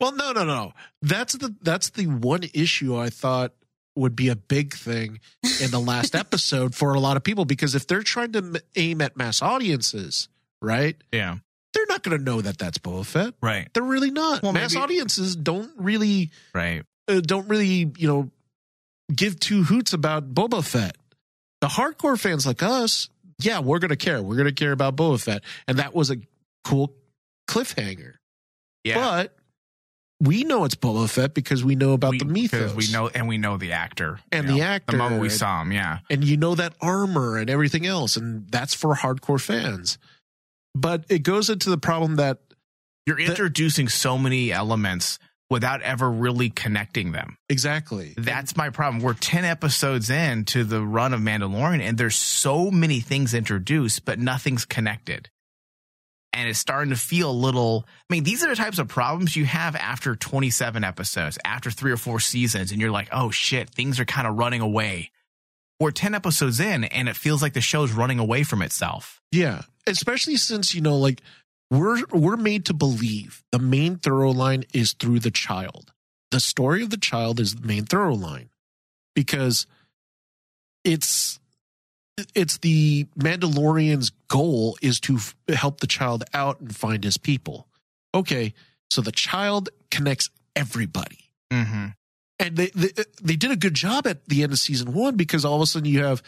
Well, 0.00 0.12
no, 0.14 0.32
no, 0.32 0.44
no. 0.44 0.72
That's 1.02 1.34
the 1.34 1.54
that's 1.62 1.90
the 1.90 2.06
one 2.06 2.42
issue 2.54 2.96
I 2.96 3.10
thought 3.10 3.52
would 3.96 4.16
be 4.16 4.28
a 4.28 4.36
big 4.36 4.74
thing 4.74 5.20
in 5.62 5.70
the 5.70 5.78
last 5.78 6.14
episode 6.16 6.74
for 6.74 6.94
a 6.94 7.00
lot 7.00 7.16
of 7.16 7.22
people 7.24 7.44
because 7.44 7.74
if 7.76 7.86
they're 7.86 8.02
trying 8.02 8.32
to 8.32 8.62
aim 8.76 9.00
at 9.00 9.16
mass 9.16 9.40
audiences, 9.40 10.28
right? 10.60 10.96
Yeah, 11.12 11.36
They're 11.74 11.86
not 11.88 12.02
going 12.02 12.18
to 12.18 12.24
know 12.24 12.40
that 12.40 12.58
that's 12.58 12.78
Boba 12.78 13.06
Fett. 13.06 13.34
right, 13.40 13.68
They're 13.72 13.84
really 13.84 14.10
not. 14.10 14.42
Well, 14.42 14.52
mass 14.52 14.74
maybe- 14.74 14.82
audiences 14.82 15.36
don't 15.36 15.70
really 15.76 16.30
right. 16.52 16.82
uh, 17.06 17.20
don't 17.20 17.48
really, 17.48 17.92
you 17.96 18.08
know, 18.08 18.30
give 19.14 19.38
two 19.38 19.62
hoots 19.62 19.92
about 19.92 20.34
Boba 20.34 20.64
Fett. 20.64 20.96
The 21.60 21.68
hardcore 21.68 22.18
fans 22.18 22.46
like 22.46 22.62
us, 22.64 23.08
yeah, 23.40 23.60
we're 23.60 23.78
going 23.78 23.90
to 23.90 23.96
care. 23.96 24.20
We're 24.22 24.34
going 24.36 24.48
to 24.48 24.52
care 24.52 24.72
about 24.72 24.96
Boba 24.96 25.22
Fett. 25.22 25.44
And 25.68 25.78
that 25.78 25.94
was 25.94 26.10
a 26.10 26.16
cool 26.64 26.94
cliffhanger. 27.48 28.14
Yeah. 28.82 28.96
But 28.96 29.36
we 30.20 30.44
know 30.44 30.64
it's 30.64 30.74
Boba 30.74 31.08
Fett 31.08 31.34
because 31.34 31.64
we 31.64 31.74
know 31.74 31.92
about 31.92 32.12
We- 32.12 32.18
the 32.18 32.24
mythos. 32.24 32.74
we 32.74 32.90
know 32.92 33.08
and 33.08 33.28
we 33.28 33.36
know 33.38 33.56
the 33.56 33.72
actor. 33.72 34.20
And 34.32 34.48
the 34.48 34.58
know, 34.58 34.62
actor, 34.64 34.92
the 34.92 34.98
moment 34.98 35.20
we 35.20 35.28
and- 35.28 35.36
saw 35.36 35.62
him 35.62 35.72
yeah. 35.72 35.98
And 36.08 36.24
you 36.24 36.36
know 36.36 36.54
that 36.54 36.74
armor 36.80 37.36
and 37.36 37.50
everything 37.50 37.84
else. 37.86 38.16
And 38.16 38.48
that's 38.50 38.74
for 38.74 38.94
hardcore 38.94 39.40
fans. 39.40 39.98
But 40.74 41.04
it 41.08 41.20
goes 41.22 41.50
into 41.50 41.70
the 41.70 41.78
problem 41.78 42.16
that 42.16 42.38
you're 43.06 43.18
introducing 43.20 43.88
so 43.88 44.16
many 44.16 44.50
elements 44.50 45.18
without 45.50 45.82
ever 45.82 46.10
really 46.10 46.48
connecting 46.48 47.12
them. 47.12 47.36
Exactly. 47.50 48.14
That's 48.16 48.56
my 48.56 48.70
problem. 48.70 49.02
We're 49.02 49.12
10 49.14 49.44
episodes 49.44 50.08
in 50.10 50.44
to 50.46 50.64
the 50.64 50.80
run 50.82 51.12
of 51.12 51.20
mandalorian 51.20 51.80
and 51.80 51.98
there's 51.98 52.16
so 52.16 52.70
many 52.70 53.00
things 53.00 53.34
introduced 53.34 54.04
but 54.04 54.18
nothing's 54.18 54.64
connected 54.64 55.28
and 56.34 56.48
it's 56.48 56.58
starting 56.58 56.90
to 56.90 56.96
feel 56.98 57.30
a 57.30 57.32
little 57.32 57.86
i 57.88 58.12
mean 58.12 58.24
these 58.24 58.44
are 58.44 58.48
the 58.48 58.56
types 58.56 58.78
of 58.78 58.88
problems 58.88 59.36
you 59.36 59.44
have 59.44 59.76
after 59.76 60.14
27 60.16 60.84
episodes 60.84 61.38
after 61.44 61.70
three 61.70 61.92
or 61.92 61.96
four 61.96 62.20
seasons 62.20 62.72
and 62.72 62.80
you're 62.80 62.90
like 62.90 63.08
oh 63.12 63.30
shit 63.30 63.70
things 63.70 63.98
are 64.00 64.04
kind 64.04 64.26
of 64.26 64.36
running 64.36 64.60
away 64.60 65.10
we're 65.80 65.90
10 65.90 66.14
episodes 66.14 66.60
in 66.60 66.84
and 66.84 67.08
it 67.08 67.16
feels 67.16 67.42
like 67.42 67.52
the 67.52 67.60
show's 67.60 67.92
running 67.92 68.18
away 68.18 68.42
from 68.42 68.62
itself 68.62 69.20
Yeah, 69.32 69.62
especially 69.86 70.36
since 70.36 70.74
you 70.74 70.80
know, 70.80 70.96
like 70.96 71.20
we're 71.70 72.04
we're 72.12 72.36
made 72.36 72.66
to 72.66 72.74
believe 72.74 73.42
the 73.50 73.58
main 73.58 73.96
thorough 73.96 74.30
line 74.30 74.64
is 74.72 74.92
through 74.92 75.18
the 75.20 75.30
child. 75.30 75.92
The 76.30 76.40
story 76.40 76.82
of 76.82 76.90
the 76.90 76.96
child 76.96 77.40
is 77.40 77.56
the 77.56 77.66
main 77.66 77.84
thorough 77.84 78.14
line 78.14 78.50
because 79.14 79.66
it's 80.84 81.40
it's 82.34 82.58
the 82.58 83.06
Mandalorian's 83.18 84.10
goal 84.28 84.76
is 84.82 85.00
to 85.00 85.16
f- 85.16 85.34
help 85.48 85.80
the 85.80 85.86
child 85.86 86.24
out 86.32 86.60
and 86.60 86.74
find 86.74 87.02
his 87.04 87.18
people. 87.18 87.68
Okay, 88.14 88.54
so 88.90 89.00
the 89.00 89.12
child 89.12 89.70
connects 89.90 90.30
everybody 90.56 91.30
mm-hmm. 91.50 91.86
and 92.38 92.56
they, 92.56 92.68
they 92.74 92.90
they 93.22 93.36
did 93.36 93.50
a 93.50 93.56
good 93.56 93.74
job 93.74 94.06
at 94.06 94.24
the 94.26 94.42
end 94.42 94.52
of 94.52 94.58
season 94.58 94.92
one 94.92 95.16
because 95.16 95.44
all 95.44 95.56
of 95.56 95.62
a 95.62 95.66
sudden 95.66 95.88
you 95.88 96.04
have 96.04 96.22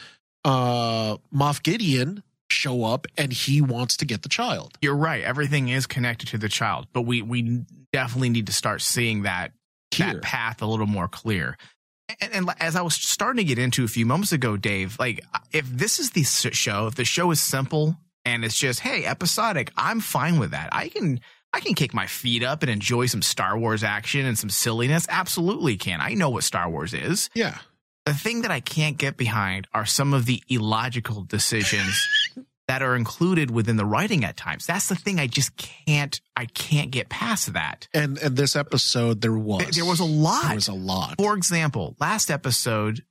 uh 0.45 1.17
Moff 1.33 1.63
Gideon 1.63 2.23
show 2.51 2.85
up 2.85 3.07
and 3.17 3.33
he 3.33 3.61
wants 3.61 3.97
to 3.99 4.05
get 4.05 4.23
the 4.23 4.29
child. 4.29 4.77
you're 4.81 4.97
right 4.97 5.23
everything 5.23 5.69
is 5.69 5.87
connected 5.87 6.27
to 6.29 6.39
the 6.39 6.49
child 6.49 6.87
but 6.93 7.03
we 7.03 7.23
we 7.23 7.65
definitely 7.93 8.31
need 8.31 8.47
to 8.47 8.53
start 8.53 8.83
seeing 8.83 9.23
that 9.23 9.53
Here. 9.93 10.15
that 10.15 10.23
path 10.23 10.61
a 10.63 10.67
little 10.67 10.87
more 10.87 11.09
clear. 11.09 11.57
And, 12.21 12.33
and 12.33 12.51
as 12.61 12.77
I 12.77 12.83
was 12.83 12.95
starting 12.95 13.39
to 13.39 13.45
get 13.45 13.59
into 13.59 13.85
a 13.85 13.89
few 13.89 14.07
moments 14.07 14.33
ago, 14.33 14.57
Dave, 14.57 14.97
like 14.99 15.25
if 15.53 15.69
this 15.69 15.99
is 15.99 16.11
the 16.11 16.23
show, 16.23 16.87
if 16.87 16.95
the 16.95 17.05
show 17.05 17.31
is 17.31 17.41
simple 17.41 17.97
and 18.25 18.45
it's 18.45 18.57
just 18.57 18.81
hey 18.81 19.05
episodic, 19.05 19.73
I'm 19.77 20.01
fine 20.01 20.39
with 20.39 20.53
that. 20.53 20.69
I 20.73 20.89
can 20.89 21.21
I 21.53 21.61
can 21.61 21.75
kick 21.75 21.95
my 21.95 22.07
feet 22.07 22.43
up 22.43 22.63
and 22.63 22.71
enjoy 22.71 23.07
some 23.07 23.23
Star 23.23 23.59
Wars 23.59 23.83
action 23.83 24.27
and 24.27 24.39
some 24.39 24.51
silliness. 24.51 25.07
Absolutely 25.09 25.77
can. 25.77 26.01
I 26.01 26.15
know 26.15 26.31
what 26.31 26.45
Star 26.45 26.69
Wars 26.69 26.93
is. 26.95 27.31
Yeah. 27.35 27.59
The 28.05 28.15
thing 28.15 28.43
that 28.43 28.51
I 28.53 28.61
can't 28.61 28.99
get 28.99 29.17
behind 29.17 29.67
are 29.75 29.85
some 29.85 30.15
of 30.15 30.27
the 30.27 30.43
illogical 30.49 31.23
decisions 31.23 32.07
that 32.69 32.83
are 32.83 32.97
included 32.97 33.51
within 33.51 33.77
the 33.77 33.85
writing 33.85 34.25
at 34.25 34.37
times. 34.37 34.67
That's 34.67 34.89
the 34.89 34.97
thing 34.97 35.21
I 35.21 35.27
just 35.27 35.57
can't 35.57 36.21
I 36.37 36.47
can't 36.47 36.91
get 36.91 37.09
past 37.09 37.53
that. 37.53 37.89
And 37.95 38.19
and 38.19 38.37
this 38.37 38.57
episode 38.57 39.21
there 39.21 39.37
was 39.37 39.77
There 39.77 39.85
was 39.85 40.01
a 40.01 40.05
lot. 40.05 40.47
There 40.47 40.55
was 40.55 40.69
a 40.69 40.75
lot. 40.75 41.15
For 41.19 41.37
example, 41.37 41.97
last 42.01 42.31
episode, 42.31 43.05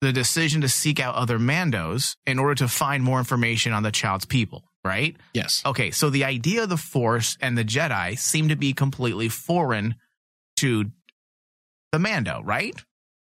the 0.00 0.12
decision 0.12 0.60
to 0.62 0.68
seek 0.68 1.00
out 1.00 1.14
other 1.14 1.38
Mandos 1.38 2.16
in 2.26 2.38
order 2.38 2.54
to 2.56 2.68
find 2.68 3.02
more 3.02 3.18
information 3.18 3.72
on 3.72 3.82
the 3.82 3.92
child's 3.92 4.24
people, 4.26 4.64
right? 4.84 5.16
yes. 5.32 5.62
Okay, 5.64 5.90
so 5.90 6.10
the 6.10 6.24
idea 6.24 6.62
of 6.62 6.68
the 6.68 6.76
Force 6.76 7.36
and 7.40 7.56
the 7.56 7.64
Jedi 7.64 8.18
seem 8.18 8.48
to 8.48 8.56
be 8.56 8.72
completely 8.72 9.28
foreign 9.28 9.94
to 10.56 10.86
the 11.92 11.98
Mando, 11.98 12.42
right? 12.44 12.74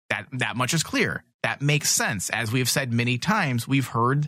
That 0.09 0.27
that 0.33 0.55
much 0.55 0.73
is 0.73 0.83
clear. 0.83 1.23
That 1.41 1.61
makes 1.61 1.89
sense. 1.89 2.29
As 2.29 2.51
we've 2.51 2.69
said 2.69 2.93
many 2.93 3.17
times, 3.17 3.67
we've 3.67 3.87
heard 3.87 4.27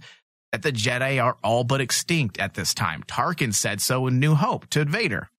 that 0.52 0.62
the 0.62 0.72
Jedi 0.72 1.24
are 1.24 1.38
all 1.44 1.64
but 1.64 1.82
extinct 1.82 2.40
at 2.40 2.54
this 2.54 2.74
time. 2.74 3.04
Tarkin 3.04 3.54
said 3.54 3.82
so 3.82 4.08
in 4.08 4.20
New 4.20 4.36
Hope 4.36 4.68
to 4.72 4.86
Vader. 4.86 5.30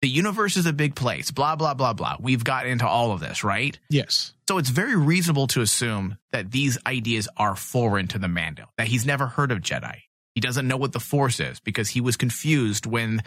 The 0.00 0.08
universe 0.08 0.56
is 0.56 0.64
a 0.66 0.72
big 0.72 0.94
place, 0.94 1.32
blah, 1.32 1.56
blah, 1.56 1.74
blah, 1.74 1.92
blah. 1.92 2.16
We've 2.20 2.44
got 2.44 2.66
into 2.66 2.86
all 2.86 3.10
of 3.10 3.18
this, 3.20 3.42
right? 3.42 3.76
Yes. 3.90 4.32
So 4.48 4.58
it's 4.58 4.70
very 4.70 4.94
reasonable 4.96 5.48
to 5.48 5.60
assume 5.60 6.18
that 6.30 6.52
these 6.52 6.78
ideas 6.86 7.28
are 7.36 7.56
foreign 7.56 8.06
to 8.08 8.18
the 8.18 8.28
Mando, 8.28 8.66
that 8.78 8.86
he's 8.86 9.04
never 9.04 9.26
heard 9.26 9.50
of 9.50 9.58
Jedi. 9.58 9.96
He 10.36 10.40
doesn't 10.40 10.68
know 10.68 10.76
what 10.76 10.92
the 10.92 11.00
Force 11.00 11.40
is 11.40 11.58
because 11.58 11.88
he 11.90 12.00
was 12.00 12.16
confused 12.16 12.86
when 12.86 13.22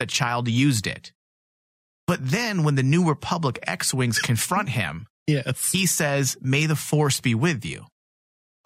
the 0.00 0.06
child 0.06 0.48
used 0.48 0.88
it. 0.88 1.12
But 2.08 2.18
then 2.28 2.64
when 2.64 2.74
the 2.74 2.82
New 2.82 3.08
Republic 3.08 3.60
X 3.62 3.94
Wings 3.94 4.18
confront 4.18 4.68
him, 4.70 5.06
Yes. 5.28 5.70
he 5.72 5.86
says, 5.86 6.36
May 6.40 6.66
the 6.66 6.76
Force 6.76 7.20
be 7.20 7.34
with 7.36 7.64
you. 7.64 7.84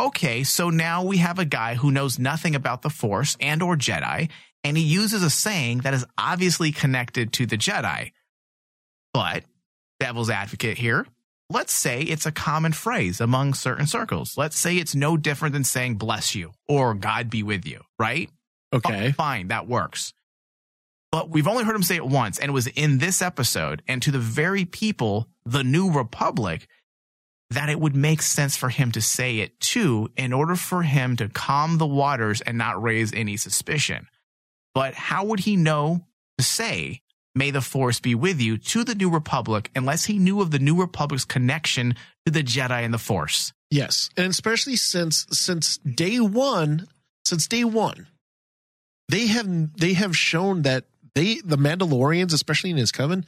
Okay, 0.00 0.44
so 0.44 0.70
now 0.70 1.04
we 1.04 1.18
have 1.18 1.38
a 1.38 1.44
guy 1.44 1.74
who 1.74 1.90
knows 1.90 2.18
nothing 2.18 2.54
about 2.54 2.80
the 2.80 2.88
Force 2.88 3.36
and 3.38 3.62
or 3.62 3.76
Jedi, 3.76 4.30
and 4.64 4.74
he 4.74 4.82
uses 4.82 5.22
a 5.22 5.28
saying 5.28 5.80
that 5.80 5.92
is 5.92 6.06
obviously 6.16 6.72
connected 6.72 7.34
to 7.34 7.44
the 7.44 7.58
Jedi. 7.58 8.12
But, 9.12 9.44
devil's 9.98 10.30
advocate 10.30 10.78
here, 10.78 11.06
let's 11.50 11.74
say 11.74 12.00
it's 12.00 12.24
a 12.24 12.32
common 12.32 12.72
phrase 12.72 13.20
among 13.20 13.52
certain 13.52 13.86
circles. 13.86 14.38
Let's 14.38 14.58
say 14.58 14.78
it's 14.78 14.94
no 14.94 15.18
different 15.18 15.52
than 15.52 15.64
saying 15.64 15.96
bless 15.96 16.34
you 16.34 16.52
or 16.66 16.94
God 16.94 17.28
be 17.28 17.42
with 17.42 17.66
you, 17.66 17.82
right? 17.98 18.30
Okay. 18.72 19.12
Fine, 19.12 19.48
that 19.48 19.68
works. 19.68 20.14
But 21.12 21.28
we've 21.28 21.48
only 21.48 21.64
heard 21.64 21.76
him 21.76 21.82
say 21.82 21.96
it 21.96 22.06
once, 22.06 22.38
and 22.38 22.48
it 22.48 22.54
was 22.54 22.68
in 22.68 22.96
this 22.96 23.20
episode, 23.20 23.82
and 23.86 24.00
to 24.00 24.10
the 24.10 24.18
very 24.18 24.64
people, 24.64 25.28
the 25.44 25.62
New 25.62 25.90
Republic, 25.90 26.68
that 27.50 27.68
it 27.68 27.80
would 27.80 27.96
make 27.96 28.22
sense 28.22 28.56
for 28.56 28.68
him 28.68 28.92
to 28.92 29.00
say 29.00 29.38
it 29.38 29.58
too 29.60 30.10
in 30.16 30.32
order 30.32 30.54
for 30.54 30.82
him 30.82 31.16
to 31.16 31.28
calm 31.28 31.78
the 31.78 31.86
waters 31.86 32.40
and 32.40 32.56
not 32.56 32.80
raise 32.80 33.12
any 33.12 33.36
suspicion. 33.36 34.06
But 34.74 34.94
how 34.94 35.24
would 35.24 35.40
he 35.40 35.56
know 35.56 36.06
to 36.38 36.44
say, 36.44 37.02
May 37.34 37.50
the 37.50 37.60
Force 37.60 38.00
be 38.00 38.14
with 38.14 38.40
you 38.40 38.58
to 38.58 38.84
the 38.84 38.94
New 38.94 39.10
Republic 39.10 39.70
unless 39.74 40.04
he 40.04 40.18
knew 40.18 40.40
of 40.40 40.50
the 40.50 40.58
New 40.58 40.80
Republic's 40.80 41.24
connection 41.24 41.94
to 42.26 42.32
the 42.32 42.42
Jedi 42.42 42.84
and 42.84 42.94
the 42.94 42.98
Force? 42.98 43.52
Yes, 43.70 44.10
and 44.16 44.26
especially 44.26 44.76
since 44.76 45.26
since 45.30 45.78
day 45.78 46.18
one, 46.18 46.88
since 47.24 47.46
day 47.46 47.62
one, 47.62 48.08
they 49.08 49.28
have 49.28 49.76
they 49.76 49.92
have 49.92 50.16
shown 50.16 50.62
that 50.62 50.86
they 51.14 51.36
the 51.44 51.56
Mandalorians, 51.56 52.32
especially 52.32 52.70
in 52.70 52.76
his 52.76 52.90
coven, 52.90 53.24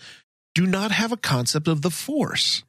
do 0.54 0.66
not 0.66 0.90
have 0.90 1.12
a 1.12 1.16
concept 1.16 1.68
of 1.68 1.82
the 1.82 1.90
Force. 1.90 2.64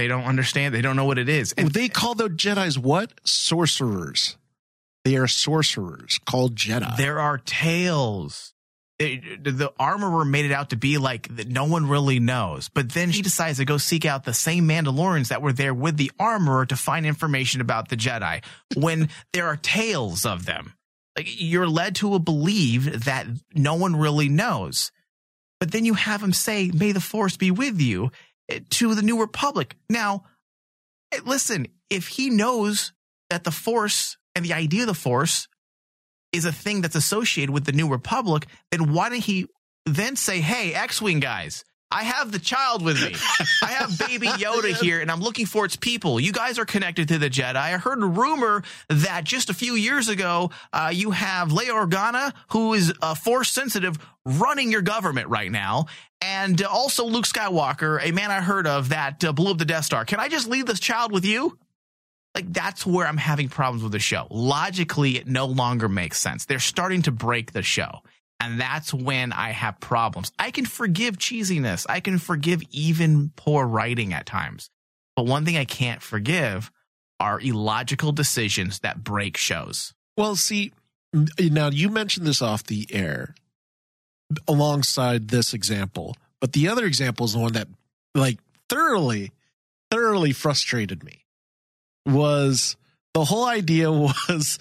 They 0.00 0.08
don't 0.08 0.24
understand. 0.24 0.74
They 0.74 0.80
don't 0.80 0.96
know 0.96 1.04
what 1.04 1.18
it 1.18 1.28
is. 1.28 1.52
And 1.58 1.72
they 1.72 1.90
call 1.90 2.14
the 2.14 2.30
Jedi's 2.30 2.78
what? 2.78 3.12
Sorcerers. 3.22 4.38
They 5.04 5.16
are 5.16 5.26
sorcerers 5.26 6.18
called 6.24 6.56
Jedi. 6.56 6.96
There 6.96 7.20
are 7.20 7.36
tales. 7.36 8.54
It- 8.98 9.44
the 9.44 9.74
armorer 9.78 10.24
made 10.24 10.46
it 10.46 10.52
out 10.52 10.70
to 10.70 10.76
be 10.76 10.96
like 10.96 11.28
that 11.36 11.48
no 11.48 11.64
one 11.64 11.86
really 11.86 12.18
knows. 12.18 12.70
But 12.70 12.92
then 12.92 13.10
he 13.10 13.20
decides 13.20 13.58
to 13.58 13.66
go 13.66 13.76
seek 13.76 14.06
out 14.06 14.24
the 14.24 14.32
same 14.32 14.66
Mandalorians 14.66 15.28
that 15.28 15.42
were 15.42 15.52
there 15.52 15.74
with 15.74 15.98
the 15.98 16.10
armorer 16.18 16.64
to 16.64 16.76
find 16.76 17.04
information 17.04 17.60
about 17.60 17.90
the 17.90 17.96
Jedi 17.98 18.42
when 18.76 19.10
there 19.34 19.48
are 19.48 19.56
tales 19.56 20.24
of 20.24 20.46
them. 20.46 20.72
Like 21.14 21.26
you're 21.38 21.68
led 21.68 21.96
to 21.96 22.18
believe 22.18 23.04
that 23.04 23.26
no 23.54 23.74
one 23.74 23.96
really 23.96 24.30
knows. 24.30 24.92
But 25.58 25.72
then 25.72 25.84
you 25.84 25.92
have 25.92 26.22
him 26.22 26.32
say, 26.32 26.70
May 26.72 26.92
the 26.92 27.00
force 27.02 27.36
be 27.36 27.50
with 27.50 27.78
you 27.82 28.10
to 28.70 28.94
the 28.94 29.02
New 29.02 29.20
Republic. 29.20 29.76
Now, 29.88 30.24
eh, 31.12 31.20
listen, 31.24 31.68
if 31.88 32.08
he 32.08 32.30
knows 32.30 32.92
that 33.30 33.44
the 33.44 33.50
force 33.50 34.16
and 34.34 34.44
the 34.44 34.54
idea 34.54 34.82
of 34.82 34.88
the 34.88 34.94
force 34.94 35.48
is 36.32 36.44
a 36.44 36.52
thing 36.52 36.80
that's 36.80 36.96
associated 36.96 37.52
with 37.52 37.64
the 37.64 37.72
New 37.72 37.88
Republic, 37.88 38.46
then 38.70 38.92
why 38.92 39.08
didn't 39.08 39.24
he 39.24 39.46
then 39.86 40.16
say, 40.16 40.40
Hey, 40.40 40.74
X 40.74 41.02
Wing 41.02 41.20
guys, 41.20 41.64
I 41.92 42.04
have 42.04 42.30
the 42.30 42.38
child 42.38 42.82
with 42.82 43.02
me. 43.02 43.16
I 43.62 43.72
have 43.72 43.98
baby 43.98 44.26
Yoda 44.28 44.72
here 44.80 45.00
and 45.00 45.10
I'm 45.10 45.20
looking 45.20 45.46
for 45.46 45.64
its 45.64 45.74
people. 45.74 46.20
You 46.20 46.32
guys 46.32 46.58
are 46.58 46.64
connected 46.64 47.08
to 47.08 47.18
the 47.18 47.28
Jedi. 47.28 47.56
I 47.56 47.72
heard 47.72 48.00
a 48.00 48.06
rumor 48.06 48.62
that 48.88 49.24
just 49.24 49.50
a 49.50 49.54
few 49.54 49.74
years 49.74 50.08
ago, 50.08 50.50
uh, 50.72 50.92
you 50.94 51.10
have 51.10 51.48
Leia 51.48 51.70
Organa, 51.70 52.32
who 52.50 52.74
is 52.74 52.92
uh, 53.02 53.16
force 53.16 53.50
sensitive, 53.50 53.98
running 54.24 54.70
your 54.70 54.82
government 54.82 55.28
right 55.28 55.50
now. 55.50 55.86
And 56.22 56.62
also 56.62 57.06
Luke 57.06 57.24
Skywalker, 57.24 57.98
a 58.02 58.12
man 58.12 58.30
I 58.30 58.40
heard 58.40 58.66
of 58.66 58.90
that 58.90 59.24
uh, 59.24 59.32
blew 59.32 59.52
up 59.52 59.58
the 59.58 59.64
Death 59.64 59.86
Star. 59.86 60.04
Can 60.04 60.20
I 60.20 60.28
just 60.28 60.48
leave 60.48 60.66
this 60.66 60.80
child 60.80 61.12
with 61.12 61.24
you? 61.24 61.58
like 62.34 62.52
that's 62.52 62.86
where 62.86 63.06
I'm 63.06 63.16
having 63.16 63.48
problems 63.48 63.82
with 63.82 63.92
the 63.92 63.98
show. 63.98 64.26
Logically, 64.30 65.16
it 65.16 65.26
no 65.26 65.46
longer 65.46 65.88
makes 65.88 66.20
sense. 66.20 66.44
They're 66.44 66.58
starting 66.58 67.02
to 67.02 67.12
break 67.12 67.52
the 67.52 67.62
show. 67.62 68.00
And 68.38 68.58
that's 68.58 68.94
when 68.94 69.32
I 69.32 69.50
have 69.50 69.80
problems. 69.80 70.32
I 70.38 70.50
can 70.50 70.64
forgive 70.64 71.18
cheesiness. 71.18 71.84
I 71.88 72.00
can 72.00 72.18
forgive 72.18 72.62
even 72.70 73.32
poor 73.36 73.66
writing 73.66 74.14
at 74.14 74.24
times. 74.24 74.70
But 75.14 75.26
one 75.26 75.44
thing 75.44 75.58
I 75.58 75.66
can't 75.66 76.00
forgive 76.00 76.70
are 77.18 77.38
illogical 77.38 78.12
decisions 78.12 78.78
that 78.78 79.04
break 79.04 79.36
shows. 79.36 79.92
Well, 80.16 80.36
see, 80.36 80.72
now 81.38 81.68
you 81.68 81.90
mentioned 81.90 82.26
this 82.26 82.40
off 82.40 82.64
the 82.64 82.86
air 82.90 83.34
alongside 84.48 85.28
this 85.28 85.52
example, 85.54 86.16
but 86.40 86.52
the 86.52 86.68
other 86.68 86.84
example 86.86 87.26
is 87.26 87.32
the 87.32 87.38
one 87.38 87.52
that 87.54 87.68
like 88.14 88.38
thoroughly, 88.68 89.32
thoroughly 89.90 90.32
frustrated 90.32 91.02
me. 91.04 91.24
Was 92.06 92.76
the 93.14 93.24
whole 93.24 93.44
idea 93.46 93.90
was 93.92 94.58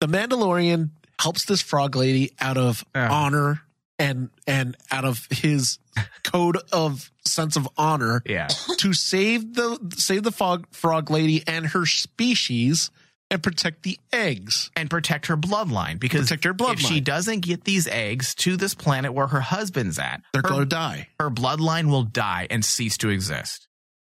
the 0.00 0.06
Mandalorian 0.06 0.90
helps 1.20 1.44
this 1.44 1.60
frog 1.62 1.96
lady 1.96 2.32
out 2.40 2.56
of 2.56 2.84
honor 2.94 3.62
and 3.98 4.30
and 4.46 4.76
out 4.90 5.04
of 5.04 5.26
his 5.30 5.78
code 6.24 6.56
of 6.72 7.10
sense 7.26 7.56
of 7.56 7.68
honor 7.76 8.22
Yeah. 8.24 8.48
to 8.78 8.92
save 8.94 9.54
the 9.54 9.78
save 9.96 10.22
the 10.22 10.32
frog 10.32 10.66
frog 10.70 11.10
lady 11.10 11.42
and 11.46 11.66
her 11.66 11.84
species 11.86 12.90
and 13.30 13.42
protect 13.42 13.82
the 13.84 13.98
eggs. 14.12 14.70
And 14.76 14.90
protect 14.90 15.26
her 15.26 15.36
bloodline 15.36 16.00
because 16.00 16.22
Protect 16.28 16.44
her 16.44 16.54
if 16.72 16.80
she 16.80 17.00
doesn't 17.00 17.40
get 17.40 17.64
these 17.64 17.86
eggs 17.86 18.34
to 18.36 18.56
this 18.56 18.74
planet 18.74 19.12
where 19.14 19.26
her 19.28 19.40
husband's 19.40 19.98
at, 19.98 20.22
They're 20.32 20.42
going 20.42 20.60
to 20.60 20.66
die. 20.66 21.08
her 21.18 21.30
bloodline 21.30 21.90
will 21.90 22.02
die 22.04 22.46
and 22.50 22.64
cease 22.64 22.96
to 22.98 23.08
exist. 23.08 23.68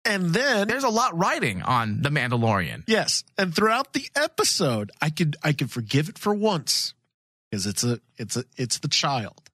And 0.04 0.30
then 0.34 0.66
There's 0.66 0.82
a 0.84 0.88
lot 0.88 1.16
riding 1.16 1.62
on 1.62 2.02
the 2.02 2.08
Mandalorian. 2.08 2.82
yes, 2.88 3.22
and 3.38 3.54
throughout 3.54 3.92
the 3.92 4.06
episode, 4.16 4.90
I 5.00 5.10
could 5.10 5.36
I 5.44 5.52
could 5.52 5.70
forgive 5.70 6.08
it 6.08 6.18
for 6.18 6.34
once 6.34 6.94
because 7.50 7.66
it's 7.66 7.84
a 7.84 8.00
it's 8.16 8.36
a 8.36 8.44
it's 8.56 8.78
the 8.78 8.88
child. 8.88 9.48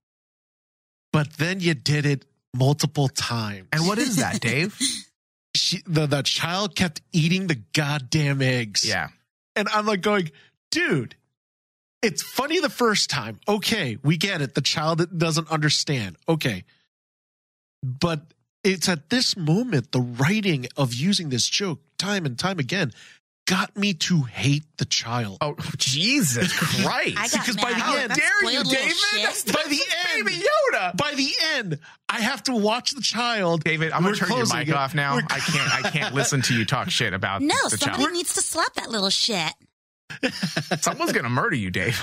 But 1.12 1.34
then 1.34 1.60
you 1.60 1.74
did 1.74 2.06
it 2.06 2.24
multiple 2.56 3.08
times. 3.08 3.68
And 3.72 3.86
what 3.86 3.98
is 3.98 4.16
that, 4.16 4.40
Dave? 4.40 4.78
she, 5.54 5.82
the 5.86 6.06
the 6.06 6.22
child 6.22 6.74
kept 6.76 7.02
eating 7.12 7.46
the 7.48 7.56
goddamn 7.74 8.40
eggs. 8.40 8.88
yeah. 8.88 9.08
And 9.58 9.68
I'm 9.70 9.86
like 9.86 10.02
going, 10.02 10.30
dude, 10.70 11.16
it's 12.00 12.22
funny 12.22 12.60
the 12.60 12.70
first 12.70 13.10
time. 13.10 13.40
Okay, 13.48 13.98
we 14.04 14.16
get 14.16 14.40
it. 14.40 14.54
The 14.54 14.60
child 14.60 14.98
that 14.98 15.18
doesn't 15.18 15.50
understand. 15.50 16.16
Okay. 16.28 16.64
But 17.82 18.22
it's 18.62 18.88
at 18.88 19.10
this 19.10 19.36
moment, 19.36 19.90
the 19.90 20.00
writing 20.00 20.66
of 20.76 20.94
using 20.94 21.30
this 21.30 21.48
joke 21.48 21.80
time 21.98 22.24
and 22.24 22.38
time 22.38 22.60
again 22.60 22.92
got 23.48 23.76
me 23.76 23.94
to 23.94 24.22
hate 24.22 24.64
the 24.76 24.84
child. 24.84 25.38
Oh, 25.40 25.56
Jesus 25.78 26.52
Christ. 26.82 27.16
I 27.18 27.28
got 27.28 27.32
Because 27.32 27.56
mad. 27.56 27.62
by 27.62 27.72
the 27.72 27.84
I 27.84 27.98
end- 28.02 28.12
dare 28.14 28.52
you, 28.52 28.62
David? 28.64 28.96
shit. 28.96 29.52
By 29.54 29.62
the 29.68 29.80
end, 30.14 30.26
Baby 30.26 30.44
Yoda. 30.72 30.96
by 30.96 31.14
the 31.14 31.30
end, 31.54 31.78
I 32.08 32.20
have 32.20 32.42
to 32.44 32.54
watch 32.54 32.92
the 32.92 33.00
child. 33.02 33.64
David, 33.64 33.92
I'm 33.92 34.02
gonna 34.02 34.16
turn 34.16 34.30
your 34.30 34.46
mic 34.54 34.68
it. 34.68 34.74
off 34.74 34.94
now. 34.94 35.14
We're- 35.14 35.26
I 35.30 35.38
can't 35.40 35.84
I 35.86 35.90
can't 35.90 36.14
listen 36.14 36.42
to 36.42 36.54
you 36.54 36.64
talk 36.64 36.90
shit 36.90 37.12
about 37.14 37.42
No, 37.42 37.54
the 37.70 37.76
somebody 37.78 38.02
child. 38.04 38.12
needs 38.14 38.34
to 38.34 38.42
slap 38.42 38.72
that 38.74 38.90
little 38.90 39.10
shit. 39.10 39.52
Someone's 40.80 41.12
gonna 41.12 41.28
murder 41.28 41.56
you, 41.56 41.70
Dave. 41.70 42.00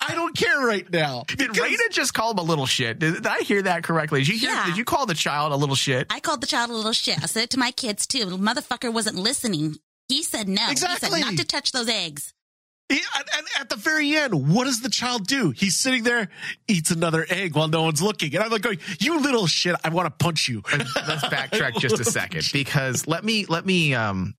I 0.00 0.14
don't 0.14 0.36
care 0.36 0.60
right 0.60 0.88
now. 0.92 1.24
Did 1.26 1.38
Because- 1.38 1.58
Raina 1.58 1.90
just 1.90 2.14
call 2.14 2.30
him 2.32 2.38
a 2.38 2.42
little 2.42 2.66
shit? 2.66 2.98
Did, 2.98 3.14
did 3.14 3.26
I 3.26 3.40
hear 3.40 3.62
that 3.62 3.82
correctly? 3.82 4.20
Did 4.20 4.28
you 4.28 4.38
hear 4.38 4.50
Yeah. 4.50 4.66
did 4.66 4.76
you 4.76 4.84
call 4.84 5.06
the 5.06 5.14
child 5.14 5.52
a 5.52 5.56
little 5.56 5.74
shit? 5.74 6.06
I 6.10 6.20
called 6.20 6.40
the 6.42 6.46
child 6.46 6.70
a 6.70 6.74
little 6.74 6.92
shit. 6.92 7.20
I 7.22 7.26
said 7.26 7.44
it 7.44 7.50
to 7.50 7.58
my 7.58 7.70
kids 7.72 8.06
too. 8.06 8.24
The 8.26 8.36
motherfucker 8.36 8.92
wasn't 8.92 9.16
listening. 9.16 9.76
He 10.08 10.22
said 10.22 10.48
no. 10.48 10.64
He 10.66 10.72
Exactly. 10.72 11.08
said 11.10 11.20
not 11.20 11.36
to 11.38 11.44
touch 11.44 11.72
those 11.72 11.88
eggs. 11.88 12.32
He, 12.88 13.00
and, 13.16 13.24
and 13.36 13.46
at 13.58 13.68
the 13.68 13.74
very 13.76 14.14
end, 14.14 14.54
what 14.54 14.64
does 14.64 14.80
the 14.80 14.88
child 14.88 15.26
do? 15.26 15.50
He's 15.50 15.76
sitting 15.76 16.04
there, 16.04 16.28
eats 16.68 16.92
another 16.92 17.26
egg 17.28 17.56
while 17.56 17.66
no 17.66 17.82
one's 17.82 18.00
looking. 18.00 18.32
And 18.36 18.44
I'm 18.44 18.50
like 18.50 18.62
going, 18.62 18.78
you 19.00 19.18
little 19.20 19.48
shit, 19.48 19.74
I 19.82 19.88
want 19.88 20.06
to 20.06 20.24
punch 20.24 20.46
you. 20.48 20.62
Let's 20.72 21.24
backtrack 21.24 21.78
just 21.78 21.98
a 21.98 22.04
second 22.04 22.44
because 22.52 23.08
let 23.08 23.24
me 23.24 23.44
let 23.46 23.66
me 23.66 23.94
um 23.94 24.34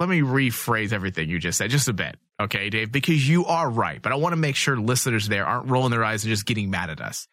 let 0.00 0.08
me 0.08 0.20
rephrase 0.22 0.92
everything 0.92 1.28
you 1.28 1.38
just 1.38 1.58
said 1.58 1.70
just 1.70 1.86
a 1.86 1.92
bit, 1.92 2.16
okay, 2.40 2.68
Dave? 2.70 2.90
Because 2.90 3.28
you 3.28 3.44
are 3.44 3.70
right, 3.70 4.02
but 4.02 4.10
I 4.10 4.16
want 4.16 4.32
to 4.32 4.36
make 4.36 4.56
sure 4.56 4.76
listeners 4.76 5.28
there 5.28 5.46
aren't 5.46 5.68
rolling 5.70 5.92
their 5.92 6.02
eyes 6.02 6.24
and 6.24 6.30
just 6.30 6.44
getting 6.44 6.70
mad 6.70 6.90
at 6.90 7.00
us. 7.00 7.28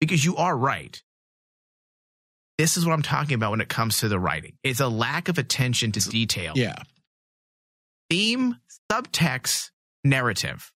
Because 0.00 0.24
you 0.24 0.36
are 0.36 0.56
right. 0.56 1.02
This 2.58 2.76
is 2.76 2.86
what 2.86 2.92
I'm 2.92 3.02
talking 3.02 3.34
about 3.34 3.50
when 3.50 3.60
it 3.60 3.68
comes 3.68 4.00
to 4.00 4.08
the 4.08 4.18
writing. 4.18 4.54
It's 4.62 4.80
a 4.80 4.88
lack 4.88 5.28
of 5.28 5.38
attention 5.38 5.92
to 5.92 6.00
detail. 6.00 6.54
Yeah. 6.56 6.76
Theme, 8.08 8.56
subtext, 8.90 9.70
narrative. 10.04 10.72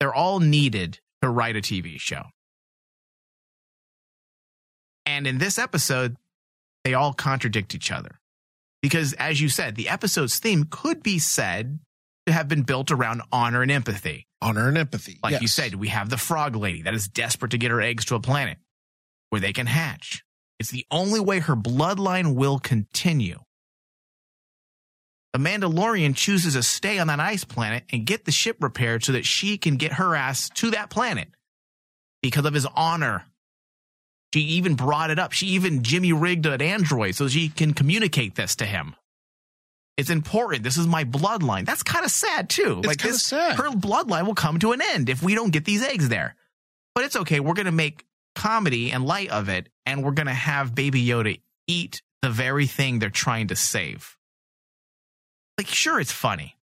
They're 0.00 0.14
all 0.14 0.40
needed 0.40 1.00
to 1.22 1.28
write 1.28 1.56
a 1.56 1.60
TV 1.60 2.00
show. 2.00 2.22
And 5.04 5.26
in 5.26 5.38
this 5.38 5.58
episode, 5.58 6.16
they 6.84 6.94
all 6.94 7.12
contradict 7.12 7.74
each 7.74 7.90
other. 7.90 8.20
Because 8.80 9.12
as 9.14 9.40
you 9.40 9.48
said, 9.48 9.74
the 9.74 9.88
episode's 9.88 10.38
theme 10.38 10.66
could 10.70 11.02
be 11.02 11.18
said 11.18 11.80
to 12.26 12.32
have 12.32 12.46
been 12.46 12.62
built 12.62 12.90
around 12.90 13.22
honor 13.32 13.62
and 13.62 13.70
empathy. 13.70 14.26
Honor 14.40 14.68
and 14.68 14.78
empathy. 14.78 15.18
Like 15.22 15.40
you 15.40 15.48
said, 15.48 15.74
we 15.74 15.88
have 15.88 16.10
the 16.10 16.16
frog 16.16 16.54
lady 16.54 16.82
that 16.82 16.94
is 16.94 17.08
desperate 17.08 17.50
to 17.50 17.58
get 17.58 17.70
her 17.70 17.80
eggs 17.80 18.04
to 18.06 18.14
a 18.14 18.20
planet 18.20 18.58
where 19.30 19.40
they 19.40 19.52
can 19.52 19.66
hatch. 19.66 20.22
It's 20.58 20.70
the 20.70 20.86
only 20.90 21.20
way 21.20 21.38
her 21.38 21.56
bloodline 21.56 22.34
will 22.34 22.58
continue. 22.58 23.40
The 25.32 25.38
Mandalorian 25.38 26.16
chooses 26.16 26.54
to 26.54 26.62
stay 26.62 26.98
on 26.98 27.06
that 27.08 27.20
ice 27.20 27.44
planet 27.44 27.84
and 27.92 28.06
get 28.06 28.24
the 28.24 28.32
ship 28.32 28.56
repaired 28.60 29.04
so 29.04 29.12
that 29.12 29.26
she 29.26 29.58
can 29.58 29.76
get 29.76 29.92
her 29.92 30.16
ass 30.16 30.48
to 30.56 30.70
that 30.70 30.90
planet 30.90 31.28
because 32.22 32.44
of 32.44 32.54
his 32.54 32.66
honor. 32.74 33.24
She 34.34 34.40
even 34.40 34.74
brought 34.74 35.10
it 35.10 35.18
up. 35.18 35.32
She 35.32 35.48
even 35.48 35.82
Jimmy 35.82 36.12
rigged 36.12 36.46
an 36.46 36.60
android 36.60 37.14
so 37.14 37.28
she 37.28 37.48
can 37.48 37.72
communicate 37.72 38.34
this 38.34 38.56
to 38.56 38.66
him. 38.66 38.94
It's 39.96 40.10
important. 40.10 40.62
This 40.62 40.76
is 40.76 40.86
my 40.86 41.04
bloodline. 41.04 41.66
That's 41.66 41.82
kind 41.82 42.04
of 42.04 42.10
sad 42.10 42.48
too. 42.48 42.78
It's 42.78 42.86
like 42.86 43.02
this, 43.02 43.22
sad. 43.22 43.56
her 43.56 43.70
bloodline 43.70 44.26
will 44.26 44.34
come 44.34 44.58
to 44.60 44.72
an 44.72 44.80
end 44.80 45.08
if 45.08 45.22
we 45.22 45.34
don't 45.34 45.50
get 45.50 45.64
these 45.64 45.82
eggs 45.82 46.08
there. 46.08 46.36
But 46.94 47.04
it's 47.04 47.16
okay. 47.16 47.40
We're 47.40 47.54
gonna 47.54 47.72
make 47.72 48.04
comedy 48.38 48.92
and 48.92 49.04
light 49.04 49.30
of 49.30 49.48
it, 49.48 49.68
and 49.84 50.02
we're 50.04 50.12
gonna 50.12 50.32
have 50.32 50.74
Baby 50.74 51.04
Yoda 51.04 51.40
eat 51.66 52.00
the 52.22 52.30
very 52.30 52.66
thing 52.66 52.98
they're 52.98 53.10
trying 53.10 53.48
to 53.48 53.56
save. 53.56 54.16
Like, 55.58 55.66
sure, 55.66 55.98
it's 56.00 56.12
funny, 56.12 56.56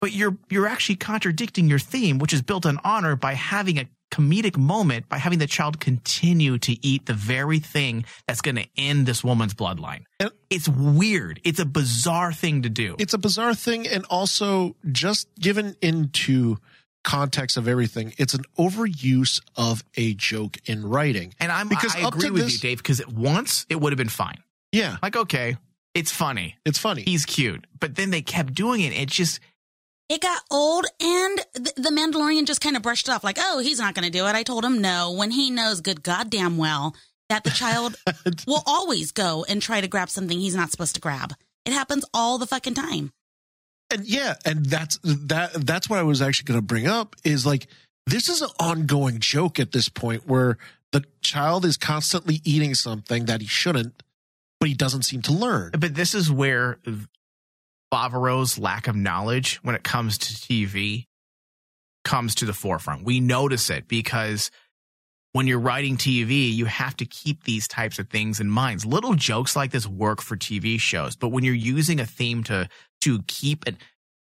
but 0.00 0.12
you're 0.12 0.36
you're 0.48 0.66
actually 0.66 0.96
contradicting 0.96 1.68
your 1.68 1.78
theme, 1.78 2.18
which 2.18 2.32
is 2.32 2.42
built 2.42 2.64
on 2.66 2.78
honor, 2.84 3.16
by 3.16 3.34
having 3.34 3.78
a 3.78 3.88
comedic 4.10 4.56
moment 4.56 5.08
by 5.08 5.18
having 5.18 5.38
the 5.38 5.46
child 5.46 5.78
continue 5.78 6.58
to 6.58 6.72
eat 6.84 7.06
the 7.06 7.14
very 7.14 7.60
thing 7.60 8.04
that's 8.26 8.40
going 8.40 8.56
to 8.56 8.66
end 8.76 9.06
this 9.06 9.22
woman's 9.22 9.54
bloodline. 9.54 10.02
And- 10.18 10.32
It's 10.50 10.68
weird. 10.68 11.40
It's 11.44 11.60
a 11.60 11.64
bizarre 11.64 12.32
thing 12.32 12.62
to 12.62 12.68
do. 12.68 12.96
It's 12.98 13.14
a 13.14 13.18
bizarre 13.18 13.54
thing, 13.54 13.86
and 13.86 14.04
also 14.06 14.74
just 14.90 15.28
given 15.38 15.76
into 15.80 16.56
context 17.04 17.56
of 17.56 17.66
everything, 17.68 18.14
it's 18.18 18.34
an 18.34 18.44
overuse 18.58 19.40
of 19.56 19.82
a 19.96 20.14
joke 20.14 20.58
in 20.66 20.88
writing. 20.88 21.34
and 21.40 21.50
I'm 21.50 21.68
because 21.68 21.94
I 21.96 22.06
agree 22.06 22.30
with 22.30 22.44
this- 22.44 22.52
you, 22.54 22.58
Dave, 22.58 22.78
because 22.78 23.00
at 23.00 23.12
once 23.12 23.66
it 23.68 23.80
would 23.80 23.92
have 23.92 23.98
been 23.98 24.08
fine. 24.08 24.38
Yeah, 24.72 24.98
Like, 25.02 25.16
okay, 25.16 25.56
it's 25.94 26.12
funny. 26.12 26.56
it's 26.64 26.78
funny. 26.78 27.02
He's 27.02 27.24
cute. 27.24 27.66
But 27.78 27.96
then 27.96 28.10
they 28.10 28.22
kept 28.22 28.54
doing 28.54 28.80
it. 28.82 28.92
It 28.92 29.08
just 29.08 29.40
It 30.08 30.20
got 30.20 30.42
old, 30.50 30.86
and 31.00 31.38
the, 31.54 31.72
the 31.76 31.90
Mandalorian 31.90 32.44
just 32.46 32.60
kind 32.60 32.76
of 32.76 32.82
brushed 32.82 33.08
it 33.08 33.12
off, 33.12 33.22
like, 33.24 33.38
"Oh, 33.40 33.58
he's 33.60 33.78
not 33.78 33.94
going 33.94 34.04
to 34.04 34.10
do 34.10 34.26
it." 34.26 34.34
I 34.34 34.42
told 34.42 34.64
him 34.64 34.80
no, 34.80 35.12
when 35.12 35.30
he 35.30 35.50
knows 35.50 35.80
good 35.80 36.02
goddamn 36.02 36.56
well 36.56 36.94
that 37.28 37.44
the 37.44 37.50
child 37.50 37.94
will 38.46 38.62
always 38.66 39.12
go 39.12 39.44
and 39.48 39.62
try 39.62 39.80
to 39.80 39.86
grab 39.88 40.10
something 40.10 40.38
he's 40.38 40.56
not 40.56 40.70
supposed 40.72 40.96
to 40.96 41.00
grab. 41.00 41.32
It 41.64 41.72
happens 41.72 42.04
all 42.12 42.38
the 42.38 42.46
fucking 42.46 42.74
time. 42.74 43.12
And 43.90 44.06
yeah, 44.06 44.34
and 44.44 44.66
that's 44.66 44.98
that. 45.02 45.52
That's 45.54 45.88
what 45.88 45.98
I 45.98 46.02
was 46.02 46.22
actually 46.22 46.46
going 46.46 46.60
to 46.60 46.66
bring 46.66 46.86
up. 46.86 47.16
Is 47.24 47.44
like 47.44 47.66
this 48.06 48.28
is 48.28 48.42
an 48.42 48.50
ongoing 48.58 49.18
joke 49.18 49.58
at 49.58 49.72
this 49.72 49.88
point 49.88 50.26
where 50.26 50.58
the 50.92 51.04
child 51.22 51.64
is 51.64 51.76
constantly 51.76 52.40
eating 52.44 52.74
something 52.74 53.26
that 53.26 53.40
he 53.40 53.46
shouldn't, 53.46 54.02
but 54.58 54.68
he 54.68 54.74
doesn't 54.74 55.02
seem 55.02 55.22
to 55.22 55.32
learn. 55.32 55.70
But 55.78 55.94
this 55.94 56.14
is 56.14 56.30
where 56.30 56.78
Favreau's 57.92 58.58
lack 58.58 58.88
of 58.88 58.96
knowledge 58.96 59.56
when 59.62 59.74
it 59.74 59.82
comes 59.82 60.18
to 60.18 60.34
TV 60.34 61.06
comes 62.04 62.34
to 62.36 62.44
the 62.44 62.52
forefront. 62.52 63.04
We 63.04 63.20
notice 63.20 63.70
it 63.70 63.86
because 63.86 64.50
when 65.32 65.46
you're 65.46 65.60
writing 65.60 65.96
TV, 65.96 66.52
you 66.52 66.64
have 66.64 66.96
to 66.96 67.06
keep 67.06 67.44
these 67.44 67.68
types 67.68 67.98
of 67.98 68.08
things 68.08 68.40
in 68.40 68.50
mind. 68.50 68.84
Little 68.84 69.14
jokes 69.14 69.54
like 69.54 69.70
this 69.70 69.86
work 69.86 70.20
for 70.20 70.36
TV 70.36 70.80
shows, 70.80 71.14
but 71.14 71.28
when 71.28 71.44
you're 71.44 71.54
using 71.54 72.00
a 72.00 72.06
theme 72.06 72.42
to 72.44 72.68
to 73.02 73.22
keep 73.26 73.66
it, 73.66 73.76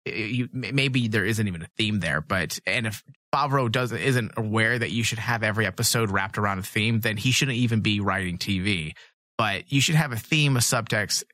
eh, 0.06 0.10
eh, 0.10 0.24
you, 0.26 0.48
maybe 0.52 1.08
there 1.08 1.24
isn't 1.24 1.46
even 1.46 1.62
a 1.62 1.68
theme 1.76 2.00
there. 2.00 2.20
But 2.20 2.58
and 2.66 2.86
if 2.86 3.02
Favreau 3.34 3.70
doesn't 3.70 3.98
isn't 3.98 4.32
aware 4.36 4.78
that 4.78 4.90
you 4.90 5.04
should 5.04 5.18
have 5.18 5.42
every 5.42 5.66
episode 5.66 6.10
wrapped 6.10 6.38
around 6.38 6.58
a 6.58 6.62
theme, 6.62 7.00
then 7.00 7.16
he 7.16 7.30
shouldn't 7.30 7.58
even 7.58 7.80
be 7.80 8.00
writing 8.00 8.38
TV. 8.38 8.94
But 9.38 9.72
you 9.72 9.80
should 9.80 9.94
have 9.94 10.12
a 10.12 10.16
theme, 10.16 10.56
a 10.56 10.60
subtext, 10.60 11.24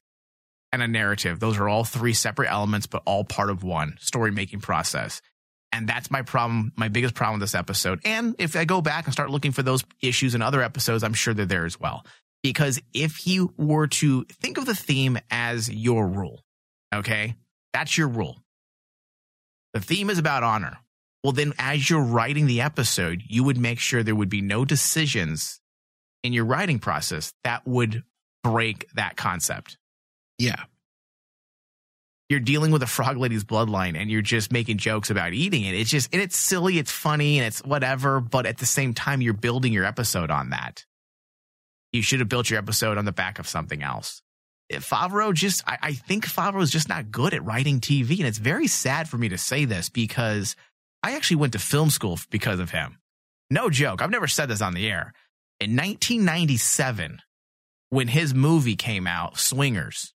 and 0.72 0.82
a 0.82 0.88
narrative. 0.88 1.40
Those 1.40 1.58
are 1.58 1.68
all 1.68 1.84
three 1.84 2.12
separate 2.12 2.50
elements, 2.50 2.86
but 2.86 3.02
all 3.06 3.24
part 3.24 3.50
of 3.50 3.64
one 3.64 3.96
story 3.98 4.30
making 4.30 4.60
process. 4.60 5.20
And 5.72 5.88
that's 5.88 6.10
my 6.10 6.22
problem, 6.22 6.72
my 6.76 6.88
biggest 6.88 7.14
problem 7.14 7.40
with 7.40 7.50
this 7.50 7.54
episode. 7.54 8.00
And 8.04 8.34
if 8.38 8.56
I 8.56 8.64
go 8.64 8.80
back 8.80 9.04
and 9.04 9.12
start 9.12 9.30
looking 9.30 9.52
for 9.52 9.62
those 9.62 9.84
issues 10.00 10.34
in 10.34 10.42
other 10.42 10.62
episodes, 10.62 11.02
I'm 11.02 11.14
sure 11.14 11.34
they're 11.34 11.46
there 11.46 11.64
as 11.64 11.78
well. 11.80 12.06
Because 12.42 12.80
if 12.94 13.26
you 13.26 13.52
were 13.56 13.86
to 13.88 14.24
think 14.24 14.58
of 14.58 14.66
the 14.66 14.74
theme 14.74 15.18
as 15.30 15.68
your 15.68 16.06
rule, 16.06 16.44
okay, 16.96 17.36
that's 17.72 17.96
your 17.96 18.08
rule. 18.08 18.42
The 19.74 19.80
theme 19.80 20.10
is 20.10 20.18
about 20.18 20.42
honor. 20.42 20.78
Well, 21.22 21.32
then 21.32 21.52
as 21.58 21.90
you're 21.90 22.02
writing 22.02 22.46
the 22.46 22.60
episode, 22.60 23.22
you 23.26 23.44
would 23.44 23.58
make 23.58 23.78
sure 23.78 24.02
there 24.02 24.14
would 24.14 24.28
be 24.28 24.42
no 24.42 24.64
decisions 24.64 25.60
in 26.22 26.32
your 26.32 26.44
writing 26.44 26.78
process 26.78 27.32
that 27.44 27.66
would 27.66 28.04
break 28.42 28.88
that 28.94 29.16
concept 29.16 29.76
Yeah, 30.38 30.64
you're 32.28 32.40
dealing 32.40 32.72
with 32.72 32.82
a 32.82 32.86
frog 32.86 33.16
lady's 33.16 33.44
bloodline 33.44 33.96
and 33.96 34.10
you're 34.10 34.22
just 34.22 34.52
making 34.52 34.78
jokes 34.78 35.10
about 35.10 35.32
eating 35.32 35.64
it. 35.64 35.74
It's 35.74 35.90
just, 35.90 36.12
and 36.12 36.20
it's 36.20 36.36
silly, 36.36 36.78
it's 36.78 36.90
funny, 36.90 37.38
and 37.38 37.46
it's 37.46 37.60
whatever. 37.64 38.20
But 38.20 38.46
at 38.46 38.58
the 38.58 38.66
same 38.66 38.94
time, 38.94 39.20
you're 39.20 39.32
building 39.32 39.72
your 39.72 39.84
episode 39.84 40.30
on 40.30 40.50
that. 40.50 40.84
You 41.92 42.02
should 42.02 42.20
have 42.20 42.28
built 42.28 42.50
your 42.50 42.58
episode 42.58 42.98
on 42.98 43.04
the 43.04 43.12
back 43.12 43.38
of 43.38 43.46
something 43.46 43.82
else. 43.82 44.22
Favreau 44.72 45.32
just, 45.32 45.62
I, 45.66 45.78
I 45.82 45.92
think 45.92 46.26
Favreau 46.26 46.62
is 46.62 46.70
just 46.70 46.88
not 46.88 47.10
good 47.10 47.34
at 47.34 47.44
writing 47.44 47.80
TV. 47.80 48.18
And 48.18 48.26
it's 48.26 48.38
very 48.38 48.66
sad 48.66 49.08
for 49.08 49.18
me 49.18 49.28
to 49.28 49.38
say 49.38 49.64
this 49.64 49.88
because 49.88 50.56
I 51.02 51.14
actually 51.14 51.36
went 51.36 51.52
to 51.52 51.58
film 51.58 51.90
school 51.90 52.18
because 52.30 52.60
of 52.60 52.70
him. 52.70 52.98
No 53.50 53.70
joke. 53.70 54.02
I've 54.02 54.10
never 54.10 54.26
said 54.26 54.48
this 54.48 54.62
on 54.62 54.74
the 54.74 54.88
air. 54.88 55.12
In 55.60 55.70
1997, 55.70 57.22
when 57.90 58.08
his 58.08 58.34
movie 58.34 58.76
came 58.76 59.06
out, 59.06 59.38
Swingers, 59.38 60.12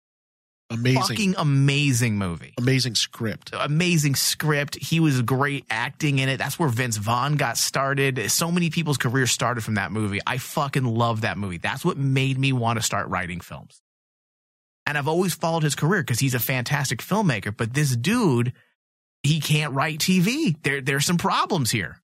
amazing, 0.70 1.00
fucking 1.00 1.34
amazing 1.38 2.18
movie 2.18 2.54
amazing 2.58 2.94
script. 2.94 3.52
amazing 3.58 4.14
script. 4.14 4.76
He 4.76 5.00
was 5.00 5.22
great 5.22 5.64
acting 5.70 6.18
in 6.18 6.28
it. 6.28 6.36
That's 6.38 6.58
where 6.58 6.68
Vince 6.68 6.96
Vaughn 6.96 7.36
got 7.36 7.56
started. 7.56 8.30
So 8.30 8.50
many 8.50 8.70
people's 8.70 8.98
careers 8.98 9.30
started 9.30 9.62
from 9.64 9.74
that 9.74 9.92
movie. 9.92 10.20
I 10.26 10.38
fucking 10.38 10.84
love 10.84 11.22
that 11.22 11.38
movie. 11.38 11.58
That's 11.58 11.84
what 11.84 11.96
made 11.96 12.38
me 12.38 12.52
want 12.52 12.78
to 12.78 12.82
start 12.82 13.08
writing 13.08 13.40
films. 13.40 13.80
And 14.90 14.98
I've 14.98 15.06
always 15.06 15.34
followed 15.34 15.62
his 15.62 15.76
career 15.76 16.02
because 16.02 16.18
he's 16.18 16.34
a 16.34 16.40
fantastic 16.40 16.98
filmmaker. 16.98 17.56
But 17.56 17.72
this 17.72 17.94
dude, 17.94 18.52
he 19.22 19.38
can't 19.38 19.72
write 19.72 20.00
TV. 20.00 20.60
There, 20.64 20.80
there's 20.80 21.06
some 21.06 21.16
problems 21.16 21.70
here. 21.70 22.00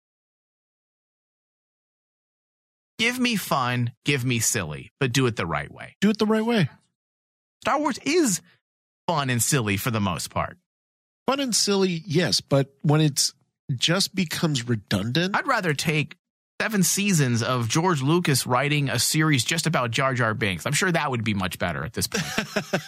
Give 2.99 3.21
me 3.21 3.37
fun, 3.37 3.93
give 4.05 4.25
me 4.25 4.41
silly, 4.41 4.91
but 4.99 5.13
do 5.13 5.27
it 5.27 5.37
the 5.37 5.47
right 5.47 5.71
way. 5.73 5.95
Do 6.01 6.11
it 6.11 6.19
the 6.19 6.27
right 6.27 6.45
way. 6.45 6.71
Star 7.61 7.79
Wars 7.79 7.99
is 7.99 8.41
fun 9.07 9.31
and 9.31 9.41
silly 9.41 9.77
for 9.77 9.93
the 9.93 10.01
most 10.01 10.31
part. 10.31 10.59
Fun 11.29 11.39
and 11.39 11.55
silly, 11.55 12.03
yes, 12.05 12.41
but 12.41 12.75
when 12.83 13.01
it's 13.01 13.33
just 13.77 14.13
becomes 14.13 14.67
redundant, 14.67 15.37
I'd 15.37 15.47
rather 15.47 15.73
take 15.73 16.17
seven 16.63 16.85
seasons 16.85 17.43
of 17.43 17.69
George 17.69 18.03
Lucas 18.03 18.47
writing 18.47 18.89
a 18.89 18.97
series 18.97 19.43
just 19.43 19.67
about 19.67 19.91
Jar 19.91 20.15
Jar 20.15 20.33
Binks. 20.33 20.65
I'm 20.65 20.73
sure 20.73 20.93
that 20.93 21.11
would 21.11 21.25
be 21.25 21.35
much 21.35 21.59
better 21.59 21.85
at 21.85 21.93
this 21.93 22.07
point. 22.07 22.25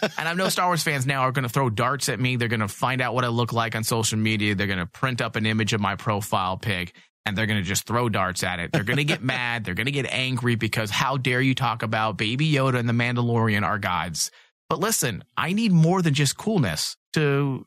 and 0.16 0.28
I 0.28 0.32
know 0.34 0.48
Star 0.48 0.68
Wars 0.68 0.84
fans 0.84 1.06
now 1.06 1.22
are 1.22 1.32
going 1.32 1.42
to 1.42 1.48
throw 1.48 1.70
darts 1.70 2.08
at 2.08 2.20
me. 2.20 2.36
They're 2.36 2.46
going 2.46 2.60
to 2.60 2.68
find 2.68 3.00
out 3.00 3.16
what 3.16 3.24
I 3.24 3.28
look 3.28 3.52
like 3.52 3.74
on 3.74 3.82
social 3.82 4.16
media. 4.16 4.54
They're 4.54 4.68
going 4.68 4.78
to 4.78 4.86
print 4.86 5.20
up 5.20 5.34
an 5.34 5.44
image 5.44 5.72
of 5.72 5.80
my 5.80 5.96
profile 5.96 6.56
pic 6.56 6.94
and 7.26 7.36
they're 7.36 7.46
going 7.46 7.58
to 7.58 7.66
just 7.66 7.84
throw 7.84 8.08
darts 8.08 8.44
at 8.44 8.60
it. 8.60 8.70
They're 8.70 8.84
going 8.84 8.98
to 8.98 9.04
get 9.04 9.24
mad. 9.24 9.64
They're 9.64 9.74
going 9.74 9.86
to 9.86 9.90
get 9.90 10.06
angry 10.06 10.54
because 10.54 10.90
how 10.90 11.16
dare 11.16 11.40
you 11.40 11.56
talk 11.56 11.82
about 11.82 12.16
Baby 12.16 12.48
Yoda 12.52 12.78
and 12.78 12.88
the 12.88 12.92
Mandalorian 12.92 13.64
are 13.64 13.80
gods. 13.80 14.30
But 14.68 14.78
listen, 14.78 15.24
I 15.36 15.52
need 15.52 15.72
more 15.72 16.00
than 16.00 16.14
just 16.14 16.38
coolness 16.38 16.96
to 17.14 17.66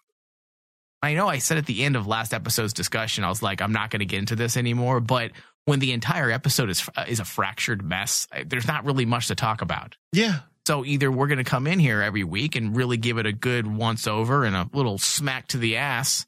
I 1.04 1.16
know 1.16 1.28
I 1.28 1.40
said 1.40 1.58
at 1.58 1.66
the 1.66 1.84
end 1.84 1.98
of 1.98 2.08
last 2.08 2.34
episode's 2.34 2.72
discussion, 2.72 3.26
I 3.26 3.30
was 3.30 3.44
like, 3.44 3.62
I'm 3.62 3.74
not 3.74 3.92
going 3.92 4.00
to 4.00 4.06
get 4.06 4.20
into 4.20 4.38
this 4.38 4.56
anymore. 4.56 5.02
But 5.02 5.32
when 5.68 5.80
the 5.80 5.92
entire 5.92 6.32
episode 6.32 6.70
is 6.70 6.90
uh, 6.96 7.04
is 7.10 7.20
a 7.20 7.26
fractured 7.26 7.84
mess, 7.84 8.26
there's 8.46 8.68
not 8.68 8.86
really 8.86 9.06
much 9.06 9.28
to 9.28 9.36
talk 9.36 9.62
about. 9.62 9.98
yeah, 10.14 10.40
So 10.66 10.86
either 10.86 11.12
we're 11.12 11.28
going 11.28 11.40
to 11.40 11.44
come 11.44 11.68
in 11.68 11.78
here 11.78 12.02
every 12.02 12.24
week 12.24 12.56
and 12.56 12.74
really 12.74 12.96
give 12.96 13.18
it 13.18 13.26
a 13.26 13.34
good 13.34 13.68
once 13.68 14.08
over 14.08 14.46
and 14.46 14.56
a 14.56 14.70
little 14.72 14.98
smack 14.98 15.50
to 15.50 15.58
the 15.58 15.76
ass, 15.76 16.26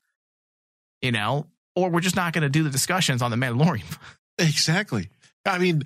you 1.01 1.13
know, 1.13 1.47
or 1.73 1.89
we're 1.89 2.01
just 2.01 2.17
not 2.17 2.33
going 2.33 2.41
to 2.41 2.49
do 2.49 2.63
the 2.63 2.69
discussions 2.69 3.21
on 3.21 3.31
the 3.31 3.37
Mandalorian. 3.37 3.85
exactly. 4.37 5.09
I 5.45 5.57
mean, 5.57 5.83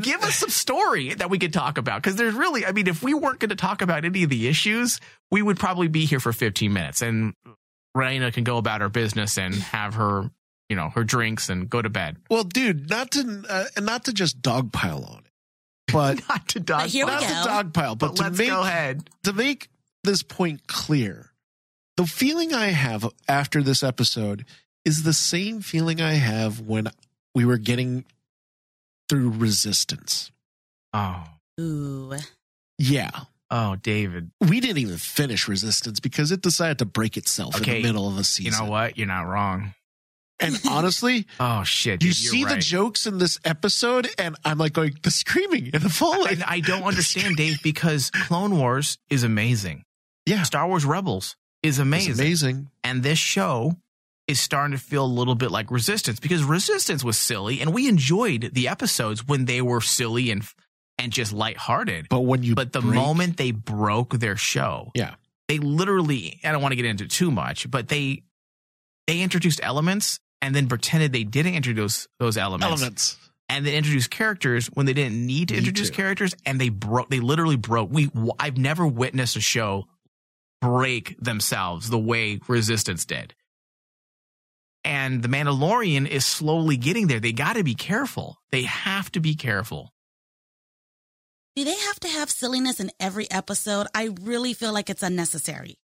give 0.00 0.22
us 0.22 0.36
some 0.36 0.48
story 0.48 1.12
that 1.12 1.28
we 1.28 1.38
could 1.38 1.52
talk 1.52 1.76
about 1.76 2.02
because 2.02 2.16
there's 2.16 2.34
really, 2.34 2.64
I 2.64 2.72
mean, 2.72 2.86
if 2.86 3.02
we 3.02 3.12
weren't 3.12 3.40
going 3.40 3.50
to 3.50 3.56
talk 3.56 3.82
about 3.82 4.06
any 4.06 4.22
of 4.22 4.30
the 4.30 4.48
issues, 4.48 5.00
we 5.30 5.42
would 5.42 5.58
probably 5.58 5.88
be 5.88 6.06
here 6.06 6.18
for 6.18 6.32
15 6.32 6.72
minutes. 6.72 7.02
And 7.02 7.34
Raina 7.94 8.32
can 8.32 8.44
go 8.44 8.56
about 8.56 8.80
her 8.80 8.88
business 8.88 9.36
and 9.36 9.54
have 9.54 9.94
her, 9.94 10.30
you 10.68 10.76
know, 10.76 10.90
her 10.90 11.04
drinks 11.04 11.48
and 11.48 11.68
go 11.70 11.80
to 11.82 11.88
bed. 11.88 12.16
Well, 12.30 12.44
dude, 12.44 12.88
not 12.90 13.10
to 13.12 13.44
uh, 13.48 13.80
not 13.80 14.04
to 14.06 14.12
just 14.12 14.42
dogpile 14.42 15.08
on 15.10 15.18
it, 15.18 15.92
but 15.92 16.20
Not 16.28 16.48
to 16.48 16.60
dog. 16.60 16.80
But 16.82 16.90
here 16.90 17.06
not 17.06 17.20
go. 17.20 17.26
to 17.26 17.32
dogpile, 17.32 17.98
but, 17.98 17.98
but 17.98 18.16
to 18.16 18.22
let's 18.24 18.38
make 18.38 18.48
go 18.48 18.62
ahead. 18.62 19.08
to 19.24 19.32
make 19.32 19.68
this 20.04 20.22
point 20.22 20.66
clear, 20.66 21.30
the 21.96 22.06
feeling 22.06 22.52
I 22.52 22.66
have 22.68 23.08
after 23.28 23.62
this 23.62 23.82
episode 23.82 24.44
is 24.84 25.02
the 25.02 25.12
same 25.12 25.60
feeling 25.60 26.00
I 26.00 26.14
have 26.14 26.60
when 26.60 26.88
we 27.34 27.44
were 27.44 27.58
getting 27.58 28.04
through 29.08 29.30
resistance. 29.30 30.30
Oh, 30.92 31.24
Ooh. 31.60 32.12
Yeah. 32.78 33.10
oh, 33.50 33.76
David. 33.76 34.30
We 34.40 34.60
didn't 34.60 34.78
even 34.78 34.96
finish 34.96 35.48
resistance 35.48 36.00
because 36.00 36.32
it 36.32 36.40
decided 36.42 36.78
to 36.78 36.84
break 36.84 37.16
itself 37.16 37.56
Okay, 37.56 37.76
in 37.76 37.82
the 37.82 37.88
middle 37.88 38.08
of 38.08 38.18
a 38.18 38.24
season. 38.24 38.52
You 38.52 38.58
know 38.58 38.70
what? 38.70 38.96
You're 38.98 39.06
not 39.06 39.22
wrong. 39.22 39.74
And 40.38 40.58
honestly, 40.68 41.26
Oh 41.40 41.64
shit! 41.64 42.02
you 42.02 42.10
dude, 42.12 42.22
you're 42.22 42.30
see 42.32 42.44
the 42.44 42.56
jokes 42.60 43.06
in 43.06 43.18
this 43.18 43.38
episode, 43.44 44.08
and 44.18 44.36
I'm 44.44 44.58
like 44.58 44.74
going, 44.74 44.96
the 45.02 45.10
screaming 45.10 45.70
and 45.72 45.82
the 45.82 45.88
falling. 45.88 46.32
And 46.34 46.44
I 46.44 46.60
don't 46.60 46.82
understand, 46.92 47.36
Dave, 47.36 47.62
because 47.62 48.10
Clone 48.10 48.58
Wars 48.58 48.98
is 49.08 49.22
amazing. 49.24 49.82
Yeah. 50.26 50.42
Star 50.42 50.66
Wars 50.68 50.84
Rebels 50.84 51.36
is 51.62 51.76
It's 51.78 51.82
amazing. 51.82 52.12
amazing. 52.14 52.70
And 52.84 53.02
this 53.02 53.18
show 53.18 53.76
is 54.28 54.38
starting 54.40 54.76
to 54.76 54.82
feel 54.82 55.04
a 55.04 55.06
little 55.06 55.36
bit 55.36 55.50
like 55.52 55.70
Resistance 55.70 56.18
because 56.20 56.42
Resistance 56.42 57.02
was 57.04 57.16
silly 57.16 57.60
and 57.60 57.72
we 57.72 57.88
enjoyed 57.88 58.50
the 58.52 58.66
episodes 58.68 59.24
when 59.26 59.44
they 59.44 59.62
were 59.62 59.80
silly 59.80 60.30
and 60.30 60.42
and 60.98 61.12
just 61.12 61.32
lighthearted. 61.32 62.08
But 62.10 62.20
when 62.22 62.42
you 62.42 62.54
But 62.54 62.72
the 62.72 62.80
break- 62.80 62.94
moment 62.94 63.36
they 63.36 63.52
broke 63.52 64.14
their 64.18 64.36
show, 64.36 64.90
Yeah. 64.94 65.14
they 65.48 65.58
literally 65.58 66.40
I 66.44 66.50
don't 66.52 66.60
want 66.60 66.72
to 66.72 66.76
get 66.76 66.86
into 66.86 67.06
too 67.06 67.30
much, 67.30 67.70
but 67.70 67.86
they 67.88 68.24
they 69.06 69.20
introduced 69.20 69.60
elements 69.62 70.18
and 70.42 70.54
then 70.54 70.68
pretended 70.68 71.12
they 71.12 71.24
didn't 71.24 71.54
introduce 71.54 72.06
those 72.18 72.36
elements, 72.36 72.80
elements. 72.82 73.16
and 73.48 73.64
then 73.66 73.74
introduced 73.74 74.10
characters 74.10 74.66
when 74.68 74.86
they 74.86 74.92
didn't 74.92 75.24
need 75.26 75.48
to 75.48 75.54
Need 75.54 75.60
introduce 75.60 75.88
to. 75.90 75.94
characters 75.96 76.34
and 76.44 76.60
they 76.60 76.68
broke 76.68 77.08
they 77.10 77.20
literally 77.20 77.56
broke 77.56 77.90
we 77.90 78.10
I've 78.38 78.58
never 78.58 78.86
witnessed 78.86 79.36
a 79.36 79.40
show 79.40 79.86
break 80.60 81.16
themselves 81.20 81.90
the 81.90 81.98
way 81.98 82.40
Resistance 82.48 83.04
did. 83.04 83.34
And 84.84 85.22
the 85.22 85.28
Mandalorian 85.28 86.06
is 86.08 86.24
slowly 86.24 86.76
getting 86.76 87.08
there. 87.08 87.18
They 87.18 87.32
got 87.32 87.54
to 87.56 87.64
be 87.64 87.74
careful. 87.74 88.38
They 88.52 88.62
have 88.62 89.10
to 89.12 89.20
be 89.20 89.34
careful. 89.34 89.92
Do 91.56 91.64
they 91.64 91.74
have 91.74 91.98
to 92.00 92.08
have 92.08 92.30
silliness 92.30 92.78
in 92.80 92.90
every 93.00 93.28
episode? 93.30 93.86
I 93.94 94.10
really 94.22 94.52
feel 94.54 94.72
like 94.72 94.88
it's 94.90 95.02
unnecessary. 95.02 95.76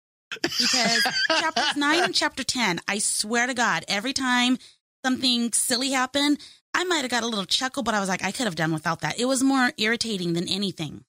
Because 0.42 1.02
chapters 1.28 1.64
9 1.76 2.04
and 2.04 2.14
chapter 2.14 2.44
10, 2.44 2.80
I 2.88 2.98
swear 2.98 3.46
to 3.46 3.54
God, 3.54 3.84
every 3.88 4.12
time 4.12 4.58
something 5.04 5.52
silly 5.52 5.90
happened, 5.90 6.38
I 6.74 6.84
might 6.84 7.02
have 7.02 7.10
got 7.10 7.22
a 7.22 7.26
little 7.28 7.44
chuckle, 7.44 7.82
but 7.82 7.94
I 7.94 8.00
was 8.00 8.08
like, 8.08 8.24
I 8.24 8.32
could 8.32 8.46
have 8.46 8.54
done 8.54 8.72
without 8.72 9.00
that. 9.02 9.18
It 9.20 9.26
was 9.26 9.42
more 9.42 9.72
irritating 9.76 10.32
than 10.32 10.48
anything. 10.48 11.04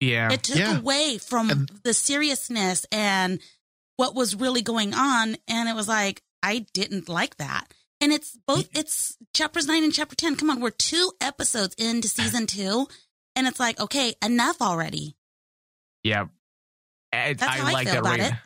Yeah. 0.00 0.32
It 0.32 0.42
took 0.42 0.56
Yeah. 0.58 0.78
away 0.78 1.18
from 1.18 1.50
And- 1.50 1.70
the 1.84 1.94
seriousness 1.94 2.86
and 2.90 3.40
what 3.96 4.14
was 4.14 4.34
really 4.34 4.62
going 4.62 4.94
on. 4.94 5.36
And 5.46 5.68
it 5.68 5.74
was 5.76 5.86
like, 5.88 6.22
I 6.42 6.66
didn't 6.72 7.08
like 7.08 7.36
that. 7.36 7.72
And 8.00 8.12
it's 8.12 8.36
both, 8.48 8.68
it's 8.76 9.16
chapters 9.32 9.66
nine 9.68 9.84
and 9.84 9.92
chapter 9.92 10.16
10. 10.16 10.34
Come 10.36 10.50
on, 10.50 10.60
we're 10.60 10.70
two 10.70 11.12
episodes 11.20 11.74
into 11.76 12.08
season 12.08 12.46
two. 12.48 12.88
And 13.36 13.46
it's 13.46 13.60
like, 13.60 13.78
okay, 13.78 14.14
enough 14.24 14.60
already. 14.60 15.14
Yeah. 16.02 16.26
I, 17.12 17.34
That's 17.34 17.44
how 17.44 17.66
I 17.68 17.72
like 17.72 17.86
feel 17.86 17.94
that 17.94 18.00
about 18.00 18.18
Raina. 18.18 18.32
it. 18.32 18.38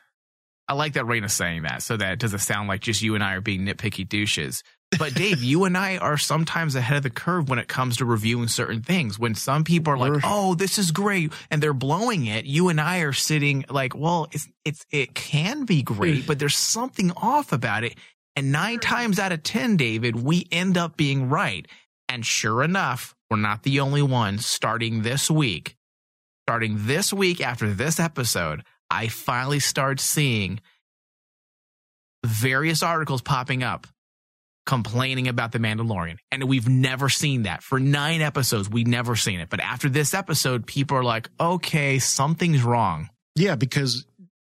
I 0.69 0.75
like 0.75 0.95
that 0.95 1.05
Raina 1.05 1.31
saying 1.31 1.63
that 1.63 1.83
so 1.83 1.97
that 1.97 2.13
it 2.13 2.19
doesn't 2.19 2.41
sound 2.41 2.69
like 2.69 2.81
just 2.81 3.03
you 3.03 3.15
and 3.15 3.23
I 3.23 3.35
are 3.35 3.41
being 3.41 3.65
nitpicky 3.65 4.09
douches. 4.09 4.63
But 4.99 5.15
Dave, 5.15 5.43
you 5.43 5.65
and 5.65 5.77
I 5.77 5.97
are 5.99 6.17
sometimes 6.17 6.75
ahead 6.75 6.97
of 6.99 7.03
the 7.03 7.11
curve 7.11 7.49
when 7.49 7.59
it 7.59 7.67
comes 7.69 7.97
to 7.97 8.05
reviewing 8.05 8.49
certain 8.49 8.83
things. 8.83 9.19
When 9.19 9.35
some 9.35 9.65
people 9.65 9.93
are 9.93 9.99
like, 9.99 10.23
"Oh, 10.25 10.55
this 10.55 10.79
is 10.79 10.93
great," 10.93 11.33
and 11.51 11.63
they're 11.63 11.75
blowing 11.75 12.27
it, 12.27 12.45
you 12.45 12.69
and 12.69 12.81
I 12.81 12.99
are 12.99 13.13
sitting 13.13 13.65
like, 13.69 13.97
"Well, 13.97 14.29
it's 14.31 14.49
it's 14.65 14.87
it 14.91 15.15
can 15.15 15.65
be 15.65 15.83
great, 15.83 16.27
but 16.27 16.39
there's 16.39 16.57
something 16.57 17.11
off 17.13 17.53
about 17.53 17.83
it." 17.85 17.97
And 18.37 18.53
nine 18.53 18.79
times 18.79 19.19
out 19.19 19.33
of 19.33 19.43
ten, 19.43 19.77
David, 19.77 20.15
we 20.17 20.47
end 20.53 20.79
up 20.79 20.97
being 20.97 21.29
right. 21.29 21.67
And 22.09 22.25
sure 22.25 22.63
enough, 22.63 23.15
we're 23.29 23.39
not 23.39 23.65
the 23.65 23.81
only 23.81 24.03
ones. 24.03 24.47
Starting 24.47 25.03
this 25.03 25.29
week, 25.29 25.77
starting 26.47 26.87
this 26.87 27.13
week 27.13 27.41
after 27.41 27.73
this 27.73 27.99
episode, 27.99 28.63
I 28.91 29.09
finally 29.09 29.61
start 29.61 30.01
seeing 30.01 30.61
various 32.25 32.83
articles 32.83 33.23
popping 33.23 33.63
up 33.63 33.87
complaining 34.67 35.29
about 35.29 35.53
the 35.53 35.59
Mandalorian. 35.59 36.19
And 36.33 36.45
we've 36.45 36.69
never 36.69 37.09
seen 37.09 37.45
that. 37.45 37.63
For 37.63 37.79
nine 37.79 38.21
episodes, 38.21 38.69
we've 38.69 38.87
never 38.87 39.17
seen 39.17 39.41
it. 39.41 39.49
But 39.49 39.61
after 39.61 39.89
this 39.89 40.13
episode, 40.13 40.67
people 40.67 40.97
are 40.97 41.05
like, 41.05 41.29
okay, 41.39 41.99
something's 42.01 42.63
wrong. 42.63 43.09
Yeah, 43.37 43.55
because 43.55 44.05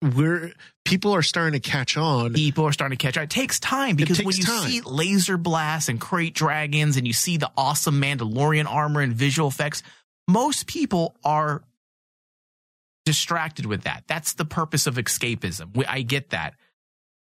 we're 0.03 0.53
people 0.85 1.13
are 1.13 1.23
starting 1.23 1.61
to 1.61 1.71
catch 1.71 1.97
on. 1.97 2.35
People 2.35 2.65
are 2.65 2.73
starting 2.73 2.99
to 2.99 3.03
catch 3.03 3.17
on. 3.17 3.25
It 3.25 3.31
takes 3.31 3.59
time 3.59 3.97
because 3.97 4.23
when 4.23 4.37
you 4.37 4.43
time. 4.43 4.69
see 4.69 4.81
laser 4.83 5.39
blasts 5.39 5.89
and 5.89 6.01
krayt 6.01 6.35
dragons 6.35 6.97
and 6.97 7.07
you 7.07 7.13
see 7.13 7.39
the 7.39 7.51
awesome 7.57 8.01
Mandalorian 8.01 8.67
armor 8.67 9.01
and 9.01 9.15
visual 9.15 9.49
effects, 9.49 9.83
most 10.29 10.67
people 10.67 11.15
are 11.25 11.63
distracted 13.05 13.67
with 13.67 13.83
that. 13.83 14.05
That's 14.07 14.35
the 14.35 14.45
purpose 14.45 14.87
of 14.87 14.95
escapism. 14.97 15.77
We- 15.77 15.87
I 15.87 16.03
get 16.03 16.31
that. 16.31 16.55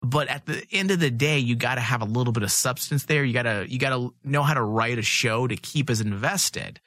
But 0.04 0.28
at 0.28 0.46
the 0.46 0.66
end 0.72 0.90
of 0.90 0.98
the 0.98 1.10
day, 1.10 1.38
you 1.38 1.54
got 1.54 1.76
to 1.76 1.80
have 1.80 2.02
a 2.02 2.06
little 2.06 2.32
bit 2.32 2.42
of 2.42 2.50
substance 2.50 3.04
there. 3.04 3.24
You 3.24 3.32
got 3.32 3.44
to 3.44 3.66
you 3.68 3.78
got 3.78 3.90
to 3.90 4.12
know 4.24 4.42
how 4.42 4.54
to 4.54 4.62
write 4.62 4.98
a 4.98 5.02
show 5.02 5.46
to 5.46 5.54
keep 5.56 5.88
us 5.88 6.00
invested. 6.00 6.80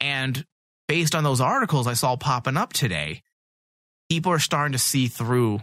And 0.00 0.46
based 0.86 1.14
on 1.14 1.24
those 1.24 1.40
articles 1.40 1.86
I 1.86 1.94
saw 1.94 2.16
popping 2.16 2.56
up 2.56 2.72
today, 2.72 3.22
people 4.08 4.30
are 4.32 4.38
starting 4.38 4.72
to 4.72 4.78
see 4.78 5.08
through 5.08 5.60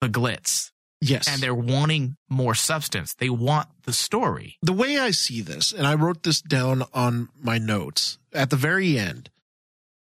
the 0.00 0.08
glitz 0.08 0.70
yes, 1.00 1.28
and 1.28 1.42
they're 1.42 1.54
wanting 1.54 2.16
more 2.28 2.54
substance. 2.54 3.14
They 3.14 3.30
want 3.30 3.68
the 3.84 3.92
story. 3.92 4.56
the 4.62 4.72
way 4.72 4.98
I 4.98 5.10
see 5.10 5.40
this, 5.40 5.72
and 5.72 5.86
I 5.86 5.94
wrote 5.94 6.22
this 6.22 6.40
down 6.40 6.84
on 6.92 7.28
my 7.38 7.58
notes 7.58 8.18
at 8.32 8.50
the 8.50 8.56
very 8.56 8.98
end. 8.98 9.30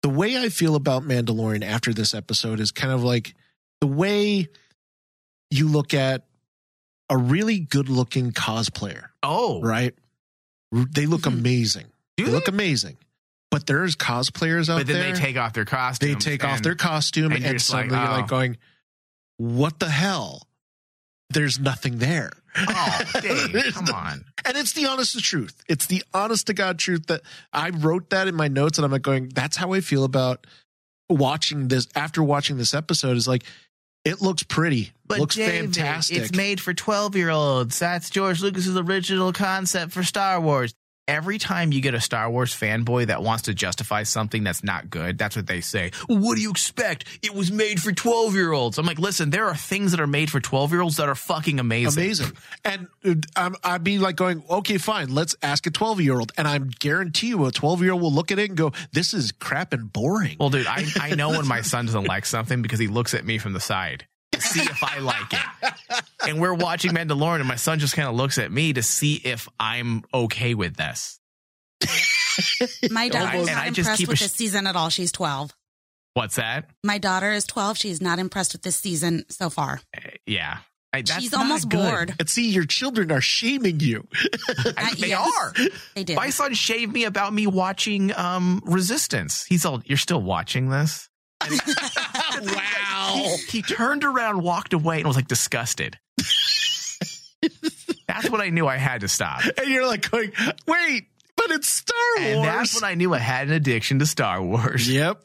The 0.05 0.09
way 0.11 0.37
I 0.37 0.49
feel 0.49 0.75
about 0.75 1.01
Mandalorian 1.01 1.65
after 1.65 1.91
this 1.91 2.13
episode 2.13 2.59
is 2.59 2.69
kind 2.69 2.93
of 2.93 3.03
like 3.03 3.33
the 3.81 3.87
way 3.87 4.49
you 5.49 5.67
look 5.67 5.95
at 5.95 6.27
a 7.09 7.17
really 7.17 7.57
good 7.57 7.89
looking 7.89 8.31
cosplayer, 8.31 9.05
Oh, 9.23 9.61
right? 9.63 9.95
They 10.71 11.07
look 11.07 11.21
Mhm. 11.21 11.39
amazing. 11.39 11.87
Do 12.17 12.25
they, 12.25 12.29
they? 12.29 12.35
look 12.35 12.47
amazing. 12.47 12.97
But 13.49 13.65
there's 13.65 13.95
cosplayers 13.95 14.69
out 14.69 14.75
there. 14.75 14.85
but 14.85 14.87
then 14.93 14.99
there. 15.01 15.13
they 15.13 15.19
take 15.19 15.37
off 15.37 15.53
their 15.53 15.65
costume. 15.65 16.09
they 16.09 16.13
take 16.19 16.43
off 16.43 16.61
their 16.61 16.75
costume 16.75 17.31
and 17.31 17.43
and, 17.43 17.53
just 17.57 17.71
like, 17.71 17.89
suddenly 17.89 17.97
you're 18.05 18.13
oh. 18.13 18.17
like 18.21 18.27
going, 18.27 18.57
"What 19.37 19.79
the 19.79 19.89
hell?" 19.89 20.47
There's 21.29 21.59
nothing 21.59 21.97
there. 21.97 22.31
Oh, 22.55 22.99
Dave, 23.21 23.73
come 23.73 23.85
no- 23.85 23.93
on. 23.93 24.25
And 24.45 24.55
it's 24.57 24.73
the 24.73 24.85
honest 24.85 25.13
to 25.13 25.21
truth. 25.21 25.63
It's 25.67 25.87
the 25.87 26.03
honest 26.13 26.47
to 26.47 26.53
God 26.53 26.77
truth 26.79 27.07
that 27.07 27.21
I 27.51 27.69
wrote 27.71 28.11
that 28.11 28.27
in 28.27 28.35
my 28.35 28.47
notes, 28.47 28.77
and 28.77 28.85
I'm 28.85 28.91
like 28.91 29.01
going, 29.01 29.29
"That's 29.33 29.57
how 29.57 29.73
I 29.73 29.81
feel 29.81 30.03
about 30.03 30.45
watching 31.09 31.67
this." 31.67 31.87
After 31.95 32.21
watching 32.23 32.57
this 32.57 32.73
episode, 32.73 33.17
is 33.17 33.27
like, 33.27 33.43
it 34.05 34.21
looks 34.21 34.43
pretty, 34.43 34.91
But 35.07 35.19
looks 35.19 35.35
fantastic. 35.35 36.17
It's 36.17 36.35
made 36.37 36.61
for 36.61 36.73
12 36.73 37.15
year 37.15 37.31
olds. 37.31 37.79
That's 37.79 38.09
George 38.11 38.41
Lucas's 38.41 38.77
original 38.77 39.33
concept 39.33 39.91
for 39.91 40.03
Star 40.03 40.39
Wars. 40.39 40.73
Every 41.07 41.37
time 41.37 41.71
you 41.71 41.81
get 41.81 41.93
a 41.93 42.01
Star 42.01 42.31
Wars 42.31 42.51
fanboy 42.55 43.07
that 43.07 43.21
wants 43.21 43.43
to 43.43 43.53
justify 43.53 44.01
something 44.01 44.43
that's 44.43 44.63
not 44.63 44.89
good, 44.89 45.19
that's 45.19 45.35
what 45.35 45.45
they 45.45 45.61
say. 45.61 45.91
What 46.07 46.35
do 46.35 46.41
you 46.41 46.49
expect? 46.49 47.05
It 47.21 47.35
was 47.35 47.51
made 47.51 47.79
for 47.79 47.91
12 47.91 48.33
year 48.33 48.51
olds. 48.51 48.79
I'm 48.79 48.87
like, 48.87 48.97
listen, 48.97 49.29
there 49.29 49.45
are 49.45 49.55
things 49.55 49.91
that 49.91 49.99
are 49.99 50.07
made 50.07 50.31
for 50.31 50.39
12 50.39 50.71
year 50.71 50.81
olds 50.81 50.97
that 50.97 51.07
are 51.07 51.13
fucking 51.13 51.59
amazing. 51.59 52.03
Amazing. 52.03 52.31
And 52.63 52.87
uh, 53.05 53.13
I'm, 53.35 53.55
I'd 53.63 53.83
be 53.83 53.99
like 53.99 54.15
going, 54.15 54.43
okay, 54.49 54.79
fine, 54.79 55.13
let's 55.13 55.35
ask 55.43 55.67
a 55.67 55.71
12 55.71 56.01
year 56.01 56.17
old. 56.17 56.31
And 56.37 56.47
I 56.47 56.57
guarantee 56.57 57.27
you 57.27 57.45
a 57.45 57.51
12 57.51 57.83
year 57.83 57.91
old 57.93 58.01
will 58.01 58.11
look 58.11 58.31
at 58.31 58.39
it 58.39 58.49
and 58.49 58.57
go, 58.57 58.71
this 58.91 59.13
is 59.13 59.31
crap 59.31 59.73
and 59.73 59.93
boring. 59.93 60.37
Well, 60.39 60.49
dude, 60.49 60.65
I, 60.65 60.85
I 60.99 61.13
know 61.13 61.29
when 61.29 61.47
my 61.47 61.61
son 61.61 61.85
doesn't 61.85 62.05
like 62.05 62.25
something 62.25 62.63
because 62.63 62.79
he 62.79 62.87
looks 62.87 63.13
at 63.13 63.23
me 63.25 63.37
from 63.37 63.53
the 63.53 63.59
side 63.59 64.07
to 64.35 64.41
see 64.41 64.61
if 64.61 64.83
I 64.83 64.99
like 64.99 65.33
it. 65.33 66.03
And 66.27 66.39
we're 66.39 66.53
watching 66.53 66.91
Mandalorian, 66.91 67.39
and 67.39 67.47
my 67.47 67.55
son 67.55 67.79
just 67.79 67.95
kind 67.95 68.07
of 68.07 68.15
looks 68.15 68.37
at 68.37 68.51
me 68.51 68.73
to 68.73 68.83
see 68.83 69.15
if 69.23 69.47
I'm 69.59 70.03
okay 70.13 70.53
with 70.53 70.75
this. 70.75 71.19
My 72.91 73.09
daughter 73.09 73.37
is 73.37 73.47
not 73.47 73.57
I 73.57 73.67
impressed 73.67 74.07
with 74.07 74.17
sh- 74.17 74.21
this 74.23 74.31
season 74.33 74.67
at 74.67 74.75
all. 74.75 74.89
She's 74.89 75.11
12. 75.11 75.51
What's 76.13 76.35
that? 76.37 76.69
My 76.83 76.97
daughter 76.97 77.31
is 77.31 77.45
12. 77.45 77.77
She's 77.77 78.01
not 78.01 78.19
impressed 78.19 78.53
with 78.53 78.61
this 78.61 78.75
season 78.77 79.25
so 79.29 79.49
far. 79.49 79.81
Yeah. 80.25 80.57
I, 80.93 81.01
that's 81.01 81.21
She's 81.21 81.33
almost 81.33 81.67
good. 81.67 81.77
bored. 81.89 82.15
And 82.19 82.29
see, 82.29 82.49
your 82.49 82.63
children 82.65 83.11
are 83.11 83.19
shaming 83.19 83.81
you. 83.81 84.07
I, 84.77 84.91
Uh, 84.91 84.95
they 84.97 85.09
yes. 85.09 85.31
are. 85.37 85.53
They 85.93 86.05
do. 86.05 86.15
My 86.15 86.29
son 86.29 86.53
shaved 86.53 86.93
me 86.93 87.03
about 87.03 87.33
me 87.33 87.47
watching 87.47 88.15
um 88.15 88.61
Resistance. 88.65 89.43
He's 89.45 89.65
all, 89.65 89.81
you're 89.85 89.97
still 89.97 90.21
watching 90.21 90.69
this? 90.69 91.09
wow. 91.51 91.51
He 93.49 93.61
turned 93.61 94.03
around, 94.03 94.41
walked 94.41 94.73
away, 94.73 94.97
and 94.97 95.07
was 95.07 95.15
like 95.15 95.27
disgusted. 95.27 95.97
that's 98.07 98.29
when 98.29 98.41
I 98.41 98.49
knew 98.49 98.67
I 98.67 98.77
had 98.77 99.01
to 99.01 99.07
stop. 99.07 99.41
And 99.57 99.67
you're 99.67 99.85
like 99.85 100.09
going, 100.09 100.31
wait, 100.67 101.07
but 101.35 101.51
it's 101.51 101.67
Star 101.67 101.95
Wars. 102.17 102.27
And 102.27 102.45
that's 102.45 102.81
when 102.81 102.89
I 102.89 102.95
knew 102.95 103.13
I 103.13 103.19
had 103.19 103.47
an 103.47 103.53
addiction 103.53 103.99
to 103.99 104.05
Star 104.05 104.41
Wars. 104.41 104.89
Yep. 104.89 105.23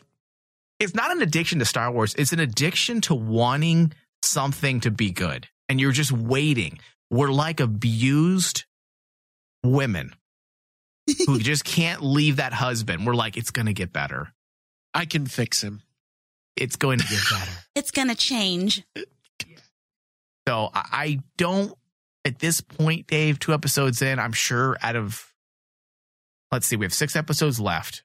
It's 0.78 0.94
not 0.94 1.12
an 1.12 1.22
addiction 1.22 1.58
to 1.58 1.64
Star 1.64 1.90
Wars, 1.92 2.14
it's 2.14 2.32
an 2.32 2.40
addiction 2.40 3.00
to 3.02 3.14
wanting 3.14 3.92
something 4.22 4.80
to 4.80 4.90
be 4.90 5.10
good. 5.10 5.46
And 5.68 5.80
you're 5.80 5.92
just 5.92 6.12
waiting. 6.12 6.80
We're 7.10 7.30
like 7.30 7.60
abused 7.60 8.64
women 9.62 10.14
who 11.26 11.38
just 11.40 11.64
can't 11.64 12.02
leave 12.02 12.36
that 12.36 12.52
husband. 12.52 13.06
We're 13.06 13.14
like, 13.14 13.36
it's 13.36 13.50
going 13.50 13.66
to 13.66 13.72
get 13.72 13.92
better. 13.92 14.32
I 14.94 15.04
can 15.04 15.26
fix 15.26 15.62
him. 15.62 15.82
It's 16.60 16.76
going 16.76 16.98
to 16.98 17.06
get 17.06 17.20
better. 17.30 17.50
It's 17.74 17.90
going 17.90 18.08
to 18.08 18.14
change. 18.14 18.84
So 20.46 20.70
I 20.74 20.84
I 20.92 21.18
don't, 21.36 21.72
at 22.24 22.38
this 22.40 22.60
point, 22.60 23.06
Dave, 23.06 23.38
two 23.38 23.54
episodes 23.54 24.02
in, 24.02 24.18
I'm 24.18 24.32
sure 24.32 24.76
out 24.82 24.96
of, 24.96 25.32
let's 26.52 26.66
see, 26.66 26.76
we 26.76 26.84
have 26.84 26.92
six 26.92 27.16
episodes 27.16 27.58
left. 27.58 28.02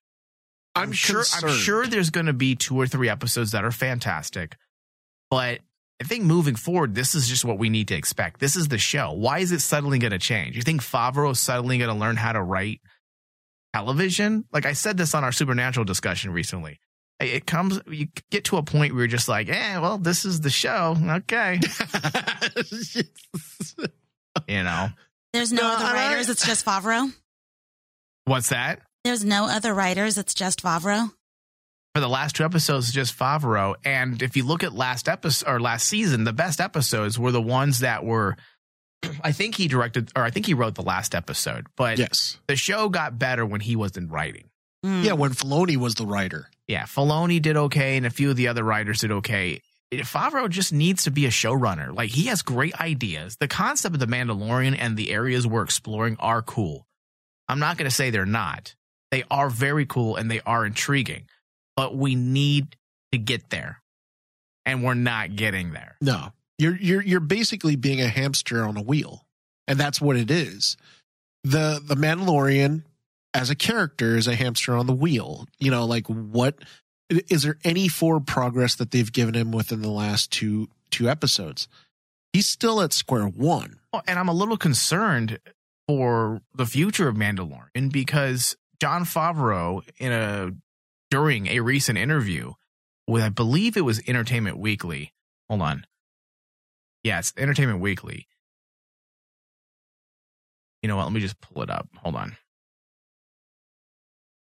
I'm, 0.75 0.91
sure. 0.91 1.23
I'm 1.35 1.49
sure 1.49 1.87
there's 1.87 2.09
going 2.09 2.27
to 2.27 2.33
be 2.33 2.55
two 2.55 2.79
or 2.79 2.87
three 2.87 3.09
episodes 3.09 3.51
that 3.51 3.65
are 3.65 3.71
fantastic, 3.71 4.55
but 5.29 5.59
I 6.01 6.03
think 6.03 6.25
moving 6.25 6.55
forward, 6.55 6.93
this 6.93 7.15
is 7.15 7.27
just 7.27 7.45
what 7.45 7.57
we 7.57 7.69
need 7.69 7.87
to 7.87 7.95
expect. 7.95 8.39
This 8.39 8.55
is 8.55 8.67
the 8.67 8.77
show. 8.77 9.13
Why 9.13 9.39
is 9.39 9.51
it 9.51 9.61
suddenly 9.61 9.97
going 9.97 10.11
to 10.11 10.19
change? 10.19 10.55
You 10.55 10.61
think 10.61 10.81
Favreau 10.81 11.31
is 11.31 11.39
suddenly 11.39 11.77
going 11.77 11.89
to 11.89 11.99
learn 11.99 12.17
how 12.17 12.33
to 12.33 12.41
write 12.41 12.81
television? 13.73 14.45
Like 14.51 14.65
I 14.65 14.73
said 14.73 14.97
this 14.97 15.15
on 15.15 15.23
our 15.23 15.31
Supernatural 15.31 15.85
discussion 15.85 16.31
recently. 16.31 16.79
It 17.19 17.45
comes, 17.45 17.79
you 17.87 18.07
get 18.29 18.45
to 18.45 18.57
a 18.57 18.63
point 18.63 18.93
where 18.93 19.03
you're 19.03 19.07
just 19.07 19.29
like, 19.29 19.47
eh, 19.49 19.79
well, 19.79 19.97
this 19.97 20.25
is 20.25 20.41
the 20.41 20.49
show. 20.49 20.97
Okay. 20.99 21.59
you 24.47 24.63
know, 24.63 24.89
There's 25.33 25.51
no, 25.51 25.61
No, 25.61 25.67
other 25.75 25.85
and 25.85 25.97
I- 25.97 26.09
writers. 26.09 26.29
It's 26.29 26.45
just 26.45 26.65
Favreau. 26.65 27.11
what's 28.25 28.49
that? 28.49 28.81
There's 29.03 29.23
no 29.23 29.45
other 29.47 29.73
writers. 29.73 30.17
It's 30.17 30.33
just 30.33 30.61
Favreau. 30.63 31.11
for 31.93 32.01
the 32.01 32.09
last 32.09 32.35
two 32.35 32.43
episodes 32.43 32.91
just 32.91 33.17
Favreau. 33.17 33.75
And 33.85 34.21
if 34.21 34.35
you 34.35 34.43
look 34.43 34.63
at 34.63 34.73
last 34.73 35.07
episode 35.07 35.47
or 35.49 35.59
last 35.59 35.87
season, 35.87 36.23
the 36.23 36.33
best 36.33 36.59
episodes 36.59 37.17
were 37.19 37.31
the 37.31 37.41
ones 37.41 37.79
that 37.79 38.03
were. 38.03 38.35
I 39.23 39.31
think 39.31 39.55
he 39.55 39.67
directed, 39.67 40.11
or 40.15 40.23
I 40.23 40.31
think 40.31 40.47
he 40.47 40.53
wrote 40.55 40.75
the 40.75 40.81
last 40.81 41.13
episode, 41.15 41.67
but 41.77 41.97
yes. 41.99 42.37
the 42.47 42.55
show 42.55 42.89
got 42.89 43.19
better 43.19 43.45
when 43.45 43.61
he 43.61 43.75
wasn't 43.75 44.11
writing. 44.11 44.49
Mm. 44.85 45.03
Yeah, 45.05 45.13
when 45.13 45.31
Filoni 45.31 45.77
was 45.77 45.95
the 45.95 46.05
writer. 46.07 46.49
Yeah, 46.67 46.83
Filoni 46.83 47.41
did 47.41 47.57
okay, 47.57 47.97
and 47.97 48.05
a 48.05 48.09
few 48.09 48.31
of 48.31 48.37
the 48.37 48.47
other 48.47 48.63
writers 48.63 49.01
did 49.01 49.11
okay. 49.11 49.61
Favreau 49.93 50.49
just 50.49 50.73
needs 50.73 51.03
to 51.03 51.11
be 51.11 51.25
a 51.25 51.29
showrunner. 51.29 51.93
Like 51.93 52.09
he 52.09 52.25
has 52.27 52.41
great 52.41 52.79
ideas. 52.79 53.37
The 53.39 53.47
concept 53.47 53.95
of 53.95 53.99
the 53.99 54.07
Mandalorian 54.07 54.75
and 54.77 54.97
the 54.97 55.11
areas 55.11 55.45
we're 55.45 55.63
exploring 55.63 56.17
are 56.19 56.41
cool. 56.41 56.87
I'm 57.47 57.59
not 57.59 57.77
going 57.77 57.89
to 57.89 57.95
say 57.95 58.09
they're 58.09 58.25
not. 58.25 58.75
They 59.11 59.23
are 59.29 59.49
very 59.49 59.85
cool 59.85 60.15
and 60.15 60.29
they 60.29 60.41
are 60.41 60.65
intriguing, 60.65 61.27
but 61.75 61.95
we 61.95 62.15
need 62.15 62.75
to 63.11 63.19
get 63.19 63.49
there, 63.51 63.81
and 64.65 64.83
we're 64.83 64.95
not 64.95 65.35
getting 65.35 65.71
there. 65.73 65.95
No. 66.01 66.33
You're 66.57 66.77
you're 66.77 67.01
you're 67.01 67.19
basically 67.19 67.75
being 67.75 68.01
a 68.01 68.07
hamster 68.07 68.63
on 68.63 68.77
a 68.77 68.81
wheel. 68.81 69.25
And 69.67 69.79
that's 69.79 69.99
what 69.99 70.15
it 70.15 70.31
is. 70.31 70.77
The 71.43 71.81
the 71.83 71.95
Mandalorian 71.95 72.83
as 73.35 73.49
a 73.49 73.55
character 73.55 74.15
is 74.15 74.27
a 74.27 74.35
hamster 74.35 74.75
on 74.75 74.87
the 74.87 74.93
wheel. 74.93 75.45
You 75.59 75.69
know, 75.69 75.85
like 75.85 76.07
what 76.07 76.57
is 77.09 77.43
there 77.43 77.57
any 77.63 77.87
forward 77.87 78.25
progress 78.25 78.75
that 78.75 78.91
they've 78.91 79.11
given 79.11 79.35
him 79.35 79.51
within 79.51 79.81
the 79.81 79.91
last 79.91 80.31
two 80.31 80.69
two 80.89 81.09
episodes? 81.09 81.67
He's 82.33 82.47
still 82.47 82.81
at 82.81 82.93
square 82.93 83.25
one. 83.25 83.79
Well, 83.93 84.03
and 84.07 84.17
I'm 84.17 84.29
a 84.29 84.33
little 84.33 84.57
concerned 84.57 85.39
for 85.87 86.41
the 86.55 86.65
future 86.65 87.07
of 87.07 87.15
Mandalorian 87.15 87.91
because 87.91 88.55
Jon 88.81 89.03
Favreau, 89.03 89.83
in 89.97 90.11
a 90.11 90.51
during 91.11 91.47
a 91.47 91.59
recent 91.59 91.97
interview 91.97 92.53
with, 93.07 93.21
I 93.21 93.29
believe 93.29 93.77
it 93.77 93.81
was 93.81 94.01
Entertainment 94.07 94.57
Weekly. 94.57 95.13
Hold 95.49 95.61
on. 95.61 95.85
Yeah, 97.03 97.19
it's 97.19 97.33
Entertainment 97.37 97.79
Weekly. 97.79 98.27
You 100.81 100.87
know 100.87 100.97
what? 100.97 101.03
Let 101.03 101.13
me 101.13 101.19
just 101.19 101.39
pull 101.41 101.61
it 101.63 101.69
up. 101.69 101.87
Hold 101.97 102.15
on. 102.15 102.37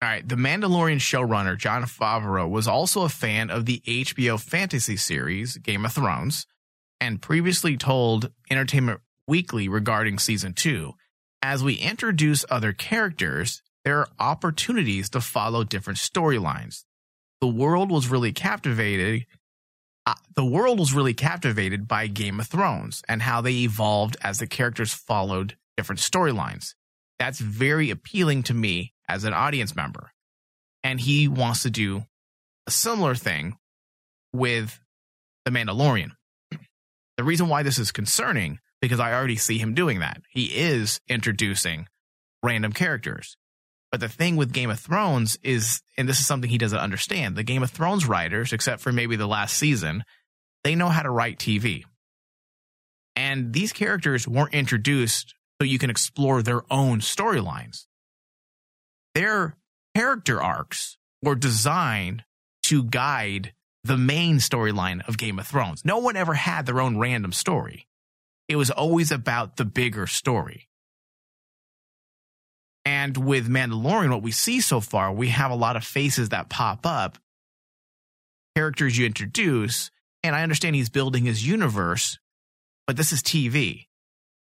All 0.02 0.08
right. 0.08 0.26
The 0.26 0.36
Mandalorian 0.36 0.96
showrunner, 0.96 1.58
Jon 1.58 1.82
Favreau, 1.82 2.48
was 2.48 2.66
also 2.66 3.02
a 3.02 3.10
fan 3.10 3.50
of 3.50 3.66
the 3.66 3.82
HBO 3.86 4.40
fantasy 4.40 4.96
series 4.96 5.58
Game 5.58 5.84
of 5.84 5.92
Thrones 5.92 6.46
and 7.00 7.20
previously 7.20 7.76
told 7.76 8.30
Entertainment 8.50 9.00
Weekly 9.28 9.68
regarding 9.68 10.18
season 10.18 10.54
two. 10.54 10.94
As 11.42 11.62
we 11.62 11.74
introduce 11.74 12.44
other 12.50 12.72
characters, 12.72 13.62
there 13.84 13.98
are 13.98 14.08
opportunities 14.18 15.08
to 15.10 15.20
follow 15.20 15.64
different 15.64 15.98
storylines. 15.98 16.84
The 17.40 17.48
world 17.48 17.90
was 17.90 18.08
really 18.08 18.32
captivated. 18.32 19.26
Uh, 20.06 20.14
the 20.34 20.44
world 20.44 20.78
was 20.78 20.92
really 20.92 21.14
captivated 21.14 21.86
by 21.86 22.06
Game 22.06 22.40
of 22.40 22.46
Thrones 22.46 23.02
and 23.08 23.22
how 23.22 23.40
they 23.40 23.52
evolved 23.52 24.16
as 24.22 24.38
the 24.38 24.46
characters 24.46 24.92
followed 24.92 25.56
different 25.76 26.00
storylines. 26.00 26.74
That's 27.18 27.38
very 27.38 27.90
appealing 27.90 28.42
to 28.44 28.54
me 28.54 28.94
as 29.10 29.24
an 29.24 29.34
audience 29.34 29.74
member. 29.74 30.12
And 30.82 31.00
he 31.00 31.28
wants 31.28 31.62
to 31.64 31.70
do 31.70 32.04
a 32.66 32.70
similar 32.70 33.14
thing 33.14 33.56
with 34.32 34.80
The 35.44 35.50
Mandalorian. 35.50 36.12
The 37.16 37.24
reason 37.24 37.48
why 37.50 37.62
this 37.62 37.78
is 37.78 37.92
concerning 37.92 38.60
because 38.80 38.98
I 38.98 39.12
already 39.12 39.36
see 39.36 39.58
him 39.58 39.74
doing 39.74 40.00
that. 40.00 40.22
He 40.30 40.44
is 40.44 41.02
introducing 41.06 41.86
random 42.42 42.72
characters. 42.72 43.36
But 43.90 44.00
the 44.00 44.08
thing 44.08 44.36
with 44.36 44.54
Game 44.54 44.70
of 44.70 44.80
Thrones 44.80 45.38
is, 45.42 45.82
and 45.98 46.08
this 46.08 46.18
is 46.18 46.26
something 46.26 46.48
he 46.48 46.56
doesn't 46.56 46.78
understand, 46.78 47.36
the 47.36 47.42
Game 47.42 47.62
of 47.62 47.70
Thrones 47.70 48.06
writers, 48.06 48.54
except 48.54 48.80
for 48.80 48.90
maybe 48.92 49.16
the 49.16 49.26
last 49.26 49.58
season, 49.58 50.04
they 50.64 50.74
know 50.74 50.88
how 50.88 51.02
to 51.02 51.10
write 51.10 51.38
TV. 51.38 51.84
And 53.16 53.52
these 53.52 53.72
characters 53.72 54.26
weren't 54.26 54.54
introduced 54.54 55.34
so 55.60 55.66
you 55.66 55.78
can 55.78 55.90
explore 55.90 56.42
their 56.42 56.62
own 56.72 57.00
storylines. 57.00 57.86
Their 59.14 59.56
character 59.94 60.42
arcs 60.42 60.96
were 61.22 61.34
designed 61.34 62.24
to 62.64 62.84
guide 62.84 63.52
the 63.84 63.96
main 63.96 64.36
storyline 64.36 65.06
of 65.08 65.18
Game 65.18 65.38
of 65.38 65.46
Thrones. 65.46 65.84
No 65.84 65.98
one 65.98 66.16
ever 66.16 66.34
had 66.34 66.66
their 66.66 66.80
own 66.80 66.98
random 66.98 67.32
story. 67.32 67.86
It 68.48 68.56
was 68.56 68.70
always 68.70 69.10
about 69.10 69.56
the 69.56 69.64
bigger 69.64 70.06
story. 70.06 70.68
And 72.84 73.16
with 73.16 73.48
Mandalorian, 73.48 74.10
what 74.10 74.22
we 74.22 74.32
see 74.32 74.60
so 74.60 74.80
far, 74.80 75.12
we 75.12 75.28
have 75.28 75.50
a 75.50 75.56
lot 75.56 75.76
of 75.76 75.84
faces 75.84 76.30
that 76.30 76.48
pop 76.48 76.86
up, 76.86 77.18
characters 78.56 78.96
you 78.96 79.06
introduce. 79.06 79.90
And 80.22 80.34
I 80.34 80.42
understand 80.42 80.76
he's 80.76 80.88
building 80.88 81.24
his 81.24 81.46
universe, 81.46 82.18
but 82.86 82.96
this 82.96 83.12
is 83.12 83.22
TV. 83.22 83.86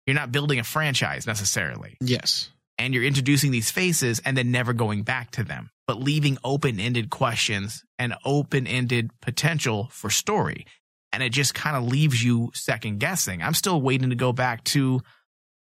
You're 0.06 0.16
not 0.16 0.32
building 0.32 0.60
a 0.60 0.64
franchise 0.64 1.26
necessarily. 1.26 1.98
Yes. 2.02 2.50
And 2.78 2.94
you're 2.94 3.04
introducing 3.04 3.52
these 3.52 3.72
faces 3.72 4.22
and 4.26 4.38
then 4.38 4.52
never 4.52 4.74
going 4.74 5.04
back 5.04 5.32
to 5.32 5.44
them, 5.44 5.70
but 5.88 6.00
leaving 6.00 6.38
open 6.44 6.80
ended 6.80 7.10
questions 7.10 7.84
and 7.98 8.16
open 8.26 8.68
ended 8.68 9.12
potential 9.22 9.88
for 9.92 10.10
story. 10.10 10.66
And 11.14 11.24
it 11.24 11.30
just 11.30 11.54
kind 11.54 11.78
of 11.78 11.86
leaves 11.86 12.22
you 12.22 12.52
second 12.54 13.00
guessing. 13.00 13.42
I'm 13.42 13.54
still 13.54 13.82
waiting 13.82 14.10
to 14.10 14.16
go 14.16 14.34
back 14.34 14.66
to, 14.66 15.02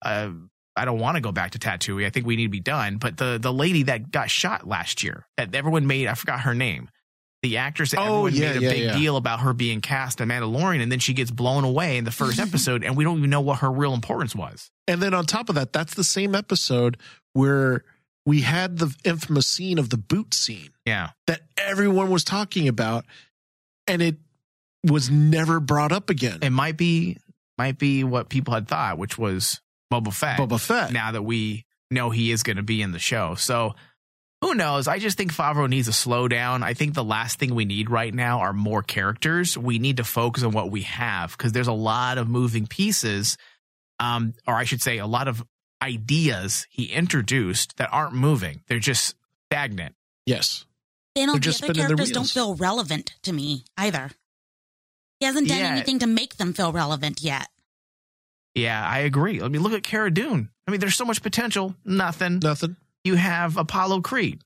uh, 0.02 0.30
I 0.76 0.84
don't 0.84 1.00
want 1.00 1.16
to 1.16 1.20
go 1.20 1.32
back 1.32 1.50
to 1.52 1.58
Tatooine. 1.58 2.06
I 2.06 2.10
think 2.10 2.26
we 2.26 2.36
need 2.36 2.44
to 2.44 2.50
be 2.50 2.60
done. 2.60 2.98
But 2.98 3.16
the 3.16 3.38
the 3.42 3.52
lady 3.52 3.82
that 3.84 4.12
got 4.12 4.30
shot 4.30 4.66
last 4.66 5.02
year, 5.02 5.26
that 5.36 5.54
everyone 5.54 5.88
made, 5.88 6.06
I 6.06 6.14
forgot 6.14 6.40
her 6.40 6.54
name. 6.54 6.88
The 7.42 7.56
actress 7.56 7.92
that 7.92 8.00
Oh, 8.00 8.26
everyone 8.26 8.34
yeah, 8.34 8.40
made 8.52 8.56
a 8.56 8.60
yeah, 8.60 8.70
big 8.70 8.82
yeah. 8.82 8.96
deal 8.98 9.16
about 9.16 9.40
her 9.40 9.52
being 9.54 9.80
cast 9.80 10.20
in 10.20 10.28
Mandalorian, 10.28 10.82
and 10.82 10.92
then 10.92 10.98
she 10.98 11.14
gets 11.14 11.30
blown 11.30 11.64
away 11.64 11.96
in 11.96 12.04
the 12.04 12.10
first 12.10 12.38
episode, 12.40 12.84
and 12.84 12.96
we 12.96 13.04
don't 13.04 13.18
even 13.18 13.30
know 13.30 13.40
what 13.40 13.60
her 13.60 13.70
real 13.70 13.94
importance 13.94 14.34
was. 14.34 14.70
And 14.86 15.02
then 15.02 15.14
on 15.14 15.24
top 15.24 15.48
of 15.48 15.54
that, 15.54 15.72
that's 15.72 15.94
the 15.94 16.04
same 16.04 16.34
episode 16.34 16.98
where 17.32 17.84
we 18.26 18.42
had 18.42 18.76
the 18.78 18.94
infamous 19.04 19.46
scene 19.46 19.78
of 19.78 19.88
the 19.88 19.96
boot 19.96 20.34
scene 20.34 20.68
Yeah. 20.84 21.10
that 21.26 21.40
everyone 21.56 22.10
was 22.10 22.24
talking 22.24 22.68
about, 22.68 23.06
and 23.86 24.02
it 24.02 24.16
was 24.84 25.10
never 25.10 25.60
brought 25.60 25.92
up 25.92 26.10
again. 26.10 26.38
it 26.42 26.50
might 26.50 26.76
be 26.76 27.16
might 27.58 27.78
be 27.78 28.04
what 28.04 28.28
people 28.28 28.52
had 28.54 28.68
thought, 28.68 28.96
which 28.98 29.16
was 29.18 29.60
Boba 29.92 30.12
Fett. 30.12 30.38
Boba 30.38 30.58
Fett. 30.60 30.92
Now 30.92 31.12
that 31.12 31.22
we 31.22 31.64
know 31.90 32.10
he 32.10 32.30
is 32.32 32.42
going 32.42 32.56
to 32.58 32.62
be 32.62 32.80
in 32.82 32.92
the 32.92 32.98
show, 32.98 33.34
so 33.34 33.74
who 34.40 34.54
knows? 34.54 34.88
I 34.88 34.98
just 34.98 35.16
think 35.18 35.32
Favreau 35.34 35.68
needs 35.68 35.86
to 35.86 35.92
slow 35.92 36.26
down. 36.28 36.62
I 36.62 36.74
think 36.74 36.94
the 36.94 37.04
last 37.04 37.38
thing 37.38 37.54
we 37.54 37.64
need 37.64 37.90
right 37.90 38.12
now 38.12 38.40
are 38.40 38.52
more 38.52 38.82
characters. 38.82 39.56
We 39.58 39.78
need 39.78 39.98
to 39.98 40.04
focus 40.04 40.42
on 40.42 40.52
what 40.52 40.70
we 40.70 40.82
have 40.82 41.32
because 41.36 41.52
there's 41.52 41.68
a 41.68 41.72
lot 41.72 42.16
of 42.18 42.28
moving 42.28 42.66
pieces, 42.66 43.36
um, 43.98 44.34
or 44.46 44.54
I 44.54 44.64
should 44.64 44.80
say, 44.82 44.98
a 44.98 45.06
lot 45.06 45.28
of 45.28 45.44
ideas 45.82 46.66
he 46.70 46.86
introduced 46.86 47.76
that 47.76 47.88
aren't 47.92 48.14
moving. 48.14 48.62
They're 48.68 48.78
just 48.78 49.14
stagnant. 49.50 49.94
Yes. 50.26 50.64
They 51.14 51.26
don't. 51.26 51.42
They're 51.42 51.52
The 51.52 51.64
other 51.66 51.74
characters 51.74 52.10
don't 52.10 52.28
feel 52.30 52.54
relevant 52.54 53.14
to 53.22 53.32
me 53.32 53.64
either. 53.76 54.10
He 55.18 55.26
hasn't 55.26 55.48
done 55.48 55.58
Yeah. 55.58 55.70
anything 55.72 55.98
to 55.98 56.06
make 56.06 56.36
them 56.36 56.54
feel 56.54 56.72
relevant 56.72 57.20
yet. 57.20 57.48
Yeah, 58.54 58.82
I 58.86 59.00
agree. 59.00 59.42
I 59.42 59.48
mean, 59.48 59.62
look 59.62 59.72
at 59.72 59.82
Cara 59.82 60.10
Dune. 60.10 60.48
I 60.66 60.70
mean, 60.70 60.80
there's 60.80 60.96
so 60.96 61.04
much 61.04 61.22
potential. 61.22 61.74
Nothing. 61.84 62.38
Nothing. 62.42 62.76
You 63.04 63.14
have 63.14 63.56
Apollo 63.56 64.02
Creed. 64.02 64.42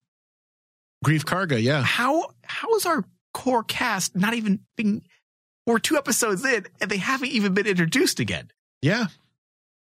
Greef 1.05 1.25
Karga, 1.25 1.63
yeah. 1.63 1.83
How 1.83 2.29
how 2.45 2.75
is 2.77 2.87
our 2.87 3.05
core 3.33 3.65
cast 3.65 4.17
not 4.17 4.35
even 4.35 4.61
being? 4.77 5.03
We're 5.67 5.79
two 5.79 5.97
episodes 5.97 6.45
in, 6.45 6.67
and 6.81 6.91
they 6.91 6.99
haven't 6.99 7.29
even 7.31 7.55
been 7.55 7.67
introduced 7.67 8.21
again. 8.21 8.51
Yeah. 8.83 9.07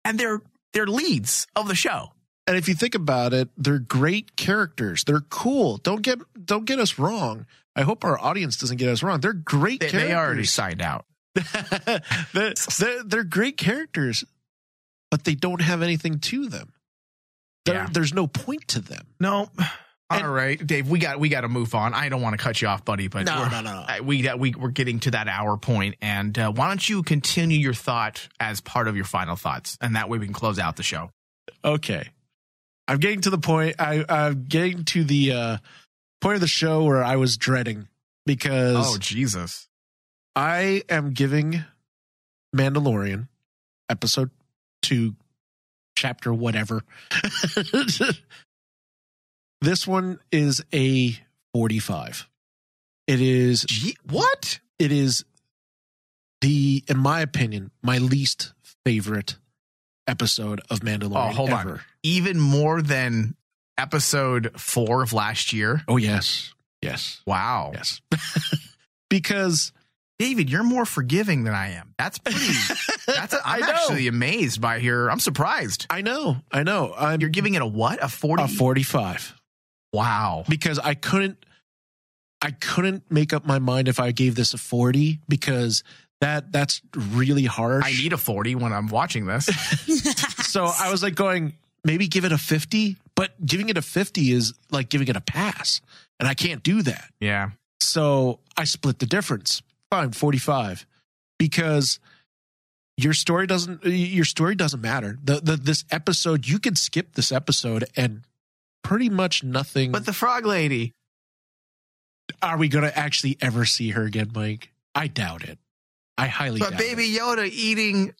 And 0.05 0.19
they're 0.19 0.41
they're 0.73 0.87
leads 0.87 1.47
of 1.57 1.69
the 1.69 1.75
show. 1.75 2.13
And 2.47 2.57
if 2.57 2.69
you 2.69 2.75
think 2.75 2.95
about 2.97 3.33
it, 3.33 3.51
they're 3.57 3.79
great 3.79 4.37
characters. 4.37 5.05
They're 5.05 5.21
cool. 5.21 5.77
Don't 5.79 6.03
get 6.03 6.19
don't 6.45 6.65
get 6.65 6.79
us 6.81 6.99
wrong. 6.99 7.47
I 7.77 7.83
hope 7.83 8.05
our 8.05 8.19
audience 8.19 8.57
doesn't 8.57 8.77
get 8.79 8.89
us 8.89 9.03
wrong. 9.03 9.21
They're 9.21 9.33
great 9.33 9.81
They, 9.81 9.89
characters. 9.91 10.09
they 10.11 10.15
already 10.15 10.45
signed 10.45 10.83
out. 10.83 11.07
they're, 12.35 12.53
they're, 12.79 13.03
they're 13.05 13.25
great 13.25 13.57
characters, 13.57 14.25
but 15.11 15.25
they 15.25 15.35
don't 15.35 15.63
have 15.63 15.81
anything 15.81 16.19
to 16.19 16.49
them. 16.51 16.73
There- 17.65 17.75
Yeah. 17.77 17.89
There's 17.91 18.13
no 18.13 18.27
point 18.27 18.69
to 18.69 18.81
them. 18.81 19.07
No. 19.21 19.51
All 20.11 20.19
And- 20.19 20.35
right, 20.35 20.67
Dave. 20.67 20.89
We 20.89 20.99
got 20.99 21.19
we 21.21 21.29
got 21.31 21.41
to 21.43 21.49
move 21.49 21.75
on. 21.75 21.95
I 21.95 22.09
don't 22.11 22.21
want 22.21 22.37
to 22.39 22.43
cut 22.43 22.61
you 22.61 22.69
off, 22.69 22.85
buddy, 22.85 23.09
but 23.09 23.25
No, 23.25 23.49
we're, 23.51 23.63
no, 23.63 23.87
no. 23.87 24.03
we 24.03 24.21
got 24.21 24.39
we 24.39 24.51
we're 24.53 24.69
getting 24.71 25.01
to 25.01 25.13
that 25.13 25.27
hour 25.27 25.57
point, 25.57 25.95
and 26.03 26.39
uh, 26.39 26.53
why 26.53 26.69
don't 26.69 26.87
you 26.87 27.03
continue 27.03 27.59
your 27.59 27.73
thought 27.73 28.29
as 28.39 28.61
part 28.61 28.89
of 28.89 28.97
your 28.97 29.07
final 29.07 29.37
thoughts, 29.37 29.79
and 29.81 29.97
that 29.97 30.11
way 30.11 30.19
we 30.19 30.27
can 30.27 30.35
close 30.35 30.59
out 30.59 30.77
the 30.77 30.83
show. 30.83 31.11
Okay. 31.65 32.09
I'm 32.89 32.99
getting 32.99 33.23
to 33.23 33.31
the 33.31 33.39
point. 33.39 33.77
I, 33.79 34.05
I'm 34.07 34.45
getting 34.45 34.85
to 34.87 35.05
the 35.05 35.33
uh, 35.33 35.57
point 36.21 36.35
of 36.35 36.41
the 36.43 36.47
show 36.49 36.85
where 36.85 37.03
I 37.03 37.17
was 37.17 37.39
dreading 37.39 37.89
because 38.27 38.95
Oh 38.95 38.99
Jesus! 38.99 39.67
I 40.37 40.83
am 40.91 41.13
giving 41.13 41.65
Mandalorian 42.55 43.29
episode 43.89 44.31
two, 44.83 45.15
chapter 46.03 46.35
whatever. 46.35 46.83
this 49.61 49.87
one 49.87 50.19
is 50.33 50.61
a 50.75 51.17
45. 51.55 52.29
It 53.07 53.21
is, 53.21 53.65
Gee, 53.69 53.97
what? 54.11 54.59
it 54.81 54.91
is 54.91 55.25
the, 56.41 56.83
in 56.89 56.99
my 56.99 57.21
opinion, 57.21 57.71
my 57.83 57.99
least 57.99 58.53
favorite 58.85 59.37
episode 60.09 60.61
of 60.71 60.81
Mandalorian. 60.81 61.31
Oh, 61.31 61.35
hold 61.35 61.51
on. 61.51 61.81
Even 62.03 62.41
more 62.41 62.83
than 62.83 63.37
episode 63.79 64.51
four 64.61 65.05
of 65.05 65.13
last 65.13 65.53
year. 65.53 65.83
Oh, 65.87 65.99
yes. 65.99 66.53
Yes. 66.81 67.23
Wow, 67.27 67.71
Yes. 67.75 68.01
because 69.09 69.73
David, 70.23 70.51
you're 70.51 70.63
more 70.63 70.85
forgiving 70.85 71.43
than 71.43 71.53
I 71.53 71.71
am. 71.71 71.95
That's 71.99 72.17
pretty. 72.19 72.39
That's. 73.09 73.35
A, 73.35 73.41
I 73.45 73.57
I'm 73.57 73.63
actually 73.65 74.07
amazed 74.07 74.61
by 74.61 74.77
your. 74.77 75.11
I'm 75.11 75.19
surprised. 75.19 75.87
I 75.91 76.01
know, 76.01 76.37
I 76.53 76.63
know. 76.63 76.95
I'm 76.97 77.21
You're 77.21 77.29
giving 77.29 77.55
it 77.55 77.63
a 77.63 77.67
what? 77.67 78.01
A 78.01 78.09
forty? 78.09 78.45
a 78.45 78.47
45 78.47 79.35
wow. 79.93 80.45
because 80.49 80.79
I 80.79 80.95
couldn't 80.95 81.45
I 82.41 82.53
couldn't 82.53 83.11
make 83.11 83.33
up 83.33 83.45
my 83.45 83.59
mind 83.59 83.89
if 83.89 83.99
I 83.99 84.13
gave 84.13 84.37
this 84.37 84.55
a 84.55 84.59
40 84.59 85.19
because 85.27 85.83
that 86.21 86.53
that's 86.53 86.83
really 86.95 87.47
harsh. 87.47 87.85
I 87.85 87.91
need 87.91 88.13
a 88.13 88.17
forty 88.17 88.55
when 88.55 88.73
I'm 88.73 88.87
watching 88.87 89.27
this. 89.27 89.47
so 90.47 90.71
I 90.79 90.93
was 90.93 91.03
like 91.03 91.17
going 91.17 91.55
maybe 91.83 92.07
give 92.07 92.25
it 92.25 92.31
a 92.31 92.39
50, 92.39 92.97
but 93.17 93.45
giving 93.45 93.71
it 93.71 93.77
a 93.77 93.83
50 93.83 94.31
is 94.31 94.55
like 94.71 94.89
giving 94.89 95.09
it 95.09 95.17
a 95.17 95.21
pass 95.21 95.81
and 96.21 96.29
I 96.29 96.35
can't 96.35 96.63
do 96.63 96.83
that. 96.83 97.11
yeah. 97.19 97.51
So 97.81 98.39
I 98.57 98.63
split 98.63 99.01
the 99.01 99.07
difference. 99.07 99.63
Fine, 99.93 100.13
45 100.13 100.87
because 101.39 102.01
your 102.97 103.13
story 103.13 103.47
doesn't 103.47 103.85
your 103.85 104.25
story 104.25 104.55
doesn't 104.55 104.81
matter. 104.81 105.19
The, 105.23 105.41
the 105.41 105.57
this 105.57 105.85
episode 105.91 106.47
you 106.49 106.59
can 106.59 106.77
skip 106.77 107.15
this 107.15 107.31
episode 107.31 107.85
and 107.95 108.23
pretty 108.83 109.11
much 109.11 109.45
nothing 109.45 109.93
But 109.93 110.07
the 110.07 110.15
frog 110.15 110.47
lady. 110.47 110.93
are 112.41 112.57
we 112.57 112.69
going 112.69 112.85
to 112.87 112.99
actually 112.99 113.37
ever 113.43 113.67
see 113.67 113.91
her 113.91 114.05
again, 114.05 114.31
Mike? 114.35 114.73
I 114.95 115.09
doubt 115.09 115.45
it. 115.45 115.59
I 116.17 116.29
highly 116.29 116.61
But 116.61 116.79
baby 116.79 117.11
Yoda 117.11 117.47
eating 117.51 118.15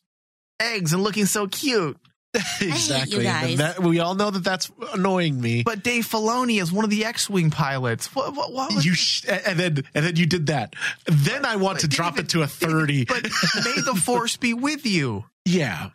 eggs 0.61 0.93
and 0.93 1.03
looking 1.03 1.25
so 1.25 1.47
cute. 1.47 1.97
exactly. 2.61 3.27
And 3.27 3.59
that, 3.59 3.83
we 3.83 4.01
all 4.01 4.15
know 4.15 4.31
that 4.31 4.43
that's 4.43 4.71
annoying 4.95 5.41
me. 5.41 5.63
But 5.65 5.83
Dave 5.83 6.07
Filoni 6.07 6.61
is 6.63 6.73
one 6.73 6.85
of 6.85 6.91
the 6.91 7.05
X-wing 7.05 7.51
pilots. 7.51 8.15
What? 8.15 8.35
What? 8.35 8.53
what 8.53 8.75
was 8.75 8.85
you 8.87 8.95
sh- 8.95 9.25
and 9.29 9.59
then 9.59 9.85
and 9.95 10.07
then 10.07 10.17
you 10.17 10.25
did 10.27 10.47
that. 10.47 10.75
Then 11.07 11.45
I 11.45 11.57
want 11.57 11.81
to 11.81 11.89
But 11.89 11.97
drop 11.97 12.15
David- 12.15 12.27
it 12.27 12.31
to 12.31 12.43
a 12.43 12.47
thirty. 12.47 13.05
But 13.05 13.25
may 13.25 13.75
the 13.85 14.01
force 14.05 14.37
be 14.37 14.55
with 14.55 14.87
you. 14.87 15.25
yeah, 15.45 15.91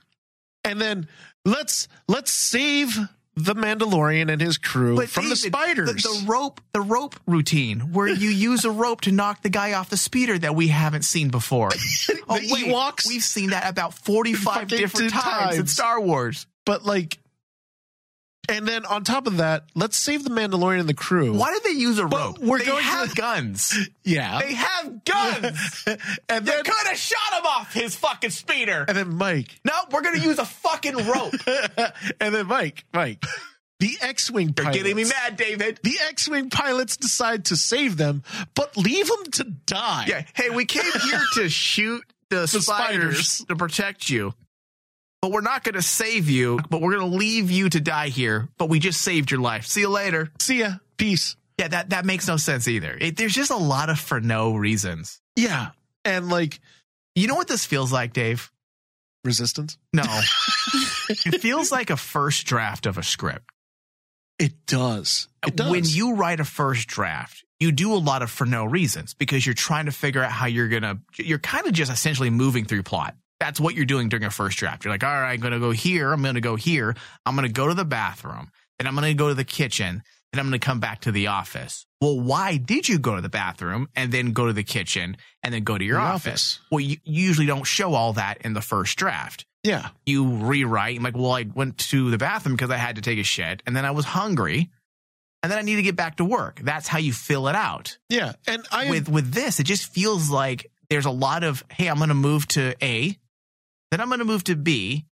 and 0.64 0.80
then 0.80 1.08
let's 1.46 1.88
let's 2.08 2.32
save 2.32 2.96
the 3.38 3.54
Mandalorian 3.54 4.32
and 4.32 4.42
his 4.42 4.58
crew 4.58 4.96
But 4.96 5.10
from 5.10 5.30
the 5.30 5.36
spiders. 5.36 6.02
The, 6.02 6.10
the 6.10 6.26
rope, 6.28 6.60
the 6.74 6.82
rope 6.82 7.16
routine, 7.28 7.94
where 7.94 8.08
you 8.08 8.30
use 8.30 8.66
a 8.66 8.72
rope 8.72 9.02
to 9.02 9.12
knock 9.12 9.44
the 9.44 9.50
guy 9.50 9.74
off 9.74 9.92
the 9.92 9.98
speeder 9.98 10.40
that 10.40 10.56
we 10.56 10.70
haven't 10.70 11.04
seen 11.04 11.30
before. 11.30 11.70
oh 12.30 12.40
wait, 12.50 12.66
Ewoks? 12.66 13.08
we've 13.08 13.24
seen 13.24 13.52
that 13.52 13.70
about 13.70 13.94
forty-five 13.94 14.68
different 14.68 15.12
two 15.12 15.20
times 15.20 15.58
in. 15.58 15.68
Star 15.68 16.02
Wars. 16.02 16.48
but 16.66 16.84
like, 16.84 17.20
and 18.50 18.68
then 18.68 18.86
on 18.86 19.04
top 19.04 19.28
of 19.28 19.38
that, 19.38 19.66
let's 19.76 19.98
save 19.98 20.24
the 20.24 20.30
Mandalorian 20.30 20.80
and 20.82 20.90
the 20.90 20.94
crew. 20.94 21.34
Why 21.34 21.52
did 21.54 21.64
they 21.64 21.78
use 21.80 22.00
a 22.00 22.06
But 22.08 22.18
rope? 22.20 22.40
we're 22.40 22.60
they 22.60 22.66
going 22.66 22.78
to- 22.84 22.90
have 22.90 23.16
guns. 23.16 23.78
Yeah, 24.04 24.40
They 24.40 24.54
have 24.54 25.04
guns. 25.04 25.84
and 26.30 26.46
they 26.46 26.62
could 26.64 26.88
have 26.88 26.98
shot 26.98 27.34
him 27.40 27.46
off 27.46 27.74
his 27.74 27.96
fucking 27.96 28.30
speeder. 28.30 28.86
and 28.88 28.98
then 28.98 29.16
Mike. 29.16 29.60
No, 29.66 29.74
we're 29.92 30.02
gonna 30.02 30.20
use 30.20 30.40
a 30.40 30.46
fucking 30.46 30.96
rope. 30.96 31.34
and 32.22 32.34
then 32.34 32.48
Mike, 32.48 32.86
Mike, 32.94 33.22
the 33.82 33.98
X-wing 34.02 34.54
pilots. 34.54 34.76
You're 34.78 34.84
getting 34.86 34.96
me 34.96 35.04
mad, 35.10 35.36
David. 35.36 35.80
The 35.84 35.98
X-wing 36.08 36.50
pilots 36.50 36.96
decide 36.98 37.46
to 37.46 37.58
save 37.58 37.98
them, 37.98 38.24
but 38.56 38.78
leave 38.78 39.08
them 39.08 39.26
to 39.34 39.44
die. 39.66 40.06
Yeah. 40.08 40.24
Hey, 40.34 40.50
we 40.52 40.64
came 40.66 40.84
here 41.04 41.22
to 41.34 41.50
shoot 41.50 42.04
the, 42.30 42.48
spiders, 42.48 42.66
spiders. 42.66 43.46
to 43.50 43.56
protect 43.58 44.10
you. 44.10 44.34
But 45.22 45.32
we're 45.32 45.42
not 45.42 45.64
going 45.64 45.76
to 45.76 45.82
save 45.82 46.30
you, 46.30 46.60
but 46.70 46.80
we're 46.82 46.96
going 46.96 47.12
to 47.12 47.18
leave 47.18 47.50
you 47.50 47.70
to 47.70 47.80
die 47.80 48.10
here. 48.10 48.48
But 48.58 48.70
we 48.70 48.80
just 48.80 49.02
saved 49.02 49.32
your 49.32 49.40
life. 49.40 49.66
See 49.66 49.82
you 49.82 49.90
later. 49.90 50.30
See 50.40 50.60
ya. 50.60 50.74
Peace. 50.98 51.36
Yeah, 51.58 51.70
that, 51.70 51.90
that 51.90 52.06
makes 52.06 52.28
no 52.28 52.38
sense 52.38 52.68
either. 52.68 52.96
It, 53.00 53.18
there's 53.18 53.34
just 53.34 53.50
a 53.50 53.58
lot 53.58 53.90
of 53.90 54.00
for 54.00 54.22
no 54.22 54.56
reasons. 54.56 55.20
Yeah. 55.36 55.70
And 56.06 56.30
like 56.30 56.60
You 57.16 57.28
know 57.28 57.36
what 57.36 57.48
this 57.48 57.66
feels 57.66 57.92
like, 57.92 58.14
Dave? 58.14 58.52
resistance. 59.24 59.78
No. 59.92 60.04
it 61.10 61.42
feels 61.42 61.72
like 61.72 61.90
a 61.90 61.98
first 61.98 62.46
draft 62.46 62.86
of 62.86 62.98
a 62.98 63.04
script. 63.04 63.50
It 64.40 64.66
does. 64.68 65.28
It 65.46 65.56
does. 65.56 65.70
When 65.70 65.84
you 65.84 66.14
write 66.16 66.40
a 66.40 66.46
first 66.46 66.88
draft, 66.88 67.44
you 67.60 67.72
do 67.72 67.94
a 67.94 67.98
lot 67.98 68.22
of 68.22 68.30
for 68.30 68.46
no 68.46 68.64
reasons 68.64 69.16
because 69.16 69.46
you're 69.46 69.56
trying 69.56 69.88
to 69.88 69.92
figure 69.92 70.24
out 70.24 70.32
how 70.32 70.46
you're 70.46 70.70
going 70.70 70.84
to, 70.84 71.00
you're 71.18 71.40
kind 71.40 71.66
of 71.66 71.74
just 71.74 71.92
essentially 71.92 72.30
moving 72.30 72.66
through 72.66 72.84
plot. 72.84 73.16
That's 73.40 73.60
what 73.60 73.76
you're 73.76 73.86
doing 73.86 74.10
during 74.10 74.24
a 74.24 74.32
first 74.32 74.58
draft. 74.58 74.84
You're 74.84 74.94
like, 74.94 75.04
all 75.04 75.10
right, 75.10 75.34
I'm 75.34 75.40
going 75.40 75.54
to 75.54 75.60
go 75.60 75.72
here. 75.72 76.12
I'm 76.12 76.22
going 76.22 76.36
to 76.36 76.42
go 76.42 76.56
here. 76.56 76.96
I'm 77.26 77.36
going 77.36 77.48
to 77.48 77.54
go 77.54 77.68
to 77.68 77.74
the 77.74 77.86
bathroom. 77.86 78.50
Then 78.80 78.88
I'm 78.88 78.96
going 78.96 79.08
to 79.08 79.14
go 79.14 79.30
to 79.30 79.36
the 79.36 79.44
kitchen. 79.44 80.02
Then 80.34 80.40
I'm 80.40 80.48
going 80.50 80.60
to 80.60 80.66
come 80.66 80.80
back 80.80 81.02
to 81.02 81.12
the 81.12 81.28
office. 81.28 81.86
Well, 82.02 82.20
why 82.20 82.58
did 82.58 82.90
you 82.90 83.00
go 83.00 83.16
to 83.16 83.22
the 83.22 83.30
bathroom 83.30 83.90
and 83.96 84.12
then 84.12 84.34
go 84.34 84.48
to 84.48 84.54
the 84.54 84.64
kitchen 84.64 85.18
and 85.44 85.54
then 85.54 85.64
go 85.64 85.78
to 85.78 85.84
your 85.86 86.00
The 86.00 86.06
office? 86.06 86.28
office. 86.28 86.60
Well, 86.72 86.80
you, 86.80 86.98
you 87.04 87.24
usually 87.24 87.48
don't 87.48 87.64
show 87.66 87.94
all 87.94 88.14
that 88.14 88.40
in 88.42 88.54
the 88.54 88.62
first 88.62 88.98
draft 88.98 89.46
yeah. 89.68 89.90
you 90.06 90.26
rewrite. 90.26 90.98
I'm 90.98 91.04
like, 91.04 91.16
well, 91.16 91.32
I 91.32 91.44
went 91.44 91.78
to 91.90 92.10
the 92.10 92.18
bathroom 92.18 92.56
because 92.56 92.72
I 92.72 92.78
had 92.78 92.96
to 92.96 93.02
take 93.02 93.20
a 93.20 93.24
shit, 93.24 93.62
and 93.66 93.76
then 93.76 93.86
I 93.86 93.92
was 93.92 94.06
hungry, 94.06 94.70
and 95.44 95.52
then 95.52 95.60
I 95.60 95.62
need 95.62 95.76
to 95.76 95.82
get 95.82 95.96
back 95.96 96.18
to 96.18 96.26
work. 96.26 96.60
That's 96.64 96.88
how 96.88 96.98
you 97.00 97.14
fill 97.14 97.48
it 97.48 97.56
out. 97.56 97.98
Yeah. 98.10 98.34
And 98.48 98.66
I 98.72 98.90
With 98.90 99.10
with 99.10 99.34
this, 99.34 99.60
it 99.60 99.66
just 99.66 99.92
feels 99.94 100.30
like 100.30 100.72
there's 100.90 101.06
a 101.06 101.12
lot 101.12 101.44
of, 101.44 101.64
hey, 101.70 101.88
I'm 101.88 101.98
going 101.98 102.10
to 102.10 102.16
move 102.16 102.48
to 102.50 102.76
A, 102.82 103.18
then 103.92 104.02
I'm 104.02 104.08
going 104.08 104.20
to 104.20 104.26
move 104.26 104.44
to 104.46 104.56
B, 104.56 105.06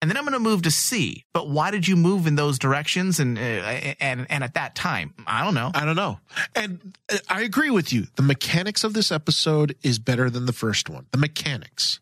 and 0.00 0.10
then 0.10 0.16
I'm 0.16 0.24
going 0.24 0.32
to 0.32 0.38
move 0.40 0.62
to 0.62 0.70
C. 0.70 1.24
But 1.32 1.48
why 1.48 1.70
did 1.70 1.86
you 1.86 1.96
move 1.96 2.26
in 2.26 2.34
those 2.36 2.58
directions 2.58 3.20
and 3.20 3.38
uh, 3.38 3.40
and 4.00 4.26
and 4.30 4.44
at 4.44 4.54
that 4.54 4.74
time? 4.74 5.14
I 5.26 5.44
don't 5.44 5.54
know. 5.54 5.70
I 5.74 5.84
don't 5.84 5.96
know. 5.96 6.18
And 6.54 6.96
uh, 7.12 7.18
I 7.28 7.42
agree 7.42 7.70
with 7.70 7.92
you. 7.92 8.06
The 8.16 8.22
mechanics 8.22 8.84
of 8.84 8.94
this 8.94 9.10
episode 9.12 9.76
is 9.82 9.98
better 9.98 10.28
than 10.30 10.46
the 10.46 10.52
first 10.52 10.88
one. 10.88 11.06
The 11.12 11.18
mechanics. 11.18 12.00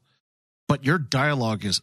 But 0.68 0.85
your 0.85 0.99
dialogue 0.99 1.64
is 1.64 1.81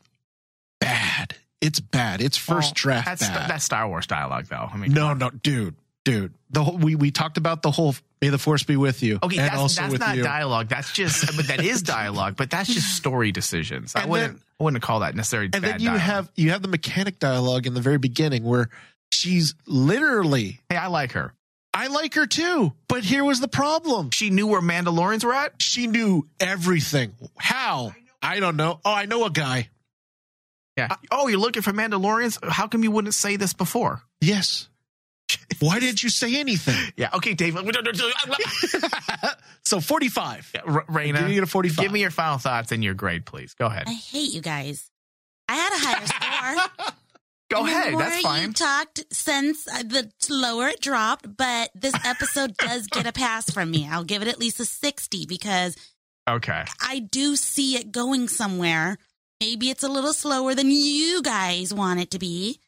bad. 0.79 1.35
It's 1.59 1.79
bad. 1.79 2.21
It's 2.21 2.37
first 2.37 2.69
Well, 2.69 2.73
draft 2.75 3.05
That's 3.05 3.27
bad. 3.27 3.49
that's 3.49 3.65
Star 3.65 3.87
Wars 3.87 4.07
dialogue, 4.07 4.45
though. 4.45 4.69
I 4.71 4.77
mean, 4.77 4.93
no, 4.93 5.13
no, 5.13 5.29
dude, 5.31 5.75
dude. 6.11 6.33
The 6.49 6.63
whole, 6.63 6.77
we 6.77 6.95
we 6.95 7.11
talked 7.11 7.37
about 7.37 7.61
the 7.61 7.71
whole 7.71 7.93
"May 8.21 8.29
the 8.29 8.37
Force 8.37 8.63
be 8.63 8.77
with 8.77 9.03
you." 9.03 9.19
Okay, 9.21 9.37
and 9.37 9.47
that's, 9.47 9.57
also 9.57 9.81
that's 9.81 9.91
with 9.91 10.01
not 10.01 10.15
you. 10.17 10.23
dialogue. 10.23 10.67
That's 10.69 10.91
just, 10.93 11.35
but 11.35 11.47
that 11.47 11.63
is 11.63 11.81
dialogue. 11.83 12.35
But 12.37 12.49
that's 12.49 12.73
just 12.73 12.95
story 12.95 13.31
decisions. 13.31 13.95
I 13.95 14.01
And 14.01 14.09
wouldn't, 14.11 14.33
then- 14.33 14.41
I 14.59 14.63
wouldn't 14.63 14.81
call 14.83 15.01
that 15.01 15.15
necessarily. 15.15 15.49
and 15.53 15.63
then 15.63 15.79
you 15.79 15.87
dialogue. 15.87 16.01
have 16.01 16.31
you 16.35 16.51
have 16.51 16.61
the 16.61 16.67
mechanic 16.69 17.19
dialogue 17.19 17.67
in 17.67 17.73
the 17.73 17.81
very 17.81 17.97
beginning 17.97 18.43
where 18.43 18.69
she's 19.11 19.53
literally 19.65 20.59
Hey, 20.69 20.77
I 20.77 20.87
like 20.87 21.11
her. 21.13 21.33
I 21.73 21.87
like 21.87 22.15
her 22.15 22.25
too, 22.25 22.73
but 22.87 23.03
here 23.03 23.23
was 23.23 23.39
the 23.39 23.47
problem. 23.47 24.09
She 24.11 24.31
knew 24.31 24.47
where 24.47 24.61
Mandalorians 24.61 25.23
were 25.23 25.33
at. 25.33 25.61
She 25.61 25.85
knew 25.85 26.27
everything. 26.39 27.13
How? 27.37 27.93
I 28.19 28.39
don't 28.39 28.55
know. 28.55 28.79
Oh, 28.83 28.91
I 28.93 29.05
know 29.05 29.25
a 29.25 29.29
guy. 29.29 29.69
Yeah. 30.75 30.95
oh, 31.11 31.27
you're 31.27 31.39
looking 31.39 31.61
for 31.63 31.71
Mandalorians? 31.73 32.37
How 32.47 32.67
come 32.67 32.83
you 32.83 32.91
wouldn't 32.91 33.13
say 33.15 33.35
this 33.35 33.53
before? 33.53 34.01
Yes. 34.21 34.69
Why 35.59 35.79
didn't 35.79 36.03
you 36.03 36.09
say 36.09 36.39
anything? 36.39 36.75
Yeah. 36.95 37.09
Okay, 37.15 37.33
Dave. 37.33 37.57
so 39.65 39.79
45. 39.81 40.51
Yeah, 40.55 40.61
R- 40.65 40.85
Raina, 40.85 41.17
Give 41.19 41.27
me 41.27 41.37
a 41.39 41.45
45. 41.45 41.83
give 41.83 41.91
me 41.91 42.01
your 42.01 42.11
final 42.11 42.37
thoughts 42.37 42.71
and 42.71 42.83
your 42.83 42.93
grade, 42.93 43.25
please. 43.25 43.53
Go 43.53 43.65
ahead. 43.65 43.85
I 43.87 43.93
hate 43.93 44.33
you 44.33 44.41
guys. 44.41 44.89
I 45.49 45.55
had 45.55 45.73
a 45.73 45.79
higher 45.87 46.05
score. 46.77 46.93
Go 47.49 47.59
And 47.65 47.69
ahead. 47.69 47.97
That's 47.97 48.21
fine. 48.21 48.47
You 48.47 48.53
talked 48.53 49.05
since 49.11 49.67
uh, 49.69 49.83
the 49.83 50.11
lower 50.29 50.67
it 50.67 50.81
dropped, 50.81 51.37
but 51.37 51.69
this 51.73 51.93
episode 52.05 52.55
does 52.57 52.87
get 52.87 53.07
a 53.07 53.13
pass 53.13 53.49
from 53.49 53.71
me. 53.71 53.87
I'll 53.89 54.03
give 54.03 54.21
it 54.21 54.27
at 54.27 54.37
least 54.39 54.59
a 54.59 54.65
60 54.65 55.25
because 55.27 55.75
Okay. 56.29 56.65
I 56.81 56.99
do 56.99 57.37
see 57.37 57.77
it 57.77 57.93
going 57.93 58.27
somewhere. 58.27 58.97
Maybe 59.39 59.69
it's 59.69 59.83
a 59.83 59.87
little 59.87 60.11
slower 60.11 60.55
than 60.55 60.69
you 60.69 61.21
guys 61.21 61.73
want 61.73 62.01
it 62.01 62.11
to 62.11 62.19
be. 62.19 62.59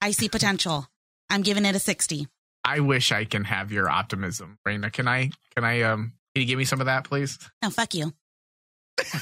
I 0.00 0.12
see 0.12 0.30
potential. 0.30 0.86
I'm 1.30 1.42
giving 1.42 1.64
it 1.64 1.74
a 1.74 1.78
60. 1.78 2.26
I 2.64 2.80
wish 2.80 3.12
I 3.12 3.24
can 3.24 3.44
have 3.44 3.72
your 3.72 3.88
optimism, 3.88 4.58
Raina. 4.66 4.92
Can 4.92 5.08
I? 5.08 5.30
Can 5.54 5.64
I? 5.64 5.82
Um. 5.82 6.12
Can 6.34 6.42
you 6.42 6.46
give 6.46 6.58
me 6.58 6.64
some 6.64 6.80
of 6.80 6.86
that, 6.86 7.04
please? 7.04 7.38
No, 7.62 7.70
fuck 7.70 7.94
you. 7.94 8.12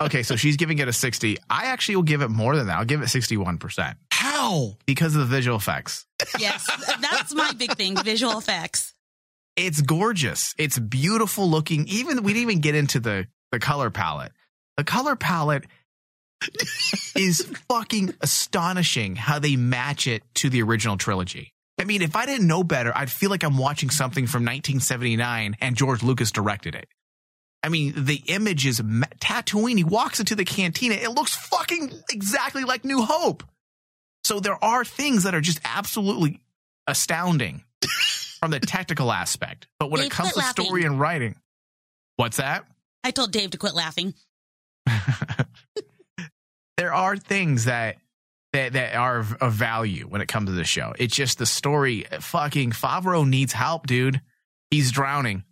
Okay. 0.00 0.22
So 0.22 0.36
she's 0.36 0.56
giving 0.56 0.78
it 0.78 0.88
a 0.88 0.92
sixty. 0.92 1.38
I 1.48 1.66
actually 1.66 1.96
will 1.96 2.02
give 2.02 2.20
it 2.22 2.28
more 2.28 2.56
than 2.56 2.66
that. 2.66 2.78
I'll 2.78 2.84
give 2.84 3.00
it 3.02 3.08
sixty-one 3.08 3.58
percent 3.58 3.96
How? 4.10 4.76
because 4.86 5.14
of 5.14 5.20
the 5.20 5.26
visual 5.26 5.56
effects. 5.56 6.04
Yes, 6.38 6.66
that's 7.00 7.32
my 7.34 7.52
big 7.52 7.76
thing 7.76 7.96
visual 8.02 8.36
effects. 8.38 8.92
It's 9.56 9.80
gorgeous. 9.80 10.52
It's 10.58 10.78
beautiful 10.78 11.48
looking. 11.48 11.86
Even 11.88 12.22
we 12.22 12.32
didn't 12.32 12.50
even 12.50 12.60
get 12.60 12.74
into 12.74 13.00
the 13.00 13.26
the 13.52 13.58
color 13.58 13.90
palette. 13.90 14.32
The 14.76 14.84
color 14.84 15.16
palette 15.16 15.64
is 17.16 17.42
fucking 17.68 18.14
astonishing 18.20 19.16
how 19.16 19.38
they 19.38 19.56
match 19.56 20.06
it 20.06 20.22
to 20.36 20.50
the 20.50 20.62
original 20.62 20.96
trilogy. 20.96 21.52
I 21.80 21.84
mean, 21.84 22.02
if 22.02 22.14
I 22.14 22.26
didn't 22.26 22.46
know 22.46 22.62
better, 22.62 22.92
I'd 22.96 23.10
feel 23.10 23.30
like 23.30 23.42
I'm 23.42 23.58
watching 23.58 23.90
something 23.90 24.26
from 24.26 24.42
1979 24.42 25.56
and 25.60 25.76
George 25.76 26.02
Lucas 26.02 26.30
directed 26.30 26.74
it. 26.74 26.86
I 27.62 27.68
mean, 27.68 27.94
the 27.96 28.22
image 28.26 28.66
is 28.66 28.82
ma- 28.82 29.06
Tatooine. 29.20 29.76
He 29.78 29.84
walks 29.84 30.20
into 30.20 30.34
the 30.34 30.44
cantina. 30.44 30.94
It 30.94 31.10
looks 31.10 31.34
fucking 31.34 31.90
exactly 32.10 32.64
like 32.64 32.84
New 32.84 33.02
Hope. 33.02 33.42
So 34.24 34.38
there 34.38 34.62
are 34.62 34.84
things 34.84 35.24
that 35.24 35.34
are 35.34 35.40
just 35.40 35.60
absolutely 35.64 36.40
astounding 36.86 37.64
from 38.40 38.50
the 38.50 38.60
technical 38.60 39.10
aspect. 39.10 39.66
But 39.78 39.90
when 39.90 40.00
Dave, 40.00 40.06
it 40.08 40.12
comes 40.12 40.32
to 40.32 40.38
laughing. 40.38 40.64
story 40.66 40.84
and 40.84 41.00
writing, 41.00 41.36
what's 42.16 42.36
that? 42.36 42.66
I 43.02 43.10
told 43.10 43.32
Dave 43.32 43.50
to 43.50 43.58
quit 43.58 43.74
laughing. 43.74 44.14
there 46.76 46.92
are 46.94 47.16
things 47.16 47.64
that 47.66 47.96
that 48.52 48.72
that 48.74 48.94
are 48.94 49.18
of, 49.40 49.52
value 49.54 50.06
when 50.06 50.20
it 50.20 50.28
comes 50.28 50.48
to 50.48 50.52
the 50.54 50.64
show. 50.64 50.94
It's 50.98 51.14
just 51.14 51.38
the 51.38 51.46
story. 51.46 52.04
Fucking 52.20 52.70
Favreau 52.72 53.28
needs 53.28 53.52
help, 53.52 53.86
dude. 53.86 54.20
He's 54.70 54.90
drowning. 54.92 55.44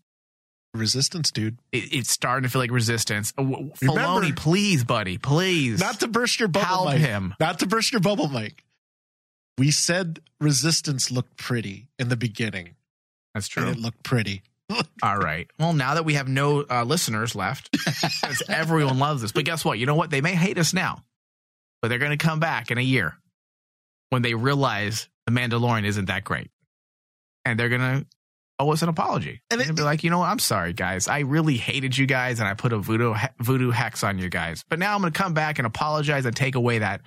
Resistance, 0.75 1.31
dude. 1.31 1.59
It, 1.71 1.93
it's 1.93 2.11
starting 2.11 2.45
to 2.45 2.49
feel 2.49 2.61
like 2.63 2.71
resistance. 2.71 3.33
Remember- 3.37 3.75
Filoni, 3.75 4.35
please, 4.35 4.85
buddy, 4.85 5.19
please. 5.19 5.81
Not 5.81 6.01
to 6.01 6.09
burst 6.09 6.39
your 6.41 6.49
bubble, 6.49 6.67
Help 6.67 6.85
Mike. 6.87 6.99
him. 6.99 7.35
Not 7.39 7.59
to 7.59 7.67
burst 7.67 7.93
your 7.93 8.01
bubble, 8.01 8.29
Mike. 8.29 8.65
We 9.59 9.71
said 9.71 10.21
resistance 10.41 11.11
looked 11.11 11.37
pretty 11.37 11.89
in 11.99 12.09
the 12.09 12.17
beginning, 12.17 12.75
That's 13.35 13.55
and 13.55 13.65
true. 13.67 13.73
it 13.73 13.79
looked 13.79 14.03
pretty. 14.03 14.43
All 15.03 15.19
right. 15.19 15.47
Well, 15.59 15.75
now 15.75 15.95
that 15.95 16.07
we 16.07 16.15
have 16.15 16.27
no 16.27 16.63
uh, 16.63 16.85
listeners 16.85 17.35
left, 17.35 17.69
everyone 18.49 18.99
loves 18.99 19.23
us. 19.25 19.33
But 19.33 19.45
guess 19.45 19.63
what? 19.65 19.79
You 19.79 19.85
know 19.85 19.95
what? 19.95 20.09
They 20.11 20.23
may 20.23 20.35
hate 20.35 20.57
us 20.57 20.73
now, 20.73 21.05
but 21.83 21.89
they're 21.89 21.99
going 21.99 22.17
to 22.17 22.25
come 22.25 22.41
back 22.41 22.71
in 22.71 22.79
a 22.79 22.83
year 22.83 23.15
when 24.11 24.23
they 24.23 24.35
realize 24.35 25.09
the 25.27 25.33
Mandalorian 25.33 25.85
isn't 25.85 26.07
that 26.07 26.25
great, 26.25 26.51
and 27.45 27.59
they're 27.59 27.69
going 27.69 27.81
to 27.81 28.07
owe 28.59 28.71
us 28.71 28.83
an 28.83 28.89
apology. 28.89 29.41
And 29.51 29.61
And 29.61 29.61
it- 29.61 29.65
they'll 29.67 29.77
be 29.77 29.83
like, 29.83 30.05
you 30.05 30.11
know 30.11 30.19
what? 30.21 30.29
I'm 30.29 30.39
sorry, 30.39 30.73
guys. 30.73 31.09
I 31.09 31.21
really 31.21 31.57
hated 31.57 31.97
you 31.99 32.07
guys, 32.07 32.39
and 32.39 32.49
I 32.49 32.55
put 32.55 32.73
a 32.73 32.79
voodoo 32.79 33.15
voodoo 33.41 33.71
hex 33.71 34.05
on 34.05 34.19
you 34.19 34.29
guys. 34.29 34.65
But 34.71 34.79
now 34.79 34.95
I'm 34.95 35.01
going 35.01 35.13
to 35.13 35.19
come 35.19 35.35
back 35.35 35.59
and 35.59 35.67
apologize 35.67 36.25
and 36.27 36.35
take 36.37 36.55
away 36.55 36.79
that 36.79 37.01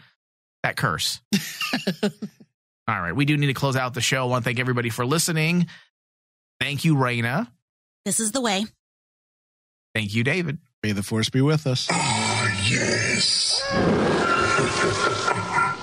that 0.63 0.75
curse. 0.75 1.21
All 2.87 3.01
right. 3.01 3.15
We 3.15 3.25
do 3.25 3.35
need 3.37 3.47
to 3.47 3.53
close 3.53 3.75
out 3.75 3.93
the 3.93 4.01
show. 4.01 4.21
I 4.23 4.25
want 4.25 4.43
to 4.43 4.47
thank 4.49 4.59
everybody 4.59 4.89
for 4.89 5.05
listening. 5.05 5.67
Thank 6.59 6.85
you, 6.85 6.95
Raina. 6.95 7.47
This 8.05 8.19
is 8.19 8.31
the 8.31 8.41
way. 8.41 8.65
Thank 9.95 10.13
you, 10.13 10.23
David. 10.23 10.57
May 10.83 10.91
the 10.91 11.03
force 11.03 11.29
be 11.29 11.41
with 11.41 11.65
us. 11.67 11.87
Yes. 12.67 13.61